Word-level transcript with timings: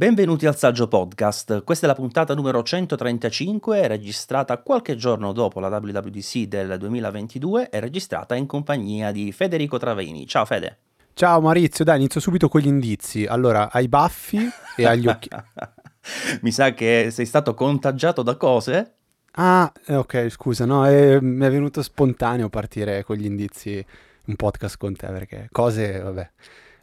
Benvenuti 0.00 0.46
al 0.46 0.56
Saggio 0.56 0.88
Podcast. 0.88 1.62
Questa 1.62 1.84
è 1.84 1.86
la 1.86 1.94
puntata 1.94 2.34
numero 2.34 2.62
135, 2.62 3.86
registrata 3.86 4.56
qualche 4.56 4.96
giorno 4.96 5.32
dopo 5.32 5.60
la 5.60 5.68
WWDC 5.68 6.44
del 6.44 6.78
2022 6.78 7.68
e 7.68 7.80
registrata 7.80 8.34
in 8.34 8.46
compagnia 8.46 9.12
di 9.12 9.30
Federico 9.30 9.76
Travini. 9.76 10.26
Ciao 10.26 10.46
Fede. 10.46 10.78
Ciao 11.12 11.42
Maurizio, 11.42 11.84
dai, 11.84 11.98
inizio 11.98 12.18
subito 12.18 12.48
con 12.48 12.62
gli 12.62 12.66
indizi. 12.68 13.26
Allora, 13.26 13.70
hai 13.70 13.88
baffi 13.88 14.48
e 14.74 14.86
agli 14.86 15.06
occhi. 15.06 15.28
Mi 16.40 16.50
sa 16.50 16.72
che 16.72 17.10
sei 17.10 17.26
stato 17.26 17.52
contagiato 17.52 18.22
da 18.22 18.36
cose? 18.36 18.94
Ah, 19.32 19.70
eh, 19.84 19.96
ok, 19.96 20.30
scusa, 20.30 20.64
no, 20.64 20.86
è, 20.86 21.20
mi 21.20 21.44
è 21.44 21.50
venuto 21.50 21.82
spontaneo 21.82 22.48
partire 22.48 23.04
con 23.04 23.16
gli 23.16 23.26
indizi 23.26 23.84
un 24.24 24.36
podcast 24.36 24.78
con 24.78 24.96
te 24.96 25.08
perché 25.08 25.48
cose, 25.52 26.00
vabbè, 26.00 26.30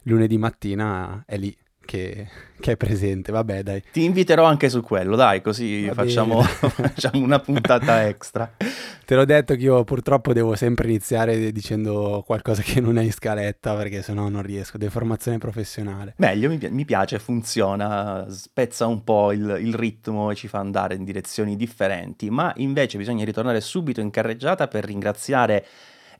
lunedì 0.02 0.38
mattina 0.38 1.24
è 1.26 1.36
lì 1.36 1.52
che, 1.88 2.28
che, 2.60 2.72
è 2.72 2.76
presente, 2.76 3.32
vabbè 3.32 3.62
dai. 3.62 3.82
Ti 3.90 4.04
inviterò 4.04 4.44
anche 4.44 4.68
su 4.68 4.82
quello, 4.82 5.16
dai, 5.16 5.40
così 5.40 5.88
facciamo, 5.90 6.42
facciamo, 6.44 7.24
una 7.24 7.38
puntata 7.38 8.04
extra. 8.06 8.52
Te 9.06 9.14
l'ho 9.14 9.24
detto 9.24 9.54
che 9.54 9.62
io 9.62 9.84
purtroppo 9.84 10.34
devo 10.34 10.54
sempre 10.54 10.88
iniziare 10.88 11.50
dicendo 11.50 12.22
qualcosa 12.26 12.60
che 12.60 12.82
non 12.82 12.98
è 12.98 13.02
in 13.02 13.12
scaletta 13.12 13.74
perché 13.74 14.02
sennò 14.02 14.28
non 14.28 14.42
riesco, 14.42 14.76
deformazione 14.76 15.38
professionale. 15.38 16.12
Meglio, 16.18 16.50
mi, 16.50 16.58
mi 16.68 16.84
piace, 16.84 17.18
funziona, 17.18 18.26
spezza 18.28 18.86
un 18.86 19.02
po' 19.02 19.32
il, 19.32 19.56
il 19.60 19.72
ritmo 19.72 20.30
e 20.30 20.34
ci 20.34 20.46
fa 20.46 20.58
andare 20.58 20.94
in 20.94 21.04
direzioni 21.04 21.56
differenti, 21.56 22.28
ma 22.28 22.52
invece 22.56 22.98
bisogna 22.98 23.24
ritornare 23.24 23.62
subito 23.62 24.02
in 24.02 24.10
carreggiata 24.10 24.68
per 24.68 24.84
ringraziare 24.84 25.64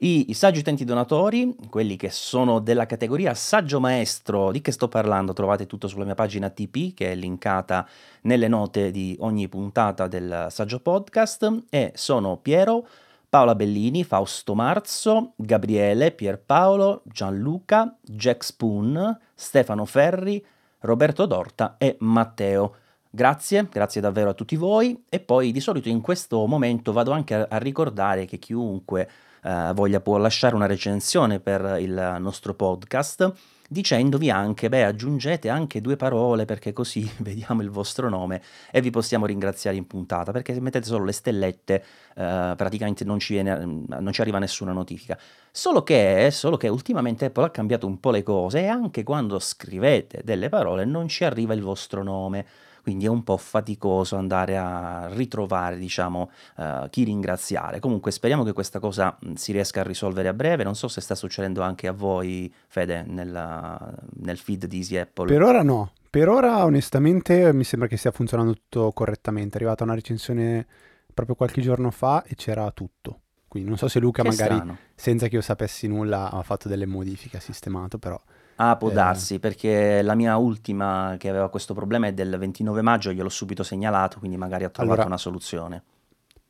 i, 0.00 0.30
I 0.30 0.34
saggi 0.34 0.60
utenti 0.60 0.84
donatori, 0.84 1.56
quelli 1.68 1.96
che 1.96 2.10
sono 2.10 2.60
della 2.60 2.86
categoria 2.86 3.34
saggio 3.34 3.80
maestro, 3.80 4.52
di 4.52 4.60
che 4.60 4.70
sto 4.70 4.86
parlando? 4.86 5.32
Trovate 5.32 5.66
tutto 5.66 5.88
sulla 5.88 6.04
mia 6.04 6.14
pagina 6.14 6.50
TP 6.50 6.94
che 6.94 7.10
è 7.10 7.14
linkata 7.16 7.84
nelle 8.22 8.46
note 8.46 8.92
di 8.92 9.16
ogni 9.20 9.48
puntata 9.48 10.06
del 10.06 10.46
saggio 10.50 10.78
podcast 10.78 11.64
e 11.68 11.90
sono 11.96 12.36
Piero, 12.36 12.86
Paola 13.28 13.56
Bellini, 13.56 14.04
Fausto 14.04 14.54
Marzo, 14.54 15.32
Gabriele, 15.34 16.12
Pierpaolo, 16.12 17.02
Gianluca, 17.04 17.96
Jack 18.00 18.44
Spoon, 18.44 19.18
Stefano 19.34 19.84
Ferri, 19.84 20.44
Roberto 20.80 21.26
Dorta 21.26 21.74
e 21.76 21.96
Matteo. 22.00 22.76
Grazie, 23.10 23.66
grazie 23.68 24.00
davvero 24.00 24.30
a 24.30 24.34
tutti 24.34 24.54
voi 24.54 25.02
e 25.08 25.18
poi 25.18 25.50
di 25.50 25.60
solito 25.60 25.88
in 25.88 26.00
questo 26.02 26.46
momento 26.46 26.92
vado 26.92 27.10
anche 27.10 27.34
a, 27.34 27.46
a 27.50 27.58
ricordare 27.58 28.26
che 28.26 28.38
chiunque 28.38 29.08
eh, 29.42 29.72
voglia 29.74 30.00
può 30.00 30.16
lasciare 30.16 30.54
una 30.54 30.66
recensione 30.66 31.40
per 31.40 31.76
il 31.80 32.16
nostro 32.20 32.54
podcast 32.54 33.32
dicendovi 33.68 34.30
anche, 34.30 34.70
beh, 34.70 34.84
aggiungete 34.84 35.50
anche 35.50 35.82
due 35.82 35.96
parole 35.96 36.46
perché 36.46 36.72
così 36.72 37.08
vediamo 37.18 37.62
il 37.62 37.70
vostro 37.70 38.08
nome 38.08 38.42
e 38.70 38.80
vi 38.80 38.90
possiamo 38.90 39.26
ringraziare 39.26 39.76
in 39.76 39.86
puntata, 39.86 40.32
perché 40.32 40.54
se 40.54 40.60
mettete 40.60 40.86
solo 40.86 41.04
le 41.04 41.12
stellette 41.12 41.84
eh, 42.14 42.54
praticamente 42.56 43.04
non 43.04 43.18
ci, 43.18 43.34
viene, 43.34 43.64
non 43.64 44.10
ci, 44.12 44.20
arriva 44.22 44.38
nessuna 44.38 44.72
notifica. 44.72 45.18
Solo 45.50 45.82
che, 45.82 46.30
solo 46.32 46.56
che 46.56 46.68
ultimamente 46.68 47.26
Apple 47.26 47.44
ha 47.44 47.50
cambiato 47.50 47.86
un 47.86 48.00
po' 48.00 48.10
le 48.10 48.22
cose 48.22 48.60
e 48.60 48.66
anche 48.66 49.02
quando 49.02 49.38
scrivete 49.38 50.22
delle 50.24 50.48
parole 50.48 50.84
non 50.84 51.08
ci 51.08 51.24
arriva 51.24 51.52
il 51.52 51.62
vostro 51.62 52.02
nome 52.02 52.46
quindi 52.88 53.04
è 53.04 53.10
un 53.10 53.22
po' 53.22 53.36
faticoso 53.36 54.16
andare 54.16 54.56
a 54.56 55.08
ritrovare, 55.12 55.76
diciamo, 55.76 56.30
uh, 56.56 56.88
chi 56.88 57.04
ringraziare. 57.04 57.80
Comunque 57.80 58.10
speriamo 58.10 58.44
che 58.44 58.54
questa 58.54 58.78
cosa 58.78 59.18
si 59.34 59.52
riesca 59.52 59.80
a 59.80 59.82
risolvere 59.82 60.28
a 60.28 60.32
breve, 60.32 60.64
non 60.64 60.74
so 60.74 60.88
se 60.88 61.02
sta 61.02 61.14
succedendo 61.14 61.60
anche 61.60 61.86
a 61.86 61.92
voi, 61.92 62.50
Fede, 62.66 63.04
nella, 63.06 63.92
nel 64.20 64.38
feed 64.38 64.64
di 64.64 64.78
Easy 64.78 64.96
Apple. 64.96 65.26
Per 65.26 65.42
ora 65.42 65.62
no, 65.62 65.92
per 66.08 66.30
ora 66.30 66.64
onestamente 66.64 67.52
mi 67.52 67.64
sembra 67.64 67.88
che 67.88 67.98
stia 67.98 68.10
funzionando 68.10 68.54
tutto 68.54 68.90
correttamente, 68.92 69.52
è 69.52 69.56
arrivata 69.56 69.84
una 69.84 69.92
recensione 69.92 70.66
proprio 71.12 71.36
qualche 71.36 71.60
giorno 71.60 71.90
fa 71.90 72.24
e 72.24 72.36
c'era 72.36 72.70
tutto. 72.70 73.20
Quindi 73.48 73.68
non 73.68 73.76
so 73.76 73.86
se 73.88 74.00
Luca 74.00 74.22
che 74.22 74.30
magari 74.30 74.54
strano. 74.54 74.78
senza 74.94 75.28
che 75.28 75.34
io 75.34 75.42
sapessi 75.42 75.86
nulla 75.88 76.30
ha 76.30 76.40
fatto 76.40 76.68
delle 76.68 76.86
modifiche, 76.86 77.36
ha 77.36 77.40
sistemato, 77.40 77.98
però 77.98 78.18
Ah, 78.60 78.76
può 78.76 78.90
eh. 78.90 78.92
darsi, 78.92 79.38
perché 79.38 80.02
la 80.02 80.14
mia 80.14 80.36
ultima 80.36 81.14
che 81.18 81.28
aveva 81.28 81.48
questo 81.48 81.74
problema 81.74 82.08
è 82.08 82.12
del 82.12 82.36
29 82.36 82.82
maggio, 82.82 83.12
gliel'ho 83.12 83.28
subito 83.28 83.62
segnalato, 83.62 84.18
quindi 84.18 84.36
magari 84.36 84.64
ha 84.64 84.70
trovato 84.70 84.94
allora, 84.94 85.06
una 85.08 85.18
soluzione. 85.18 85.82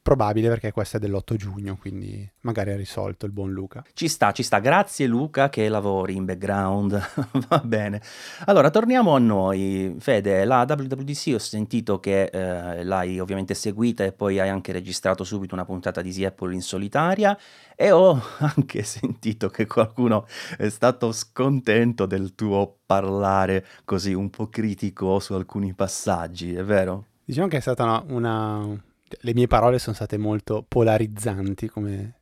Probabile 0.08 0.48
perché 0.48 0.72
questa 0.72 0.96
è 0.96 1.00
dell'8 1.00 1.36
giugno, 1.36 1.76
quindi 1.78 2.26
magari 2.41 2.72
ha 2.72 2.76
risolto 2.76 3.26
il 3.26 3.32
buon 3.32 3.52
Luca. 3.52 3.84
Ci 3.92 4.08
sta, 4.08 4.32
ci 4.32 4.42
sta. 4.42 4.58
Grazie 4.58 5.06
Luca 5.06 5.50
che 5.50 5.69
lavori 5.69 6.14
in 6.14 6.24
background. 6.24 6.98
Va 7.46 7.60
bene. 7.62 8.00
Allora, 8.46 8.70
torniamo 8.70 9.14
a 9.14 9.19
noi. 9.19 9.94
Fede, 9.98 10.46
la 10.46 10.64
WWDC 10.66 11.32
ho 11.34 11.38
sentito 11.38 12.00
che 12.00 12.22
eh, 12.22 12.84
l'hai 12.84 13.20
ovviamente 13.20 13.52
seguita 13.52 14.02
e 14.02 14.12
poi 14.12 14.41
hai 14.41 14.48
anche 14.48 14.72
registrato 14.72 15.24
subito 15.24 15.52
una 15.52 15.66
puntata 15.66 16.00
di 16.00 16.25
Apple 16.25 16.54
in 16.54 16.62
solitaria 16.62 17.36
e 17.76 17.90
ho 17.90 18.19
anche 18.56 18.84
sentito 18.84 19.50
che 19.50 19.66
qualcuno 19.66 20.26
è 20.56 20.70
stato 20.70 21.12
scontento 21.12 22.06
del 22.06 22.34
tuo 22.34 22.78
parlare 22.86 23.62
così 23.84 24.14
un 24.14 24.30
po' 24.30 24.48
critico 24.48 25.19
su 25.19 25.34
alcuni 25.34 25.75
passaggi, 25.75 26.54
è 26.54 26.64
vero? 26.64 27.04
Diciamo 27.26 27.48
che 27.48 27.58
è 27.58 27.60
stata 27.60 27.82
una, 27.82 28.02
una 28.08 28.86
le 29.20 29.34
mie 29.34 29.46
parole 29.46 29.78
sono 29.78 29.94
state 29.94 30.16
molto 30.16 30.64
polarizzanti, 30.66 31.69
come, 31.69 32.14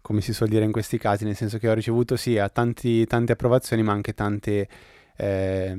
come, 0.00 0.20
si 0.20 0.32
suol 0.32 0.48
dire 0.48 0.64
in 0.64 0.72
questi 0.72 0.98
casi, 0.98 1.24
nel 1.24 1.36
senso 1.36 1.58
che 1.58 1.68
ho 1.68 1.74
ricevuto 1.74 2.16
sia 2.16 2.48
tanti, 2.48 3.06
tante 3.06 3.32
approvazioni, 3.32 3.82
ma 3.82 3.92
anche 3.92 4.14
tante, 4.14 4.68
eh, 5.20 5.74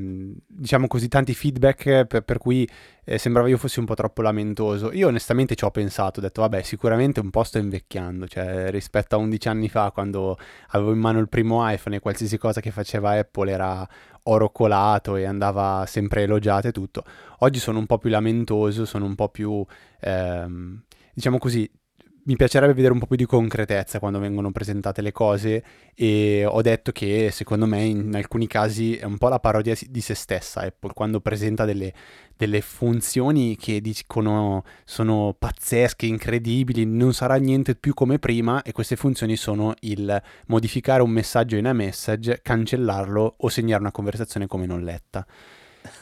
diciamo 0.45 0.87
così, 0.87 1.07
tanti 1.07 1.33
feedback 1.33 2.05
per, 2.05 2.23
per 2.23 2.37
cui 2.37 2.69
eh, 3.05 3.17
sembrava 3.17 3.47
io 3.47 3.57
fossi 3.57 3.79
un 3.79 3.85
po' 3.85 3.93
troppo 3.93 4.21
lamentoso. 4.21 4.91
Io 4.91 5.07
onestamente 5.07 5.55
ci 5.55 5.63
ho 5.63 5.71
pensato, 5.71 6.19
ho 6.19 6.21
detto, 6.21 6.41
vabbè, 6.41 6.61
sicuramente 6.61 7.21
un 7.21 7.29
po' 7.29 7.43
sto 7.43 7.57
invecchiando, 7.57 8.27
cioè 8.27 8.69
rispetto 8.69 9.15
a 9.15 9.17
11 9.19 9.47
anni 9.47 9.69
fa, 9.69 9.91
quando 9.91 10.37
avevo 10.71 10.91
in 10.91 10.99
mano 10.99 11.19
il 11.19 11.29
primo 11.29 11.67
iPhone 11.71 11.95
e 11.95 11.99
qualsiasi 12.01 12.37
cosa 12.37 12.59
che 12.59 12.71
faceva 12.71 13.11
Apple 13.11 13.49
era 13.49 13.87
oro 14.23 14.49
colato 14.51 15.15
e 15.15 15.23
andava 15.23 15.85
sempre 15.87 16.23
elogiato 16.23 16.67
e 16.67 16.71
tutto. 16.73 17.03
Oggi 17.39 17.59
sono 17.59 17.79
un 17.79 17.85
po' 17.85 17.97
più 17.97 18.09
lamentoso, 18.09 18.83
sono 18.83 19.05
un 19.05 19.15
po' 19.15 19.29
più, 19.29 19.65
ehm, 20.01 20.81
diciamo 21.13 21.37
così, 21.37 21.69
mi 22.29 22.35
piacerebbe 22.35 22.75
vedere 22.75 22.93
un 22.93 22.99
po' 22.99 23.07
più 23.07 23.15
di 23.15 23.25
concretezza 23.25 23.97
quando 23.97 24.19
vengono 24.19 24.51
presentate 24.51 25.01
le 25.01 25.11
cose 25.11 25.63
e 25.95 26.45
ho 26.45 26.61
detto 26.61 26.91
che 26.91 27.29
secondo 27.31 27.65
me 27.65 27.81
in 27.81 28.15
alcuni 28.15 28.45
casi 28.45 28.95
è 28.95 29.05
un 29.05 29.17
po' 29.17 29.29
la 29.29 29.39
parodia 29.39 29.75
di 29.87 29.99
se 29.99 30.13
stessa 30.13 30.61
Apple 30.61 30.93
quando 30.93 31.21
presenta 31.21 31.65
delle, 31.65 31.91
delle 32.37 32.61
funzioni 32.61 33.57
che 33.57 33.81
dicono 33.81 34.63
sono 34.85 35.35
pazzesche, 35.39 36.05
incredibili, 36.05 36.85
non 36.85 37.13
sarà 37.13 37.35
niente 37.37 37.73
più 37.73 37.95
come 37.95 38.19
prima 38.19 38.61
e 38.61 38.73
queste 38.73 38.95
funzioni 38.95 39.35
sono 39.35 39.73
il 39.79 40.21
modificare 40.45 41.01
un 41.01 41.09
messaggio 41.09 41.55
in 41.55 41.65
iMessage, 41.65 42.41
cancellarlo 42.43 43.37
o 43.39 43.49
segnare 43.49 43.81
una 43.81 43.91
conversazione 43.91 44.45
come 44.45 44.67
non 44.67 44.83
letta. 44.83 45.25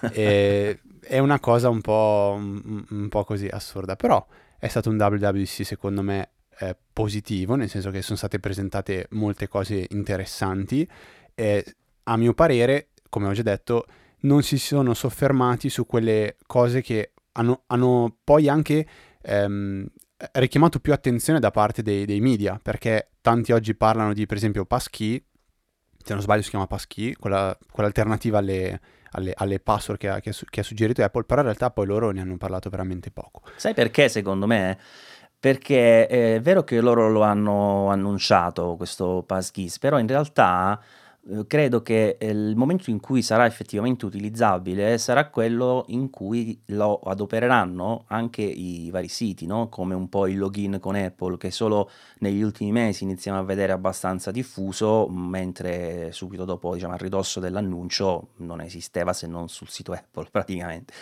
e, 0.12 0.80
è 1.00 1.20
una 1.20 1.40
cosa 1.40 1.70
un 1.70 1.80
po', 1.80 2.36
un, 2.38 2.84
un 2.90 3.08
po' 3.08 3.24
così 3.24 3.48
assurda, 3.48 3.96
però 3.96 4.26
è 4.59 4.68
stato 4.68 4.90
un 4.90 4.97
WWC 4.97 5.66
secondo 5.66 6.01
me 6.01 6.31
eh, 6.59 6.75
positivo, 6.91 7.56
nel 7.56 7.69
senso 7.69 7.91
che 7.91 8.01
sono 8.01 8.18
state 8.18 8.40
presentate 8.40 9.07
molte 9.12 9.47
cose 9.47 9.85
interessanti 9.90 10.88
e 11.35 11.75
a 12.03 12.18
mio 12.18 12.34
parere, 12.34 12.90
come 13.09 13.28
ho 13.28 13.34
già 13.34 13.44
detto, 13.44 13.85
non 14.22 14.41
si 14.41 14.57
sono 14.57 14.94
soffermati 14.94 15.69
su 15.69 15.85
quelle 15.85 16.38
cose 16.47 16.81
che 16.81 17.12
hanno, 17.34 17.63
hanno 17.67 18.17
poi 18.23 18.47
anche 18.47 18.88
ehm, 19.22 19.85
richiamato 20.34 20.79
più 20.79 20.94
attenzione 20.94 21.40
da 21.40 21.51
parte 21.51 21.84
dei, 21.84 22.06
dei, 22.06 22.19
media, 22.19 22.59
perché 22.62 23.12
tanti 23.22 23.51
oggi 23.51 23.75
parlano 23.75 24.13
di, 24.13 24.25
per 24.25 24.38
esempio, 24.38 24.66
passkey, 24.66 25.23
se 26.03 26.13
non 26.13 26.22
sbaglio 26.22 26.41
si 26.41 26.50
chiama 26.50 26.66
passkey, 26.66 27.13
quella, 27.13 27.56
quell'alternativa 27.72 28.40
alle, 28.40 28.79
alle, 29.12 29.34
alle 29.35 29.59
password 29.59 30.00
che 30.00 30.09
ha, 30.09 30.19
che, 30.19 30.34
che 30.50 30.59
ha 30.59 30.63
suggerito 30.63 31.03
Apple, 31.03 31.23
però 31.23 31.41
in 31.41 31.47
realtà 31.47 31.72
poi 31.72 31.85
loro 31.85 32.11
ne 32.11 32.22
hanno 32.22 32.37
parlato 32.37 32.70
veramente 32.70 33.11
poco. 33.11 33.41
Sai 33.55 33.73
perché 33.73 34.09
secondo 34.09 34.47
me? 34.47 34.78
Perché 35.40 36.08
è 36.08 36.41
vero 36.41 36.64
che 36.64 36.82
loro 36.82 37.09
lo 37.09 37.22
hanno 37.22 37.90
annunciato 37.90 38.76
questo 38.76 39.23
passkeys, 39.26 39.78
però 39.78 39.99
in 39.99 40.08
realtà 40.08 40.82
credo 41.47 41.82
che 41.82 42.18
eh, 42.20 42.29
il 42.29 42.56
momento 42.56 42.90
in 42.90 43.00
cui 43.00 43.22
sarà 43.22 43.46
effettivamente 43.46 44.06
utilizzabile 44.06 44.97
sarà 44.97 45.29
quello 45.29 45.85
in 45.90 46.09
cui 46.09 46.62
lo 46.68 47.00
adopereranno 47.00 48.06
anche 48.08 48.41
i 48.41 48.90
vari 48.91 49.08
siti, 49.08 49.46
no? 49.46 49.68
come 49.70 49.94
un 49.94 50.08
po' 50.09 50.28
il 50.28 50.38
login 50.38 50.79
con 50.79 50.96
Apple 50.96 51.38
che 51.38 51.52
solo 51.52 51.90
negli 52.20 52.41
ultimi 52.41 52.72
mesi 52.72 53.03
iniziamo 53.03 53.40
a 53.40 53.44
vedere 53.44 53.74
abbastanza 53.74 54.32
diffuso, 54.32 55.08
mentre 55.09 56.12
subito 56.12 56.46
dopo, 56.46 56.74
diciamo, 56.74 56.94
a 56.94 56.97
ridosso 56.97 57.40
dell'annuncio 57.40 58.30
non 58.38 58.62
esisteva 58.62 59.14
se 59.14 59.28
non 59.28 59.50
sul 59.50 59.70
sito 59.70 59.91
Apple 59.91 60.28
praticamente. 60.32 60.94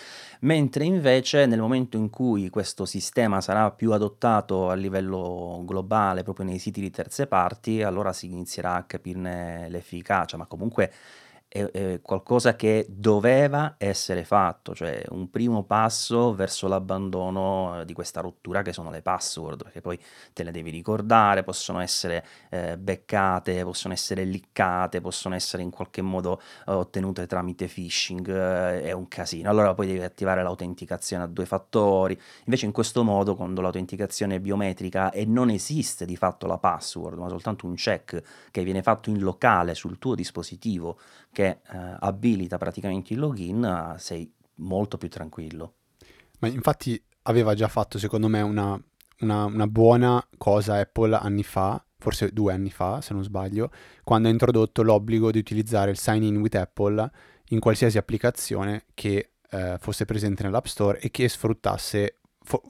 Mentre 0.45 0.85
invece 0.85 1.47
nel 1.47 1.59
momento 1.59 1.97
in 1.97 2.11
cui 2.11 2.49
questo 2.49 2.85
sistema 2.85 3.41
sarà 3.41 3.71
più 3.71 3.93
adottato 3.93 4.69
a 4.69 4.75
livello 4.75 5.63
globale, 5.65 6.21
proprio 6.21 6.45
nei 6.45 6.59
siti 6.59 6.79
di 6.81 6.91
terze 6.91 7.25
parti, 7.25 7.81
allora 7.81 8.13
si 8.13 8.27
inizierà 8.27 8.75
a 8.75 8.83
capirne 8.83 9.67
l'efficacia. 9.69 9.93
Efficacia, 9.95 10.37
ma 10.37 10.45
comunque 10.45 10.91
è, 11.55 11.71
è 11.71 12.01
qualcosa 12.01 12.57
che 12.57 12.85
doveva 12.89 13.75
essere 13.77 14.25
fatto, 14.25 14.75
cioè 14.75 15.01
un 15.09 15.29
primo 15.29 15.63
passo 15.63 16.35
verso 16.35 16.67
l'abbandono 16.67 17.79
eh, 17.79 17.85
di 17.85 17.93
questa 17.93 18.19
rottura 18.19 18.61
che 18.61 18.73
sono 18.73 18.91
le 18.91 19.01
password, 19.01 19.63
perché 19.63 19.79
poi 19.79 19.97
te 20.33 20.43
le 20.43 20.51
devi 20.51 20.69
ricordare, 20.69 21.43
possono 21.43 21.79
essere 21.79 22.25
eh, 22.49 22.77
beccate, 22.77 23.63
possono 23.63 23.93
essere 23.93 24.25
liccate, 24.25 24.99
possono 24.99 25.33
essere 25.33 25.63
in 25.63 25.69
qualche 25.69 26.01
modo 26.01 26.41
eh, 26.67 26.71
ottenute 26.73 27.25
tramite 27.25 27.67
phishing, 27.67 28.27
eh, 28.27 28.83
è 28.83 28.91
un 28.91 29.07
casino. 29.07 29.49
Allora 29.49 29.73
poi 29.73 29.87
devi 29.87 30.01
attivare 30.01 30.43
l'autenticazione 30.43 31.23
a 31.23 31.27
due 31.27 31.45
fattori. 31.45 32.19
Invece 32.45 32.65
in 32.65 32.73
questo 32.73 33.01
modo, 33.03 33.35
quando 33.35 33.61
l'autenticazione 33.61 34.35
è 34.35 34.39
biometrica 34.41 35.11
e 35.11 35.23
non 35.23 35.49
esiste 35.49 36.05
di 36.05 36.17
fatto 36.17 36.47
la 36.47 36.57
password, 36.57 37.17
ma 37.17 37.29
soltanto 37.29 37.65
un 37.65 37.75
check 37.75 38.21
che 38.51 38.63
viene 38.63 38.81
fatto 38.81 39.09
in 39.09 39.19
locale 39.19 39.73
sul 39.73 39.97
tuo 39.99 40.15
dispositivo 40.15 40.97
che 41.35 41.47
eh, 41.47 41.97
abilita 41.99 42.57
praticamente 42.57 43.11
il 43.11 43.19
login, 43.19 43.95
sei 43.97 44.33
molto 44.55 44.97
più 44.97 45.09
tranquillo. 45.09 45.73
Ma 46.39 46.47
infatti 46.47 47.01
aveva 47.23 47.53
già 47.55 47.67
fatto 47.67 47.99
secondo 47.99 48.29
me 48.29 48.39
una, 48.39 48.81
una, 49.19 49.43
una 49.43 49.67
buona 49.67 50.25
cosa 50.37 50.79
Apple 50.79 51.13
anni 51.13 51.43
fa, 51.43 51.83
forse 51.97 52.31
due 52.31 52.53
anni 52.53 52.69
fa 52.69 53.01
se 53.01 53.13
non 53.13 53.21
sbaglio, 53.21 53.69
quando 54.05 54.29
ha 54.29 54.31
introdotto 54.31 54.81
l'obbligo 54.81 55.29
di 55.29 55.37
utilizzare 55.37 55.91
il 55.91 55.97
sign 55.97 56.23
in 56.23 56.37
with 56.37 56.55
Apple 56.55 57.11
in 57.49 57.59
qualsiasi 57.59 57.97
applicazione 57.97 58.85
che 58.93 59.31
eh, 59.49 59.75
fosse 59.77 60.05
presente 60.05 60.43
nell'App 60.43 60.65
Store 60.65 60.99
e 61.01 61.11
che 61.11 61.27
sfruttasse 61.27 62.19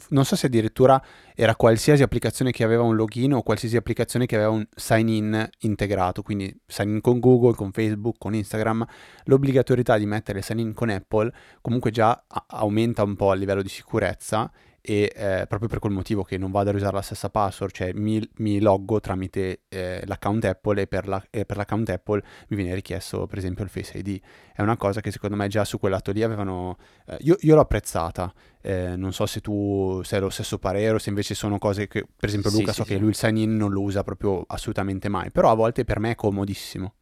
non 0.10 0.26
so 0.26 0.36
se 0.36 0.48
addirittura 0.48 1.02
era 1.36 1.56
qualsiasi 1.56 2.04
applicazione 2.04 2.52
che 2.52 2.64
aveva 2.64 2.84
un 2.84 2.96
login 2.96 3.34
o 3.34 3.44
qualsiasi 3.44 3.76
applicazione 3.78 4.26
che 4.26 4.36
aveva 4.36 4.52
un 4.52 4.66
sign 4.74 5.08
in 5.08 5.50
integrato, 5.60 6.22
quindi 6.22 6.56
sign 6.66 6.96
in 6.96 7.02
con 7.02 7.20
Google, 7.20 7.56
con 7.56 7.72
Facebook, 7.72 8.18
con 8.18 8.34
Instagram, 8.34 8.86
l'obbligatorietà 9.26 9.98
di 9.98 10.06
mettere 10.06 10.42
sign 10.42 10.60
in 10.60 10.74
con 10.74 10.90
Apple 10.90 11.32
comunque 11.62 11.92
già 11.92 12.24
aumenta 12.48 13.04
un 13.04 13.16
po' 13.16 13.32
a 13.32 13.36
livello 13.36 13.62
di 13.62 13.70
sicurezza 13.70 14.52
e 14.86 15.12
eh, 15.16 15.46
proprio 15.48 15.68
per 15.68 15.80
quel 15.80 15.92
motivo 15.92 16.22
che 16.22 16.38
non 16.38 16.52
vado 16.52 16.70
a 16.70 16.74
usare 16.74 16.94
la 16.94 17.02
stessa 17.02 17.32
password, 17.32 17.74
cioè 17.74 17.92
mi, 17.94 18.22
mi 18.36 18.60
loggo 18.60 19.00
tramite 19.00 19.62
eh, 19.68 20.04
l'account 20.06 20.46
Apple 20.46 20.82
e 20.82 20.88
per, 20.88 21.08
la, 21.08 21.26
e 21.32 21.44
per, 21.44 21.58
l'account 21.58 21.90
Apple 21.90 22.22
mi 22.50 22.56
viene 22.56 22.76
richiesto 22.76 23.26
per 23.26 23.40
esempio 23.40 23.64
il 23.64 23.72
Face 23.72 23.98
ID. 23.98 24.22
È 24.54 24.62
una 24.62 24.78
cosa 24.78 25.02
che 25.02 25.10
secondo 25.10 25.36
me 25.36 25.48
già 25.48 25.66
su 25.66 25.80
quel 25.80 25.92
lato 25.92 26.12
lì 26.12 26.22
avevano... 26.22 26.78
Eh, 27.08 27.18
io, 27.22 27.36
io, 27.40 27.56
l'ho 27.56 27.62
apprezzata, 27.62 28.32
eh, 28.62 28.96
non 28.96 29.12
so 29.12 29.26
se 29.26 29.42
tu 29.42 30.02
sei 30.04 30.20
lo 30.20 30.30
stesso 30.30 30.60
parere 30.60 30.94
o 30.94 31.00
se 31.00 31.10
invece 31.10 31.34
sono 31.34 31.58
cose 31.58 31.88
che 31.88 32.06
per 32.16 32.30
esempio 32.30 32.52
Luca 32.52 32.72
sì, 32.72 32.78
so 32.78 32.84
sì, 32.84 32.90
che 32.90 32.96
sì. 32.96 33.00
lui 33.00 33.10
il 33.10 33.16
sign 33.16 33.38
in 33.38 33.58
non 33.58 33.72
lo 33.72 33.82
usa 33.82 34.04
proprio 34.04 34.44
assolutamente 34.46 35.10
mai, 35.10 35.32
però 35.32 35.50
a 35.50 35.56
volte 35.56 35.84
per 35.84 36.00
me 36.00 36.12
è 36.12 36.16
comodissimo. 36.16 36.94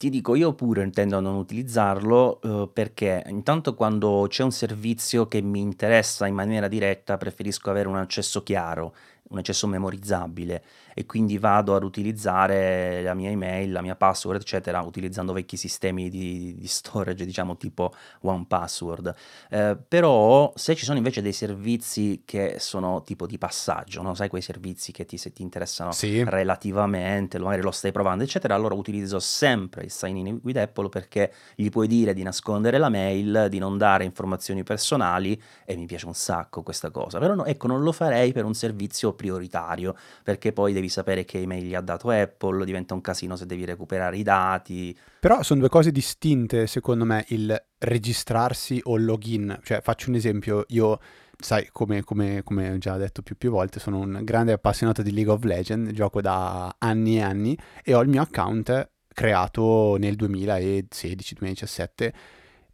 Ti 0.00 0.08
dico, 0.08 0.34
io 0.34 0.54
pure 0.54 0.82
intendo 0.82 1.20
non 1.20 1.34
utilizzarlo 1.36 2.40
eh, 2.40 2.70
perché 2.72 3.22
intanto 3.26 3.74
quando 3.74 4.24
c'è 4.30 4.42
un 4.42 4.50
servizio 4.50 5.28
che 5.28 5.42
mi 5.42 5.60
interessa 5.60 6.26
in 6.26 6.34
maniera 6.34 6.68
diretta 6.68 7.18
preferisco 7.18 7.68
avere 7.68 7.86
un 7.86 7.96
accesso 7.96 8.42
chiaro 8.42 8.94
un 9.30 9.38
accesso 9.38 9.66
memorizzabile 9.66 10.62
e 10.94 11.06
quindi 11.06 11.38
vado 11.38 11.74
ad 11.74 11.84
utilizzare 11.84 13.02
la 13.02 13.14
mia 13.14 13.30
email, 13.30 13.70
la 13.70 13.80
mia 13.80 13.94
password, 13.94 14.40
eccetera, 14.40 14.80
utilizzando 14.80 15.32
vecchi 15.32 15.56
sistemi 15.56 16.10
di, 16.10 16.54
di 16.56 16.66
storage, 16.66 17.24
diciamo 17.24 17.56
tipo 17.56 17.94
OnePassword. 18.20 19.14
Eh, 19.50 19.78
però 19.86 20.52
se 20.56 20.74
ci 20.74 20.84
sono 20.84 20.98
invece 20.98 21.22
dei 21.22 21.32
servizi 21.32 22.22
che 22.24 22.56
sono 22.58 23.02
tipo 23.02 23.26
di 23.26 23.38
passaggio, 23.38 24.02
no? 24.02 24.14
sai 24.14 24.28
quei 24.28 24.42
servizi 24.42 24.92
che 24.92 25.04
ti, 25.04 25.16
se 25.16 25.32
ti 25.32 25.42
interessano 25.42 25.92
sì. 25.92 26.24
relativamente, 26.24 27.38
magari 27.38 27.62
lo 27.62 27.70
stai 27.70 27.92
provando, 27.92 28.24
eccetera, 28.24 28.54
allora 28.54 28.74
utilizzo 28.74 29.20
sempre 29.20 29.84
il 29.84 29.90
sign 29.90 30.16
in 30.16 30.40
with 30.42 30.56
Apple 30.56 30.88
perché 30.88 31.32
gli 31.54 31.68
puoi 31.68 31.86
dire 31.86 32.14
di 32.14 32.22
nascondere 32.22 32.78
la 32.78 32.88
mail, 32.88 33.46
di 33.48 33.58
non 33.58 33.78
dare 33.78 34.04
informazioni 34.04 34.64
personali 34.64 35.40
e 35.64 35.76
mi 35.76 35.86
piace 35.86 36.06
un 36.06 36.14
sacco 36.14 36.62
questa 36.62 36.90
cosa. 36.90 37.18
Però 37.18 37.34
no, 37.34 37.44
ecco, 37.44 37.68
non 37.68 37.82
lo 37.82 37.92
farei 37.92 38.32
per 38.32 38.44
un 38.44 38.54
servizio 38.54 39.14
prioritario, 39.20 39.94
perché 40.22 40.54
poi 40.54 40.72
devi 40.72 40.88
sapere 40.88 41.26
che 41.26 41.40
email 41.40 41.66
gli 41.66 41.74
ha 41.74 41.82
dato 41.82 42.08
Apple, 42.08 42.64
diventa 42.64 42.94
un 42.94 43.02
casino 43.02 43.36
se 43.36 43.44
devi 43.44 43.66
recuperare 43.66 44.16
i 44.16 44.22
dati. 44.22 44.96
Però 45.20 45.42
sono 45.42 45.60
due 45.60 45.68
cose 45.68 45.92
distinte, 45.92 46.66
secondo 46.66 47.04
me, 47.04 47.26
il 47.28 47.54
registrarsi 47.80 48.80
o 48.84 48.96
il 48.96 49.04
login. 49.04 49.60
Cioè, 49.62 49.82
faccio 49.82 50.08
un 50.08 50.16
esempio, 50.16 50.64
io 50.68 50.98
sai, 51.38 51.68
come, 51.70 52.02
come, 52.02 52.40
come, 52.42 52.78
già 52.78 52.96
detto 52.96 53.20
più, 53.20 53.36
più 53.36 53.50
volte, 53.50 53.78
sono 53.78 53.98
un 53.98 54.20
grande 54.22 54.52
appassionato 54.52 55.02
di 55.02 55.12
League 55.12 55.30
of 55.30 55.44
Legends, 55.44 55.92
gioco 55.92 56.22
da 56.22 56.74
anni 56.78 57.18
e 57.18 57.22
anni 57.22 57.58
e 57.84 57.92
ho 57.92 58.00
il 58.00 58.08
mio 58.08 58.22
account 58.22 58.88
creato 59.12 59.96
nel 59.98 60.16
2016-2017 60.16 62.10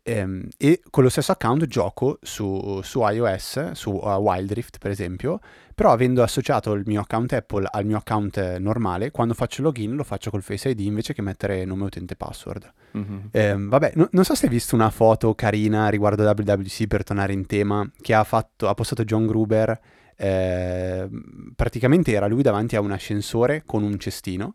ehm, 0.07 0.49
e 0.57 0.81
con 0.89 1.03
lo 1.03 1.09
stesso 1.09 1.33
account 1.33 1.67
gioco 1.67 2.19
su, 2.23 2.81
su 2.83 3.01
iOS, 3.01 3.73
su 3.73 3.91
uh, 3.91 4.09
Wild 4.19 4.53
Rift 4.53 4.79
per 4.79 4.93
esempio, 4.93 5.41
però 5.75 5.91
avendo 5.91 6.23
associato 6.23 6.73
il 6.73 6.85
mio 6.87 7.01
account 7.01 7.33
Apple 7.33 7.69
al 7.71 7.85
mio 7.85 7.97
account 7.97 8.57
normale, 8.59 9.11
quando 9.11 9.35
faccio 9.35 9.63
login 9.63 9.97
lo 9.97 10.05
faccio 10.05 10.31
col 10.31 10.43
Face 10.43 10.69
ID 10.69 10.81
invece 10.81 11.13
che 11.13 11.23
mettere 11.23 11.65
nome 11.65 11.85
utente 11.85 12.15
e 12.15 12.17
password. 12.17 12.73
Mm-hmm. 12.97 13.19
Eh, 13.33 13.55
vabbè, 13.59 13.93
no, 13.97 14.09
non 14.13 14.25
so 14.25 14.35
se 14.37 14.47
hai 14.47 14.53
visto 14.53 14.77
una 14.77 14.91
foto 14.91 15.35
carina 15.35 15.89
riguardo 15.89 16.23
WWDC 16.23 16.87
per 16.87 17.03
tornare 17.03 17.33
in 17.33 17.45
tema, 17.47 17.89
che 18.01 18.15
ha, 18.15 18.23
fatto, 18.23 18.69
ha 18.69 18.75
postato 18.75 19.05
John 19.05 19.27
Gruber, 19.27 19.79
eh, 20.17 21.09
praticamente 21.55 22.13
era 22.13 22.27
lui 22.27 22.43
davanti 22.43 22.77
a 22.77 22.81
un 22.81 22.93
ascensore 22.93 23.65
con 23.67 23.83
un 23.83 23.99
cestino 23.99 24.55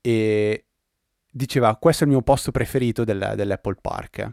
e 0.00 0.66
diceva 1.30 1.76
questo 1.76 2.02
è 2.02 2.06
il 2.06 2.12
mio 2.12 2.22
posto 2.22 2.50
preferito 2.50 3.04
del, 3.04 3.34
dell'Apple 3.36 3.76
Park. 3.80 4.32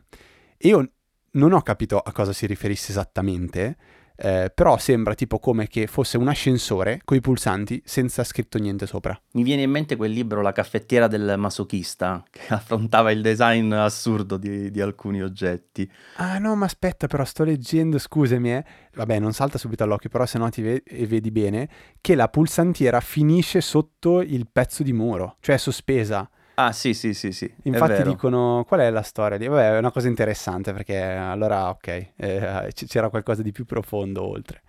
Io 0.61 0.91
non 1.31 1.53
ho 1.53 1.61
capito 1.61 1.99
a 1.99 2.11
cosa 2.11 2.33
si 2.33 2.47
riferisse 2.47 2.91
esattamente, 2.91 3.77
eh, 4.19 4.51
però 4.53 4.79
sembra 4.79 5.13
tipo 5.13 5.37
come 5.37 5.67
che 5.67 5.85
fosse 5.85 6.17
un 6.17 6.27
ascensore 6.27 7.01
con 7.05 7.15
i 7.15 7.21
pulsanti 7.21 7.83
senza 7.85 8.23
scritto 8.23 8.57
niente 8.57 8.87
sopra. 8.87 9.19
Mi 9.33 9.43
viene 9.43 9.61
in 9.61 9.69
mente 9.69 9.95
quel 9.95 10.11
libro 10.11 10.41
La 10.41 10.51
caffettiera 10.51 11.07
del 11.07 11.35
masochista 11.37 12.23
che 12.29 12.41
affrontava 12.51 13.11
il 13.11 13.21
design 13.21 13.71
assurdo 13.73 14.37
di, 14.37 14.71
di 14.71 14.81
alcuni 14.81 15.21
oggetti. 15.21 15.89
Ah 16.15 16.39
no, 16.39 16.55
ma 16.55 16.65
aspetta, 16.65 17.05
però 17.05 17.23
sto 17.23 17.43
leggendo, 17.43 17.99
scusami, 17.99 18.53
eh. 18.53 18.65
vabbè, 18.95 19.19
non 19.19 19.33
salta 19.33 19.59
subito 19.59 19.83
all'occhio, 19.83 20.09
però 20.09 20.25
se 20.25 20.39
no 20.39 20.49
ti 20.49 20.63
ve- 20.63 20.83
vedi 21.07 21.29
bene 21.29 21.69
che 22.01 22.15
la 22.15 22.27
pulsantiera 22.29 22.99
finisce 22.99 23.61
sotto 23.61 24.21
il 24.21 24.47
pezzo 24.51 24.81
di 24.81 24.93
muro, 24.93 25.37
cioè 25.39 25.57
sospesa. 25.57 26.27
Ah, 26.59 26.71
sì, 26.71 26.95
sì, 26.95 27.13
sì, 27.13 27.31
sì. 27.31 27.51
Infatti 27.63 28.01
dicono 28.01 28.65
qual 28.67 28.79
è 28.79 28.89
la 28.89 29.03
storia 29.03 29.37
di... 29.37 29.47
Vabbè, 29.47 29.75
è 29.75 29.77
una 29.77 29.91
cosa 29.91 30.07
interessante 30.07 30.73
perché 30.73 30.99
allora, 30.99 31.69
ok, 31.69 31.87
eh, 32.15 32.71
c'era 32.73 33.09
qualcosa 33.09 33.43
di 33.43 33.51
più 33.51 33.63
profondo 33.65 34.27
oltre. 34.27 34.63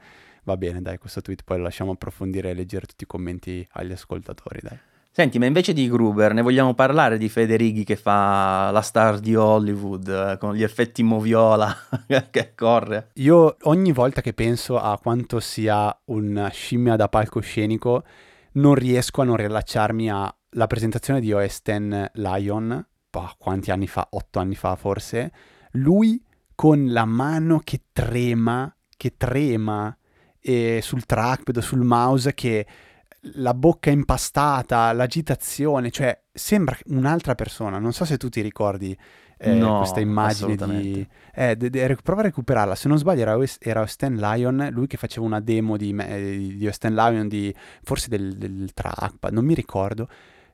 Va 0.45 0.59
bene, 0.59 0.83
dai, 0.83 0.99
questo 0.99 1.23
tweet 1.23 1.45
poi 1.45 1.57
lo 1.57 1.63
lasciamo 1.63 1.93
approfondire 1.93 2.51
e 2.51 2.55
leggere 2.55 2.85
tutti 2.85 3.05
i 3.05 3.07
commenti 3.07 3.67
agli 3.73 3.93
ascoltatori, 3.93 4.61
dai. 4.63 4.79
Senti, 5.11 5.39
ma 5.39 5.47
invece 5.47 5.73
di 5.73 5.89
Gruber, 5.89 6.35
ne 6.35 6.43
vogliamo 6.43 6.75
parlare 6.75 7.17
di 7.17 7.31
Federighi 7.31 7.85
che 7.85 7.97
fa 7.97 8.71
la 8.71 8.83
star 8.83 9.19
di 9.19 9.35
Hollywood 9.35 10.09
eh, 10.09 10.37
con 10.39 10.55
gli 10.55 10.63
effetti 10.63 11.03
moviola 11.03 11.75
che 12.31 12.53
corre? 12.55 13.11
Io 13.15 13.57
ogni 13.63 13.93
volta 13.93 14.21
che 14.21 14.35
penso 14.35 14.79
a 14.79 14.99
quanto 14.99 15.41
sia 15.41 15.99
una 16.05 16.49
scimmia 16.51 16.97
da 16.97 17.09
palcoscenico, 17.09 18.05
non 18.53 18.75
riesco 18.75 19.23
a 19.23 19.25
non 19.25 19.37
rilacciarmi 19.37 20.11
a 20.11 20.33
la 20.59 20.67
presentazione 20.67 21.21
di 21.21 21.33
OS 21.33 21.63
X 21.63 22.11
Lion, 22.15 22.87
boh, 23.09 23.35
quanti 23.39 23.71
anni 23.71 23.87
fa? 23.87 24.09
Otto 24.11 24.41
anni 24.41 24.57
fa 24.57 24.75
forse, 24.75 25.33
lui 25.73 26.23
con 26.55 26.91
la 26.91 27.05
mano 27.05 27.61
che 27.63 27.83
trema, 27.93 28.75
che 28.97 29.15
trema 29.17 29.97
e 30.41 30.81
sul 30.83 31.07
trackpad, 31.07 31.61
sul 31.61 31.85
mouse, 31.85 32.35
che 32.35 32.67
la 33.35 33.55
bocca 33.55 33.91
impastata, 33.91 34.93
l'agitazione, 34.93 35.93
cioè 35.93 36.21
sembra 36.33 36.77
un'altra 36.87 37.37
persona. 37.37 37.79
Non 37.79 37.93
so 37.93 38.05
se 38.05 38.17
tu 38.17 38.29
ti 38.29 38.41
ricordi 38.41 38.97
eh, 39.37 39.55
no, 39.55 39.79
questa 39.79 40.01
immagine 40.01 40.57
di... 40.57 41.07
Eh, 41.33 41.55
de- 41.55 41.71
de- 41.71 41.99
prova 42.03 42.23
a 42.23 42.25
recuperarla, 42.25 42.75
se 42.75 42.89
non 42.89 42.99
sbaglio 42.99 43.23
era, 43.23 43.39
era 43.61 43.87
Stan 43.87 44.17
Lion, 44.17 44.69
lui 44.73 44.89
che 44.89 44.97
faceva 44.97 45.25
una 45.25 45.41
demo 45.41 45.77
di, 45.77 45.95
di, 45.95 46.57
di 46.57 46.73
Stan 46.73 46.93
Lion, 46.93 47.29
di, 47.29 47.55
forse 47.83 48.09
del, 48.09 48.37
del 48.37 48.73
trackpad, 48.75 49.33
non 49.33 49.45
mi 49.45 49.55
ricordo 49.55 50.09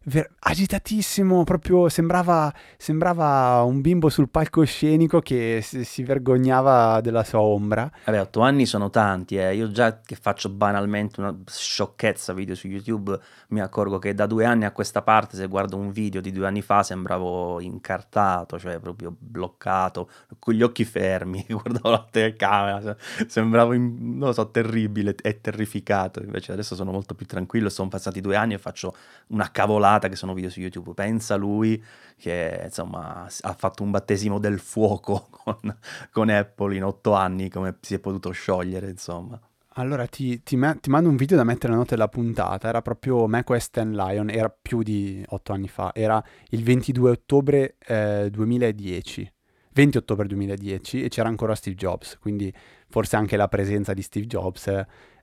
ver- 0.04 0.30
agitatissimo, 0.38 1.44
proprio 1.44 1.88
sembrava, 1.88 2.52
sembrava, 2.76 3.62
un 3.62 3.80
bimbo 3.80 4.08
sul 4.08 4.28
palcoscenico 4.28 5.20
che 5.20 5.60
si, 5.62 5.84
si 5.84 6.02
vergognava 6.02 7.00
della 7.00 7.24
sua 7.24 7.40
ombra. 7.40 7.90
Vabbè, 8.04 8.20
otto 8.20 8.40
anni 8.40 8.66
sono 8.66 8.90
tanti, 8.90 9.36
eh. 9.36 9.54
io 9.54 9.70
già 9.70 10.00
che 10.00 10.16
faccio 10.16 10.48
banalmente 10.48 11.20
una 11.20 11.36
sciocchezza 11.46 12.32
video 12.32 12.54
su 12.54 12.68
YouTube 12.68 13.18
mi 13.48 13.60
accorgo 13.60 13.98
che 13.98 14.14
da 14.14 14.26
due 14.26 14.44
anni 14.44 14.64
a 14.64 14.72
questa 14.72 15.02
parte 15.02 15.36
se 15.36 15.46
guardo 15.46 15.76
un 15.76 15.92
video 15.92 16.20
di 16.20 16.32
due 16.32 16.46
anni 16.46 16.62
fa 16.62 16.82
sembravo 16.82 17.60
incartato, 17.60 18.58
cioè 18.58 18.78
proprio 18.78 19.14
bloccato, 19.16 20.10
con 20.38 20.54
gli 20.54 20.62
occhi 20.62 20.84
fermi, 20.84 21.44
guardavo 21.48 21.90
la 21.90 22.06
telecamera, 22.10 22.96
sembravo, 23.26 23.72
in, 23.72 24.16
non 24.18 24.28
lo 24.28 24.32
so, 24.32 24.50
terribile 24.50 25.14
e 25.22 25.40
terrificato, 25.40 26.20
invece 26.20 26.52
adesso 26.52 26.74
sono 26.74 26.90
molto 26.90 27.14
più 27.14 27.26
tranquillo, 27.26 27.68
sono 27.68 27.88
passati 27.88 28.20
due 28.20 28.36
anni 28.36 28.54
e 28.54 28.58
faccio 28.58 28.94
una 29.28 29.50
cavolata 29.50 29.93
puntata 29.94 30.08
che 30.08 30.16
sono 30.16 30.34
video 30.34 30.50
su 30.50 30.60
YouTube. 30.60 30.92
Pensa 30.94 31.36
lui 31.36 31.82
che 32.16 32.62
insomma 32.64 33.26
ha 33.40 33.52
fatto 33.52 33.82
un 33.82 33.90
battesimo 33.90 34.38
del 34.38 34.58
fuoco 34.58 35.28
con, 35.44 35.76
con 36.10 36.28
Apple 36.28 36.76
in 36.76 36.84
otto 36.84 37.14
anni, 37.14 37.48
come 37.48 37.76
si 37.80 37.94
è 37.94 37.98
potuto 37.98 38.30
sciogliere, 38.30 38.88
insomma. 38.90 39.40
Allora 39.76 40.06
ti, 40.06 40.42
ti, 40.44 40.56
me- 40.56 40.78
ti, 40.80 40.88
mando 40.88 41.08
un 41.08 41.16
video 41.16 41.36
da 41.36 41.42
mettere 41.42 41.68
nella 41.68 41.78
nota 41.78 41.94
della 41.96 42.08
puntata, 42.08 42.68
era 42.68 42.80
proprio 42.80 43.26
macOS 43.26 43.70
10 43.72 43.90
Lion, 43.90 44.30
era 44.30 44.48
più 44.48 44.82
di 44.82 45.24
otto 45.28 45.52
anni 45.52 45.66
fa, 45.66 45.90
era 45.92 46.22
il 46.50 46.62
22 46.62 47.10
ottobre 47.10 47.76
eh, 47.84 48.28
2010, 48.30 49.32
20 49.72 49.96
ottobre 49.96 50.28
2010 50.28 51.02
e 51.02 51.08
c'era 51.08 51.28
ancora 51.28 51.56
Steve 51.56 51.74
Jobs, 51.74 52.18
quindi 52.20 52.54
forse 52.88 53.16
anche 53.16 53.36
la 53.36 53.48
presenza 53.48 53.92
di 53.94 54.02
Steve 54.02 54.26
Jobs 54.26 54.70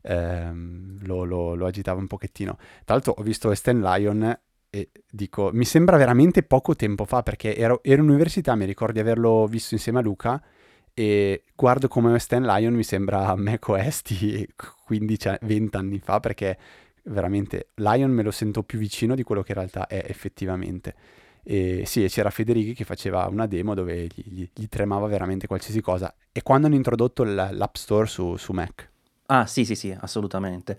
ehm, 0.02 1.06
lo, 1.06 1.24
lo, 1.24 1.56
lo, 1.56 1.66
agitava 1.66 2.02
un 2.02 2.08
pochettino. 2.08 2.58
Tra 2.84 2.96
l'altro 2.96 3.14
ho 3.18 3.22
visto 3.22 3.50
End 3.50 3.82
Lion 3.82 4.40
e 4.74 4.90
dico, 5.10 5.50
mi 5.52 5.66
sembra 5.66 5.98
veramente 5.98 6.44
poco 6.44 6.76
tempo 6.78 7.04
fa 7.04 7.24
perché 7.24 7.58
ero, 7.58 7.82
ero 7.84 8.02
in 8.02 8.10
università, 8.10 8.56
mi 8.56 8.64
ricordo 8.64 8.94
di 8.94 9.00
averlo 9.00 9.46
visto 9.46 9.74
insieme 9.74 10.00
a 10.00 10.02
Luca 10.02 10.42
e 10.94 11.44
guardo 11.54 11.90
come 11.90 12.18
End 12.30 12.46
Lion 12.46 12.74
mi 12.74 12.84
sembra 12.84 13.36
macOS 13.36 14.02
di 14.04 14.48
15-20 14.90 15.68
anni 15.78 16.00
fa 16.00 16.22
perché 16.22 16.58
veramente 17.04 17.68
Lion 17.76 18.12
me 18.12 18.24
lo 18.24 18.32
sento 18.32 18.64
più 18.64 18.80
vicino 18.80 19.14
di 19.14 19.24
quello 19.24 19.44
che 19.44 19.52
in 19.52 19.58
realtà 19.58 19.88
è 19.88 20.06
effettivamente. 20.08 20.96
E 21.44 21.84
sì, 21.86 22.06
c'era 22.08 22.30
Federighi 22.30 22.74
che 22.74 22.86
faceva 22.86 23.28
una 23.28 23.48
demo 23.48 23.74
dove 23.74 24.06
gli, 24.06 24.24
gli, 24.24 24.50
gli, 24.54 24.68
tremava 24.70 25.08
veramente 25.08 25.48
qualsiasi 25.48 25.82
cosa. 25.82 26.14
E 26.32 26.44
quando 26.44 26.68
hanno 26.68 26.76
introdotto 26.76 27.24
l'App 27.24 27.76
Store 27.76 28.06
su, 28.06 28.38
su 28.38 28.54
Mac? 28.54 28.90
Ah, 29.26 29.46
sì, 29.48 29.66
sì, 29.66 29.76
sì, 29.76 29.96
assolutamente. 30.00 30.78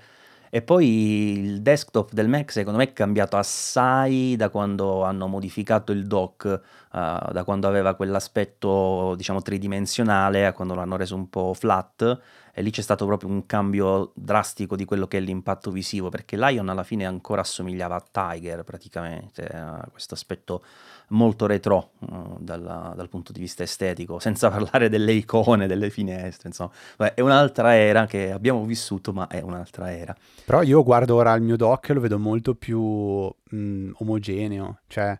E 0.55 0.61
poi 0.61 1.39
il 1.39 1.63
desktop 1.63 2.13
del 2.13 2.29
Mac 2.29 2.53
secondo 2.53 2.79
me 2.79 2.85
è 2.85 2.93
cambiato 2.93 3.39
assai 3.39 4.37
da 4.37 4.51
quando 4.51 5.03
hanno 5.03 5.27
modificato 5.27 5.93
il 5.93 6.07
dock, 6.07 6.45
uh, 6.93 7.33
da 7.33 7.43
quando 7.43 7.67
aveva 7.67 7.95
quell'aspetto 7.95 9.15
diciamo 9.17 9.41
tridimensionale 9.41 10.45
a 10.45 10.53
quando 10.53 10.75
l'hanno 10.75 10.97
reso 10.97 11.15
un 11.17 11.31
po' 11.31 11.55
flat. 11.55 12.21
E 12.53 12.61
lì 12.61 12.71
c'è 12.71 12.83
stato 12.83 13.07
proprio 13.07 13.31
un 13.31 13.47
cambio 13.47 14.13
drastico 14.15 14.77
di 14.77 14.85
quello 14.85 15.07
che 15.07 15.17
è 15.17 15.21
l'impatto 15.21 15.71
visivo 15.71 16.11
perché 16.11 16.37
Lion 16.37 16.69
alla 16.69 16.83
fine 16.83 17.07
ancora 17.07 17.41
assomigliava 17.41 17.95
a 17.97 18.05
Tiger 18.11 18.63
praticamente, 18.63 19.47
a 19.47 19.89
questo 19.91 20.13
aspetto 20.13 20.63
molto 21.09 21.47
retro 21.47 21.93
uh, 22.01 22.32
dalla, 22.43 22.93
dal 22.97 23.09
punto 23.09 23.33
di 23.33 23.41
vista 23.41 23.63
estetico, 23.63 24.19
senza 24.19 24.51
parlare 24.51 24.89
delle 24.89 25.13
icone, 25.13 25.67
delle 25.67 25.91
finestre, 25.91 26.49
insomma, 26.49 26.71
Beh, 26.97 27.15
è 27.15 27.21
un'altra 27.21 27.75
era 27.75 28.07
che 28.07 28.31
abbiamo 28.31 28.65
vissuto, 28.65 29.13
ma 29.13 29.27
è 29.29 29.41
un'altra 29.41 29.93
era. 29.93 30.15
Però 30.45 30.63
io 30.63 30.83
guardo 30.83 31.17
ora 31.17 31.33
il 31.35 31.43
mio 31.43 31.57
dock 31.57 31.91
e 31.91 31.95
lo 31.95 32.01
vedo 32.01 32.19
molto 32.19 32.55
più 32.55 32.81
mh, 32.81 33.57
mm, 33.57 33.91
omogeneo, 33.99 34.79
cioè 34.87 35.19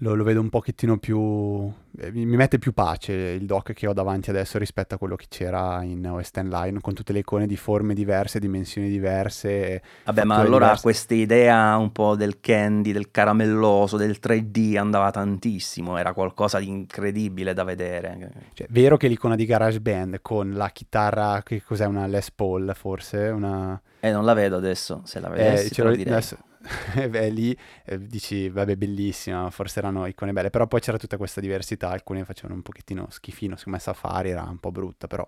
lo, 0.00 0.14
lo, 0.14 0.22
vedo 0.22 0.40
un 0.40 0.48
pochettino 0.48 0.98
più... 0.98 1.72
Eh, 1.98 2.12
mi, 2.12 2.24
mette 2.24 2.58
più 2.58 2.72
pace 2.72 3.12
il 3.12 3.46
dock 3.46 3.72
che 3.72 3.88
ho 3.88 3.92
davanti 3.92 4.30
adesso 4.30 4.56
rispetto 4.56 4.94
a 4.94 4.98
quello 4.98 5.16
che 5.16 5.26
c'era 5.28 5.82
in 5.82 6.06
West 6.06 6.36
End 6.36 6.52
Line, 6.52 6.80
con 6.80 6.94
tutte 6.94 7.12
le 7.12 7.20
icone 7.20 7.46
di 7.46 7.56
forme 7.56 7.94
diverse, 7.94 8.38
dimensioni 8.38 8.88
diverse. 8.88 9.82
Vabbè, 10.04 10.24
ma 10.24 10.36
allora 10.36 10.78
questa 10.80 11.14
idea 11.14 11.76
un 11.76 11.90
po' 11.90 12.14
del 12.14 12.38
candy, 12.38 12.92
del 12.92 13.10
caramelloso, 13.10 13.96
del 13.96 14.18
3D 14.22 14.78
andava 14.78 15.10
tantissimo, 15.10 15.96
era 15.96 16.12
qualcosa 16.12 16.60
di 16.60 16.68
incredibile 16.68 17.52
da 17.52 17.64
vedere. 17.64 18.32
Cioè, 18.52 18.68
vero 18.70 18.96
che 18.96 19.08
l'icona 19.08 19.34
di 19.34 19.46
GarageBand 19.46 20.20
con 20.22 20.52
la 20.52 20.68
chitarra, 20.70 21.42
che 21.42 21.60
cos'è, 21.62 21.86
una 21.86 22.06
Les 22.06 22.30
Paul 22.30 22.72
forse? 22.76 23.28
Una... 23.28 23.80
Eh, 23.98 24.12
non 24.12 24.24
la 24.24 24.34
vedo 24.34 24.56
adesso, 24.56 25.02
se 25.04 25.18
la 25.18 25.28
vedessi 25.28 25.66
eh, 25.66 25.70
ce 25.70 25.82
lo 25.82 25.90
direi. 25.90 26.22
Adesso 26.60 27.08
beh, 27.08 27.28
lì 27.30 27.56
eh, 27.84 27.98
dici, 28.06 28.48
vabbè, 28.48 28.76
bellissima, 28.76 29.48
forse 29.50 29.78
erano 29.78 30.06
icone 30.06 30.32
belle, 30.32 30.50
però 30.50 30.66
poi 30.66 30.80
c'era 30.80 30.98
tutta 30.98 31.16
questa 31.16 31.40
diversità, 31.40 31.90
alcune 31.90 32.24
facevano 32.24 32.54
un 32.54 32.62
pochettino 32.62 33.06
schifino, 33.10 33.56
secondo 33.56 33.78
me 33.78 33.84
Safari 33.84 34.30
era 34.30 34.42
un 34.42 34.58
po' 34.58 34.72
brutta, 34.72 35.06
però 35.06 35.26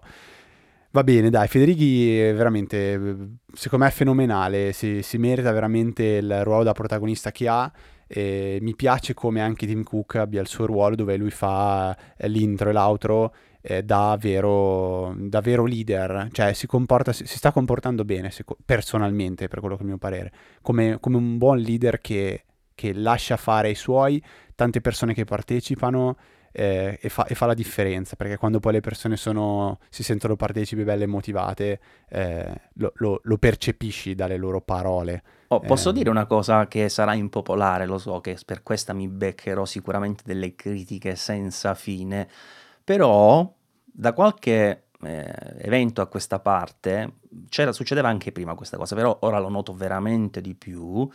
va 0.90 1.04
bene, 1.04 1.30
dai, 1.30 1.46
Federighi 1.48 2.18
è 2.18 2.34
veramente, 2.34 2.98
secondo 3.52 3.84
me 3.84 3.90
è 3.90 3.94
fenomenale, 3.94 4.72
si, 4.72 5.02
si 5.02 5.18
merita 5.18 5.52
veramente 5.52 6.02
il 6.04 6.42
ruolo 6.44 6.64
da 6.64 6.72
protagonista 6.72 7.30
che 7.30 7.48
ha, 7.48 7.70
e 8.12 8.58
mi 8.60 8.74
piace 8.74 9.14
come 9.14 9.40
anche 9.40 9.66
Tim 9.66 9.84
Cook 9.84 10.16
abbia 10.16 10.40
il 10.40 10.48
suo 10.48 10.66
ruolo 10.66 10.96
dove 10.96 11.16
lui 11.16 11.30
fa 11.30 11.96
eh, 12.16 12.26
l'intro 12.28 12.70
e 12.70 12.72
l'outro 12.72 13.32
eh, 13.60 13.82
da, 13.82 14.16
vero, 14.18 15.14
da, 15.16 15.40
vero, 15.40 15.64
leader, 15.64 16.28
cioè 16.32 16.52
si, 16.52 16.66
comporta, 16.66 17.12
si, 17.12 17.26
si 17.26 17.36
sta 17.36 17.52
comportando 17.52 18.04
bene 18.04 18.32
personalmente, 18.64 19.48
per 19.48 19.60
quello 19.60 19.74
che 19.74 19.82
è 19.82 19.84
il 19.84 19.90
mio 19.90 19.98
parere, 19.98 20.32
come, 20.62 20.98
come 21.00 21.16
un 21.16 21.36
buon 21.38 21.58
leader 21.58 22.00
che, 22.00 22.44
che, 22.74 22.92
lascia 22.94 23.36
fare 23.36 23.70
i 23.70 23.74
suoi, 23.74 24.22
tante 24.54 24.80
persone 24.80 25.12
che 25.12 25.24
partecipano 25.24 26.16
eh, 26.52 26.98
e, 27.00 27.08
fa, 27.08 27.26
e, 27.26 27.34
fa, 27.34 27.46
la 27.46 27.54
differenza, 27.54 28.16
perché 28.16 28.36
quando 28.36 28.60
poi 28.60 28.72
le 28.72 28.80
persone 28.80 29.16
sono, 29.16 29.78
si 29.88 30.02
sentono 30.02 30.36
partecipi 30.36 30.82
belle 30.82 31.04
e 31.04 31.08
motivate, 31.08 31.80
eh, 32.08 32.52
lo, 32.74 32.92
lo, 32.96 33.20
lo, 33.22 33.36
percepisci 33.36 34.14
dalle 34.14 34.36
loro 34.36 34.60
parole. 34.60 35.22
Oh, 35.48 35.60
posso 35.60 35.90
eh. 35.90 35.92
dire 35.92 36.10
una 36.10 36.26
cosa 36.26 36.66
che 36.66 36.88
sarà 36.88 37.14
impopolare, 37.14 37.84
lo 37.84 37.98
so 37.98 38.20
che 38.20 38.38
per 38.44 38.62
questa 38.62 38.92
mi 38.92 39.06
beccherò 39.08 39.64
sicuramente 39.64 40.22
delle 40.24 40.54
critiche 40.54 41.14
senza 41.14 41.74
fine 41.74 42.28
però 42.90 43.48
da 43.84 44.12
qualche 44.12 44.86
eh, 45.00 45.32
evento 45.58 46.00
a 46.00 46.08
questa 46.08 46.40
parte, 46.40 47.18
succedeva 47.70 48.08
anche 48.08 48.32
prima 48.32 48.56
questa 48.56 48.76
cosa, 48.76 48.96
però 48.96 49.16
ora 49.20 49.38
lo 49.38 49.48
noto 49.48 49.72
veramente 49.72 50.40
di 50.40 50.56
più, 50.56 51.08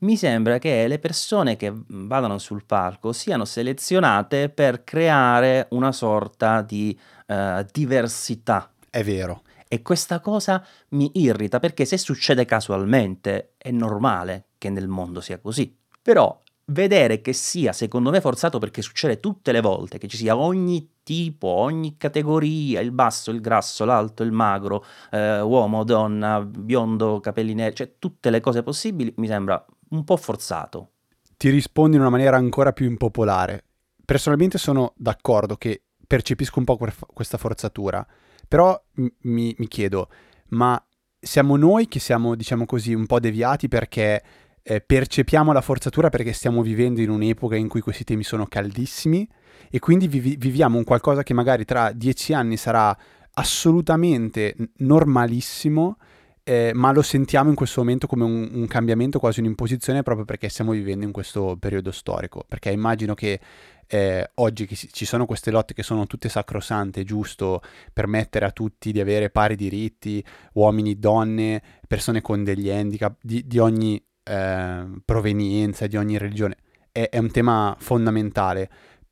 mi 0.00 0.16
sembra 0.16 0.58
che 0.58 0.88
le 0.88 0.98
persone 0.98 1.54
che 1.54 1.72
vadano 1.72 2.38
sul 2.38 2.64
palco 2.64 3.12
siano 3.12 3.44
selezionate 3.44 4.48
per 4.48 4.82
creare 4.82 5.68
una 5.70 5.92
sorta 5.92 6.62
di 6.62 6.98
uh, 7.28 7.64
diversità. 7.70 8.72
È 8.90 9.04
vero. 9.04 9.42
E 9.68 9.82
questa 9.82 10.18
cosa 10.18 10.66
mi 10.88 11.12
irrita 11.14 11.60
perché 11.60 11.84
se 11.84 11.96
succede 11.96 12.44
casualmente 12.44 13.52
è 13.56 13.70
normale 13.70 14.46
che 14.58 14.68
nel 14.68 14.88
mondo 14.88 15.20
sia 15.20 15.38
così. 15.38 15.78
Però 16.02 16.42
vedere 16.66 17.20
che 17.20 17.32
sia, 17.32 17.72
secondo 17.72 18.10
me, 18.10 18.20
forzato 18.20 18.58
perché 18.58 18.82
succede 18.82 19.20
tutte 19.20 19.52
le 19.52 19.60
volte, 19.60 19.98
che 19.98 20.08
ci 20.08 20.16
sia 20.16 20.36
ogni 20.36 20.90
tipo, 21.02 21.48
ogni 21.48 21.96
categoria, 21.96 22.80
il 22.80 22.92
basso, 22.92 23.30
il 23.30 23.40
grasso, 23.40 23.84
l'alto, 23.84 24.22
il 24.22 24.32
magro, 24.32 24.84
eh, 25.10 25.40
uomo, 25.40 25.84
donna, 25.84 26.40
biondo, 26.40 27.20
capelli 27.20 27.54
neri, 27.54 27.74
cioè 27.74 27.94
tutte 27.98 28.30
le 28.30 28.40
cose 28.40 28.62
possibili, 28.62 29.12
mi 29.16 29.26
sembra 29.26 29.62
un 29.90 30.04
po' 30.04 30.16
forzato. 30.16 30.90
Ti 31.36 31.50
rispondo 31.50 31.96
in 31.96 32.00
una 32.00 32.10
maniera 32.10 32.36
ancora 32.36 32.72
più 32.72 32.86
impopolare. 32.86 33.64
Personalmente 34.04 34.58
sono 34.58 34.92
d'accordo 34.96 35.56
che 35.56 35.82
percepisco 36.06 36.58
un 36.58 36.64
po' 36.64 36.78
questa 37.12 37.38
forzatura, 37.38 38.06
però 38.46 38.80
mi, 39.22 39.54
mi 39.58 39.68
chiedo, 39.68 40.08
ma 40.48 40.82
siamo 41.18 41.56
noi 41.56 41.88
che 41.88 41.98
siamo, 41.98 42.34
diciamo 42.34 42.66
così, 42.66 42.94
un 42.94 43.06
po' 43.06 43.18
deviati 43.18 43.68
perché 43.68 44.22
eh, 44.66 44.80
percepiamo 44.80 45.52
la 45.52 45.60
forzatura 45.60 46.08
perché 46.08 46.32
stiamo 46.32 46.62
vivendo 46.62 47.02
in 47.02 47.10
un'epoca 47.10 47.54
in 47.54 47.68
cui 47.68 47.82
questi 47.82 48.02
temi 48.02 48.24
sono 48.24 48.46
caldissimi 48.46 49.28
e 49.70 49.78
quindi 49.78 50.08
vivi- 50.08 50.36
viviamo 50.36 50.78
un 50.78 50.84
qualcosa 50.84 51.22
che 51.22 51.34
magari 51.34 51.66
tra 51.66 51.92
dieci 51.92 52.32
anni 52.32 52.56
sarà 52.56 52.96
assolutamente 53.34 54.56
normalissimo, 54.78 55.98
eh, 56.44 56.72
ma 56.74 56.92
lo 56.92 57.02
sentiamo 57.02 57.50
in 57.50 57.56
questo 57.56 57.80
momento 57.80 58.06
come 58.06 58.24
un, 58.24 58.48
un, 58.52 58.66
cambiamento, 58.66 59.18
quasi 59.18 59.40
un'imposizione, 59.40 60.02
proprio 60.02 60.24
perché 60.24 60.48
stiamo 60.48 60.72
vivendo 60.72 61.04
in 61.04 61.12
questo 61.12 61.56
periodo 61.58 61.90
storico. 61.90 62.44
Perché 62.48 62.70
immagino 62.70 63.14
che 63.14 63.40
eh, 63.86 64.30
oggi 64.36 64.66
che 64.66 64.76
ci 64.76 65.04
sono 65.04 65.26
queste 65.26 65.50
lotte 65.50 65.74
che 65.74 65.82
sono 65.82 66.06
tutte 66.06 66.28
sacrosante, 66.28 67.04
giusto 67.04 67.60
permettere 67.92 68.46
a 68.46 68.50
tutti 68.50 68.92
di 68.92 69.00
avere 69.00 69.30
pari 69.30 69.56
diritti, 69.56 70.24
uomini, 70.54 70.98
donne, 70.98 71.62
persone 71.86 72.20
con 72.20 72.44
degli 72.44 72.70
handicap, 72.70 73.16
di, 73.20 73.46
di 73.46 73.58
ogni 73.58 74.02
eh, 74.24 74.86
provenienza, 75.04 75.86
di 75.86 75.96
ogni 75.96 76.18
religione, 76.18 76.56
è, 76.90 77.08
è 77.10 77.18
un 77.18 77.30
tema 77.30 77.76
fondamentale 77.78 78.70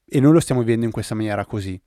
e 0.09 0.21
noi 0.21 0.33
lo 0.33 0.41
stiamo 0.41 0.63
vivendo 0.63 0.85
in 0.85 0.93
questa 0.93 1.15
maniera 1.15 1.45
così. 1.47 1.81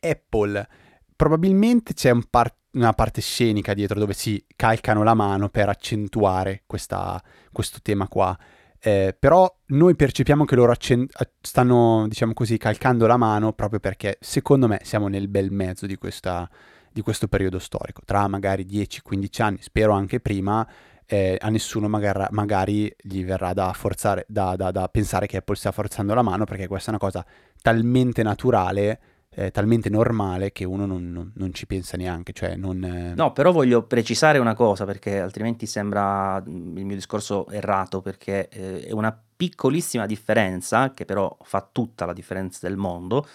Apple, 0.00 0.68
probabilmente 1.14 1.94
c'è 1.94 2.10
un 2.10 2.24
par- 2.28 2.54
una 2.72 2.92
parte 2.92 3.20
scenica 3.20 3.74
dietro 3.74 3.98
dove 3.98 4.14
si 4.14 4.42
calcano 4.56 5.02
la 5.02 5.14
mano 5.14 5.48
per 5.48 5.68
accentuare 5.68 6.62
questa, 6.66 7.22
questo 7.52 7.78
tema 7.82 8.08
qua. 8.08 8.36
Eh, 8.84 9.14
però 9.16 9.54
noi 9.66 9.94
percepiamo 9.94 10.44
che 10.44 10.56
loro 10.56 10.72
accent- 10.72 11.12
stanno, 11.40 12.06
diciamo 12.08 12.32
così, 12.32 12.58
calcando 12.58 13.06
la 13.06 13.16
mano 13.16 13.52
proprio 13.52 13.78
perché 13.78 14.16
secondo 14.20 14.66
me 14.66 14.80
siamo 14.82 15.06
nel 15.08 15.28
bel 15.28 15.52
mezzo 15.52 15.86
di, 15.86 15.96
questa, 15.96 16.50
di 16.90 17.00
questo 17.02 17.28
periodo 17.28 17.58
storico. 17.58 18.00
Tra 18.04 18.26
magari 18.26 18.64
10-15 18.64 19.42
anni, 19.42 19.58
spero 19.60 19.92
anche 19.92 20.18
prima, 20.18 20.66
eh, 21.06 21.36
a 21.40 21.48
nessuno 21.48 21.88
magari, 21.88 22.26
magari, 22.30 22.94
gli 22.98 23.24
verrà 23.24 23.52
da, 23.52 23.72
forzare, 23.72 24.24
da, 24.28 24.56
da, 24.56 24.70
da 24.70 24.88
pensare 24.88 25.26
che 25.26 25.38
Apple 25.38 25.56
stia 25.56 25.72
forzando 25.72 26.14
la 26.14 26.22
mano 26.22 26.44
perché 26.44 26.66
questa 26.66 26.88
è 26.88 26.94
una 26.94 26.98
cosa 26.98 27.24
talmente 27.60 28.22
naturale 28.22 29.00
eh, 29.34 29.50
talmente 29.50 29.88
normale 29.88 30.52
che 30.52 30.64
uno 30.64 30.84
non, 30.84 31.10
non, 31.10 31.32
non 31.34 31.54
ci 31.54 31.66
pensa 31.66 31.96
neanche. 31.96 32.32
Cioè 32.32 32.56
non, 32.56 32.82
eh... 32.84 33.14
No, 33.14 33.32
però 33.32 33.52
voglio 33.52 33.84
precisare 33.84 34.38
una 34.38 34.54
cosa 34.54 34.84
perché 34.84 35.20
altrimenti 35.20 35.66
sembra 35.66 36.40
mm, 36.40 36.76
il 36.76 36.84
mio 36.84 36.94
discorso 36.94 37.48
errato 37.48 38.00
perché 38.00 38.48
eh, 38.48 38.84
è 38.84 38.92
una 38.92 39.18
piccolissima 39.36 40.06
differenza 40.06 40.92
che 40.92 41.04
però 41.04 41.34
fa 41.42 41.66
tutta 41.70 42.04
la 42.04 42.12
differenza 42.12 42.66
del 42.66 42.76
mondo 42.76 43.26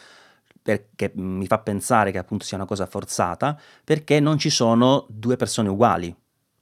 perché 0.62 1.12
mi 1.16 1.48
fa 1.48 1.60
pensare 1.60 2.12
che 2.12 2.18
appunto 2.18 2.46
sia 2.46 2.58
una 2.58 2.66
cosa 2.66 2.86
forzata 2.86 3.60
perché 3.84 4.20
non 4.20 4.38
ci 4.38 4.50
sono 4.50 5.06
due 5.10 5.36
persone 5.36 5.70
uguali. 5.70 6.16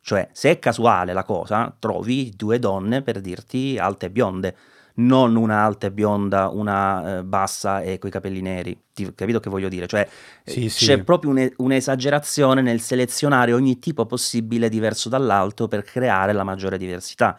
Cioè, 0.05 0.29
se 0.33 0.51
è 0.51 0.59
casuale 0.59 1.13
la 1.13 1.23
cosa, 1.23 1.75
trovi 1.79 2.31
due 2.35 2.59
donne 2.59 3.01
per 3.01 3.21
dirti 3.21 3.75
alte 3.79 4.05
e 4.05 4.09
bionde 4.11 4.55
non 4.97 5.35
una 5.35 5.63
alta 5.63 5.87
e 5.87 5.91
bionda, 5.91 6.49
una 6.49 7.17
eh, 7.17 7.23
bassa 7.23 7.81
e 7.81 7.97
coi 7.97 8.11
capelli 8.11 8.39
neri. 8.39 8.79
Ti, 8.93 9.15
capito 9.15 9.39
che 9.39 9.49
voglio 9.49 9.67
dire? 9.67 9.87
Cioè, 9.87 10.07
sì, 10.43 10.67
c'è 10.67 10.97
sì. 10.97 11.03
proprio 11.03 11.31
un, 11.31 11.51
un'esagerazione 11.57 12.61
nel 12.61 12.81
selezionare 12.81 13.51
ogni 13.51 13.79
tipo 13.79 14.05
possibile 14.05 14.69
diverso 14.69 15.09
dall'altro 15.09 15.67
per 15.67 15.81
creare 15.81 16.33
la 16.33 16.43
maggiore 16.43 16.77
diversità 16.77 17.35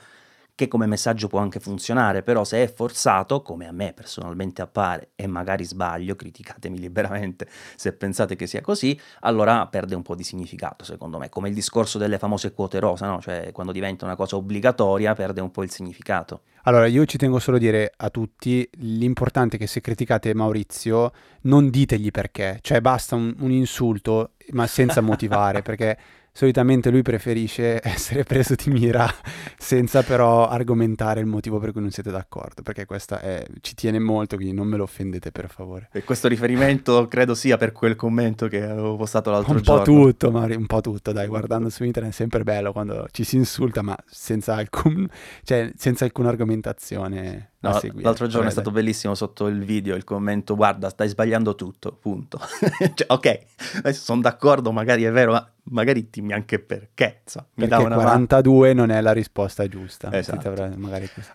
che 0.57 0.69
come 0.69 0.87
messaggio 0.87 1.29
può 1.29 1.39
anche 1.39 1.61
funzionare, 1.61 2.23
però 2.23 2.43
se 2.43 2.63
è 2.63 2.73
forzato, 2.73 3.43
come 3.43 3.69
a 3.69 3.73
me 3.73 3.93
personalmente 3.93 4.63
appare, 4.63 5.11
e 5.15 5.27
magari 5.27 5.65
sbaglio, 5.65 6.17
criticatemi 6.17 6.79
liberamente 6.81 7.47
se 7.77 7.93
pensate 7.93 8.37
che 8.37 8.47
sia 8.47 8.63
così, 8.63 8.99
allora 9.21 9.67
perde 9.67 9.95
un 9.95 10.03
po' 10.03 10.15
di 10.15 10.25
significato, 10.25 10.83
secondo 10.83 11.19
me, 11.19 11.29
come 11.29 11.51
il 11.51 11.55
discorso 11.55 11.99
delle 11.99 12.19
famose 12.19 12.53
quote 12.53 12.81
rosa, 12.81 13.07
no? 13.07 13.21
cioè 13.21 13.51
quando 13.53 13.71
diventa 13.71 14.07
una 14.07 14.17
cosa 14.17 14.37
obbligatoria 14.37 15.15
perde 15.15 15.43
un 15.43 15.51
po' 15.51 15.63
il 15.63 15.71
significato. 15.71 16.41
Allora, 16.63 16.87
io 16.87 17.05
ci 17.05 17.19
tengo 17.19 17.39
solo 17.39 17.59
a 17.59 17.61
dire 17.61 17.93
a 17.95 18.09
tutti, 18.09 18.69
l'importante 18.79 19.57
è 19.57 19.59
che 19.59 19.67
se 19.67 19.83
criticate 19.83 20.35
Maurizio, 20.35 21.13
non 21.43 21.69
ditegli 21.69 22.11
perché, 22.11 22.59
cioè 22.63 22.81
basta 22.81 23.15
un, 23.15 23.33
un 23.39 23.51
insulto, 23.51 24.33
ma 24.53 24.67
senza 24.67 25.03
motivare, 25.03 25.61
perché 25.63 25.97
solitamente 26.37 26.91
lui 26.91 27.01
preferisce 27.01 27.81
essere 27.83 28.25
preso 28.25 28.55
di 28.55 28.71
mira 28.71 29.11
senza 29.57 30.03
però 30.03 30.47
argomentare 30.47 31.21
il 31.21 31.27
motivo 31.27 31.59
per 31.59 31.73
cui 31.73 31.81
non 31.81 31.91
siete 31.91 32.11
d'accordo, 32.11 32.61
perché 32.61 32.85
questa 32.85 33.21
è, 33.21 33.43
ci 33.63 33.75
tiene 33.75 33.99
molto, 33.99 34.37
quindi 34.37 34.55
non 34.55 34.67
me 34.69 34.77
lo 34.77 34.83
offendete 34.83 35.33
per 35.33 35.49
favore. 35.49 35.89
E 35.93 36.05
questo 36.05 36.29
riferimento 36.29 37.07
credo 37.09 37.35
sia 37.35 37.57
per 37.57 37.73
quel 37.73 37.97
commento 37.97 38.49
che 38.49 38.63
avevo 38.63 38.97
postato 38.97 39.31
l'altro 39.31 39.55
un 39.55 39.63
giorno. 39.63 39.81
Un 39.81 39.87
po' 39.87 40.11
tutto, 40.11 40.31
Mari, 40.31 40.55
un 40.57 40.67
po' 40.67 40.83
tutto, 40.83 41.13
dai, 41.13 41.27
guardando 41.27 41.71
su 41.71 41.85
internet 41.85 42.13
è 42.13 42.15
sempre 42.15 42.43
bello 42.43 42.73
quando 42.73 43.09
ci 43.13 43.25
si 43.25 43.37
insulta, 43.37 43.81
ma 43.81 43.97
senza, 44.05 44.57
alcun, 44.57 45.09
cioè, 45.43 45.73
senza 45.75 46.05
alcuna 46.05 46.29
argomentazione 46.29 47.53
No, 47.69 48.03
l'altro 48.03 48.27
giorno 48.27 48.49
è 48.49 48.51
stato 48.51 48.71
bellissimo 48.71 49.15
sotto 49.15 49.47
il 49.47 49.65
video 49.65 49.97
il 49.97 50.05
commento 50.05 50.55
guarda 50.57 50.89
stai 50.89 51.09
sbagliando 51.09 51.55
tutto, 51.55 51.97
punto. 52.01 52.39
cioè, 52.95 53.07
ok, 53.09 53.93
sono 53.93 54.21
d'accordo, 54.21 54.73
magari 54.73 55.05
è 55.05 55.11
vero, 55.11 55.33
ma 55.33 55.51
magari 55.71 56.09
dimmi 56.11 56.33
anche 56.33 56.59
perché. 56.59 57.21
Insomma, 57.25 57.47
mi 57.55 57.69
perché 57.69 57.85
42 57.85 58.69
mano. 58.69 58.87
non 58.87 58.97
è 58.97 59.01
la 59.01 59.13
risposta 59.13 59.67
giusta. 59.69 60.13
Esatto. 60.13 60.53